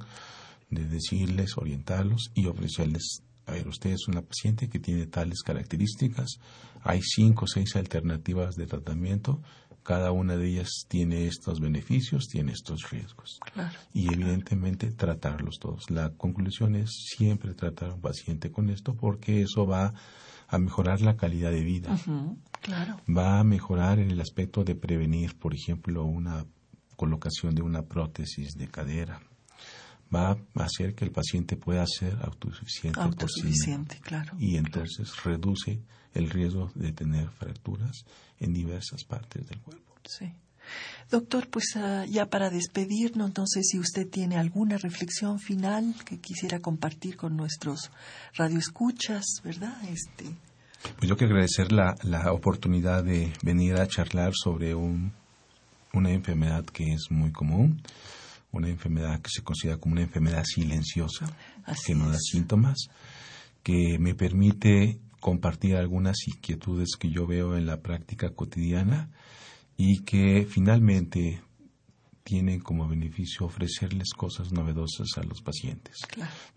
de 0.72 0.86
decirles, 0.86 1.58
orientarlos 1.58 2.32
y 2.34 2.48
ofrecerles, 2.48 3.22
a 3.46 3.52
ver, 3.52 3.68
usted 3.68 3.92
es 3.92 4.08
una 4.08 4.22
paciente 4.22 4.70
que 4.70 4.80
tiene 4.80 5.06
tales 5.06 5.44
características, 5.44 6.40
hay 6.82 7.02
cinco 7.02 7.46
o 7.46 7.48
seis 7.48 7.76
alternativas 7.76 8.56
de 8.56 8.66
tratamiento, 8.66 9.42
cada 9.84 10.12
una 10.12 10.38
de 10.38 10.48
ellas 10.48 10.86
tiene 10.88 11.26
estos 11.26 11.60
beneficios, 11.60 12.28
tiene 12.28 12.52
estos 12.52 12.90
riesgos. 12.92 13.40
y 13.94 14.14
evidentemente 14.14 14.92
tratarlos 14.92 15.58
todos. 15.60 15.90
La 15.90 16.12
conclusión 16.12 16.76
es 16.76 16.92
siempre 17.16 17.54
tratar 17.54 17.90
a 17.90 17.94
un 17.96 18.02
paciente 18.02 18.52
con 18.52 18.70
esto 18.70 18.94
porque 18.96 19.42
eso 19.42 19.66
va 19.66 19.94
a 20.48 20.58
mejorar 20.60 21.02
la 21.02 21.16
calidad 21.16 21.52
de 21.52 21.64
vida. 21.64 21.98
Va 23.10 23.40
a 23.40 23.44
mejorar 23.44 24.00
en 24.00 24.12
el 24.12 24.22
aspecto 24.22 24.64
de 24.64 24.76
prevenir, 24.76 25.38
por 25.38 25.56
ejemplo, 25.56 26.06
una 26.06 26.46
colocación 26.96 27.56
de 27.56 27.64
una 27.64 27.84
prótesis 27.84 28.54
de 28.56 28.68
cadera. 28.68 29.20
Va 30.14 30.32
a 30.32 30.64
hacer 30.64 30.93
que 30.93 31.05
el 31.05 31.12
paciente 31.12 31.55
pueda 31.55 31.86
ser 31.88 32.18
autosuficiente, 32.22 32.99
autosuficiente 32.99 33.99
claro. 34.01 34.36
Y 34.38 34.57
entonces 34.57 35.24
reduce 35.24 35.80
el 36.14 36.30
riesgo 36.30 36.72
de 36.76 36.91
tener 36.91 37.30
fracturas 37.30 38.03
en 38.39 38.53
diversas 38.53 39.03
partes 39.05 39.47
del 39.47 39.59
cuerpo. 39.59 39.95
Sí. 40.05 40.34
Doctor, 41.09 41.49
pues 41.49 41.76
ah, 41.76 42.05
ya 42.07 42.28
para 42.28 42.49
despedirnos, 42.49 43.32
no 43.38 43.45
sé 43.45 43.64
si 43.64 43.80
usted 43.80 44.07
tiene 44.07 44.38
alguna 44.38 44.78
reflexión 44.78 45.39
final 45.39 45.95
que 46.05 46.20
quisiera 46.20 46.59
compartir 46.59 47.18
con 47.18 47.36
nuestros 47.36 47.91
radioescuchas, 48.36 49.26
¿verdad? 49.43 49.78
Este... 49.89 50.26
Pues 50.97 51.09
yo 51.09 51.16
quiero 51.16 51.34
agradecer 51.34 51.72
la, 51.72 51.95
la 52.03 52.32
oportunidad 52.34 53.03
de 53.03 53.32
venir 53.43 53.76
a 53.76 53.88
charlar 53.88 54.32
sobre 54.34 54.74
un, 54.74 55.12
una 55.93 56.12
enfermedad 56.12 56.66
que 56.66 56.93
es 56.93 57.12
muy 57.12 57.32
común, 57.32 57.82
una 58.52 58.70
enfermedad 58.70 59.22
que 59.22 59.30
se 59.30 59.43
considera 59.43 59.78
como 59.78 59.93
una 59.93 60.04
enfermedad 60.04 60.43
silenciosa, 60.43 61.34
que 61.86 61.95
no 61.95 62.10
da 62.10 62.18
síntomas, 62.20 62.89
que 63.64 63.97
me 63.99 64.14
permite 64.14 64.99
compartir 65.20 65.76
algunas 65.76 66.18
inquietudes 66.28 66.95
que 66.99 67.10
yo 67.10 67.28
veo 67.28 67.56
en 67.56 67.66
la 67.66 67.82
práctica 67.82 68.32
cotidiana 68.32 69.10
y 69.78 69.99
que 70.04 70.45
finalmente 70.49 71.41
tienen 72.24 72.60
como 72.60 72.88
beneficio 72.88 73.45
ofrecerles 73.45 74.14
cosas 74.16 74.52
novedosas 74.52 75.08
a 75.18 75.24
los 75.24 75.41
pacientes. 75.41 75.97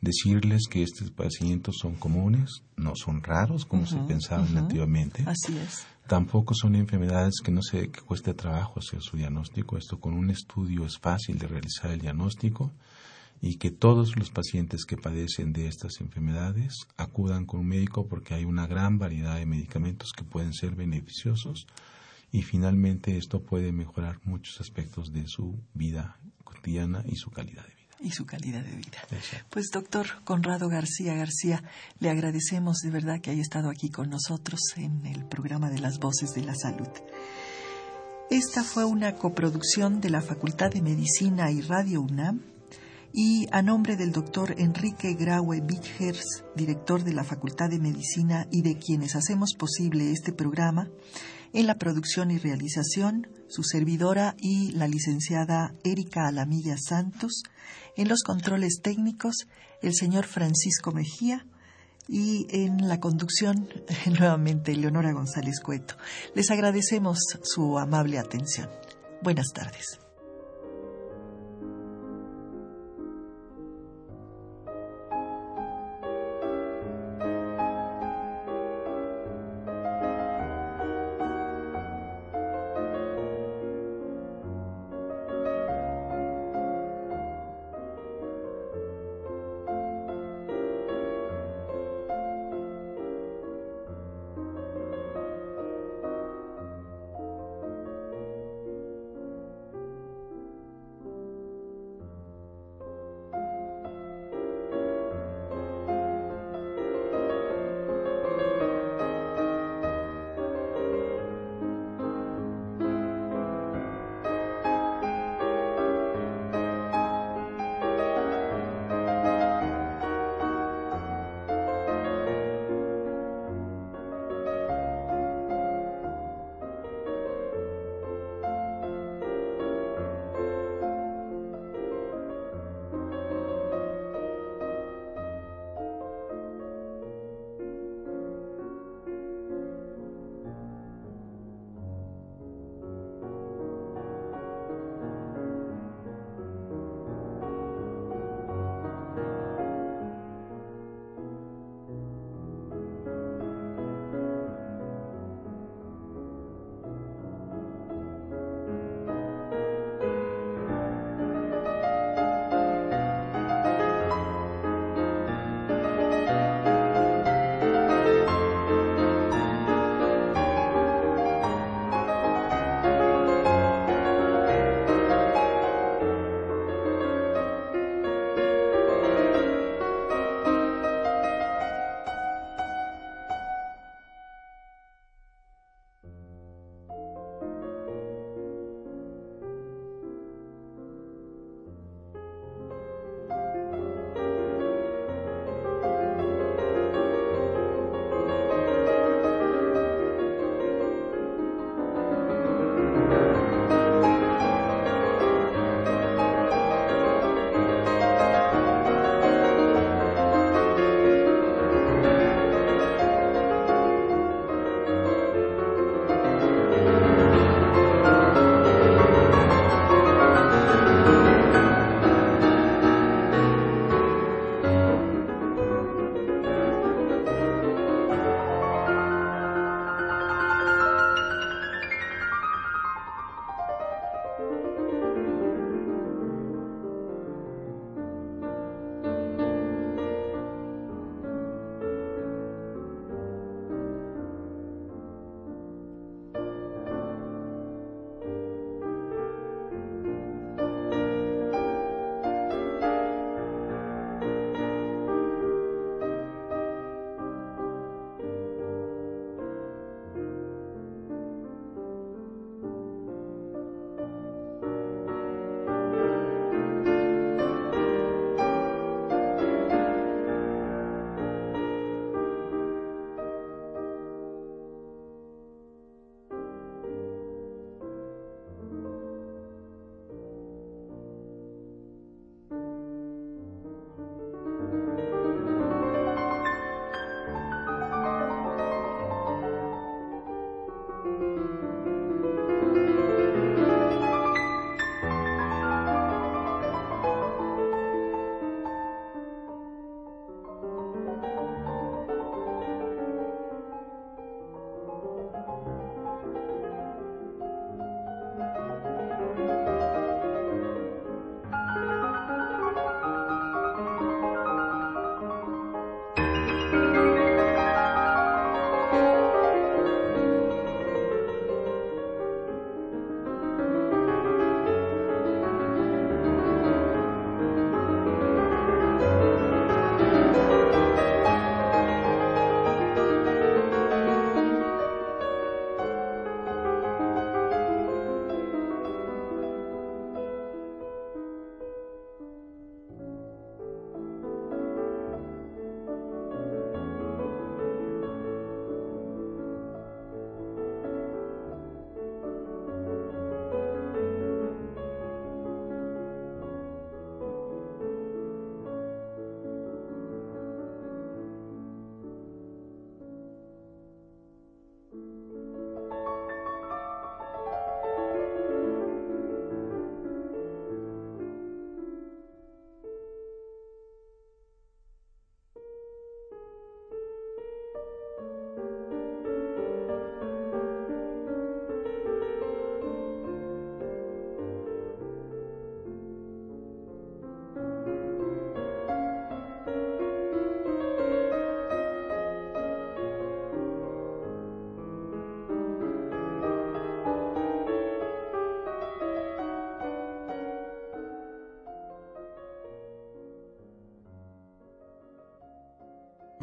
Decirles 0.01 0.63
que 0.71 0.83
estos 0.83 1.11
pacientes 1.11 1.77
son 1.81 1.95
comunes, 1.95 2.63
no 2.77 2.93
son 2.95 3.23
raros 3.23 3.65
como 3.65 3.87
se 3.87 3.97
pensaba 3.99 4.45
antiguamente. 4.45 5.25
Así 5.27 5.57
es. 5.57 5.87
Tampoco 6.07 6.53
son 6.55 6.75
enfermedades 6.75 7.41
que 7.43 7.51
no 7.51 7.63
se 7.63 7.91
que 7.91 8.01
cueste 8.03 8.35
trabajo 8.35 8.79
hacer 8.79 9.01
su 9.01 9.17
diagnóstico. 9.17 9.79
Esto 9.79 9.99
con 9.99 10.13
un 10.13 10.31
estudio 10.31 10.85
es 10.85 10.99
fácil 10.99 11.39
de 11.39 11.47
realizar 11.47 11.91
el 11.93 12.01
diagnóstico 12.01 12.73
y 13.41 13.57
que 13.57 13.71
todos 13.71 14.17
los 14.17 14.31
pacientes 14.31 14.85
que 14.85 14.99
padecen 14.99 15.53
de 15.53 15.67
estas 15.67 16.01
enfermedades 16.01 16.87
acudan 16.99 17.47
con 17.47 17.61
un 17.61 17.69
médico 17.69 18.07
porque 18.07 18.35
hay 18.35 18.45
una 18.45 18.67
gran 18.67 18.99
variedad 18.99 19.37
de 19.37 19.47
medicamentos 19.47 20.13
que 20.13 20.25
pueden 20.25 20.53
ser 20.53 20.75
beneficiosos 20.75 21.67
y 22.31 22.43
finalmente 22.43 23.17
esto 23.17 23.43
puede 23.43 23.73
mejorar 23.73 24.21
muchos 24.25 24.61
aspectos 24.61 25.13
de 25.13 25.27
su 25.27 25.59
vida 25.73 26.19
cotidiana 26.43 27.03
y 27.07 27.17
su 27.17 27.31
calidad 27.31 27.63
de 27.63 27.69
vida. 27.69 27.74
Y 28.01 28.11
su 28.11 28.27
calidad 28.27 28.63
de 28.63 28.77
vida. 28.77 28.99
Pues 29.51 29.71
doctor 29.73 30.07
Conrado 30.25 30.69
García 30.69 31.15
García, 31.15 31.63
le 32.01 32.11
agradecemos 32.11 32.79
de 32.79 32.91
verdad 32.91 33.21
que 33.21 33.31
haya 33.31 33.41
estado 33.41 33.71
aquí 33.71 33.89
con 33.91 34.11
nosotros 34.11 34.61
en 34.77 35.07
el 35.07 35.25
programa 35.25 35.71
de 35.71 35.79
las 35.79 35.99
Voces 35.99 36.31
de 36.35 36.43
la 36.43 36.55
Salud. 36.55 36.89
Esta 38.31 38.65
fue 38.65 38.85
una 38.85 39.15
coproducción 39.15 40.01
de 40.01 40.11
la 40.11 40.21
Facultad 40.21 40.71
de 40.71 40.83
Medicina 40.83 41.51
y 41.51 41.61
Radio 41.61 42.01
UNAM 42.01 42.41
y 43.13 43.47
a 43.53 43.63
nombre 43.63 43.97
del 43.97 44.11
doctor 44.11 44.57
Enrique 44.59 45.15
Graue 45.15 45.61
Bichers, 45.61 46.43
director 46.57 47.05
de 47.05 47.13
la 47.13 47.23
Facultad 47.23 47.71
de 47.71 47.79
Medicina 47.79 48.49
y 48.51 48.63
de 48.63 48.77
quienes 48.77 49.15
hacemos 49.15 49.55
posible 49.57 50.11
este 50.11 50.33
programa, 50.33 50.89
en 51.55 51.69
la 51.69 51.77
producción 51.77 52.31
y 52.33 52.39
realización, 52.39 53.29
su 53.49 53.63
servidora 53.63 54.35
y 54.39 54.73
la 54.73 54.89
licenciada 54.89 55.73
Erika 55.85 56.27
Alamilla 56.27 56.77
Santos, 56.77 57.45
en 57.97 58.09
los 58.09 58.23
controles 58.23 58.81
técnicos, 58.83 59.47
el 59.81 59.95
señor 59.95 60.27
Francisco 60.27 60.93
Mejía, 60.93 61.47
y 62.07 62.47
en 62.51 62.89
la 62.89 63.01
conducción, 63.01 63.69
nuevamente, 64.19 64.77
Leonora 64.77 65.13
González 65.13 65.61
Cueto. 65.61 65.97
Les 66.35 66.51
agradecemos 66.51 67.19
su 67.43 67.79
amable 67.79 68.19
atención. 68.19 68.69
Buenas 69.23 69.47
tardes. 69.55 70.04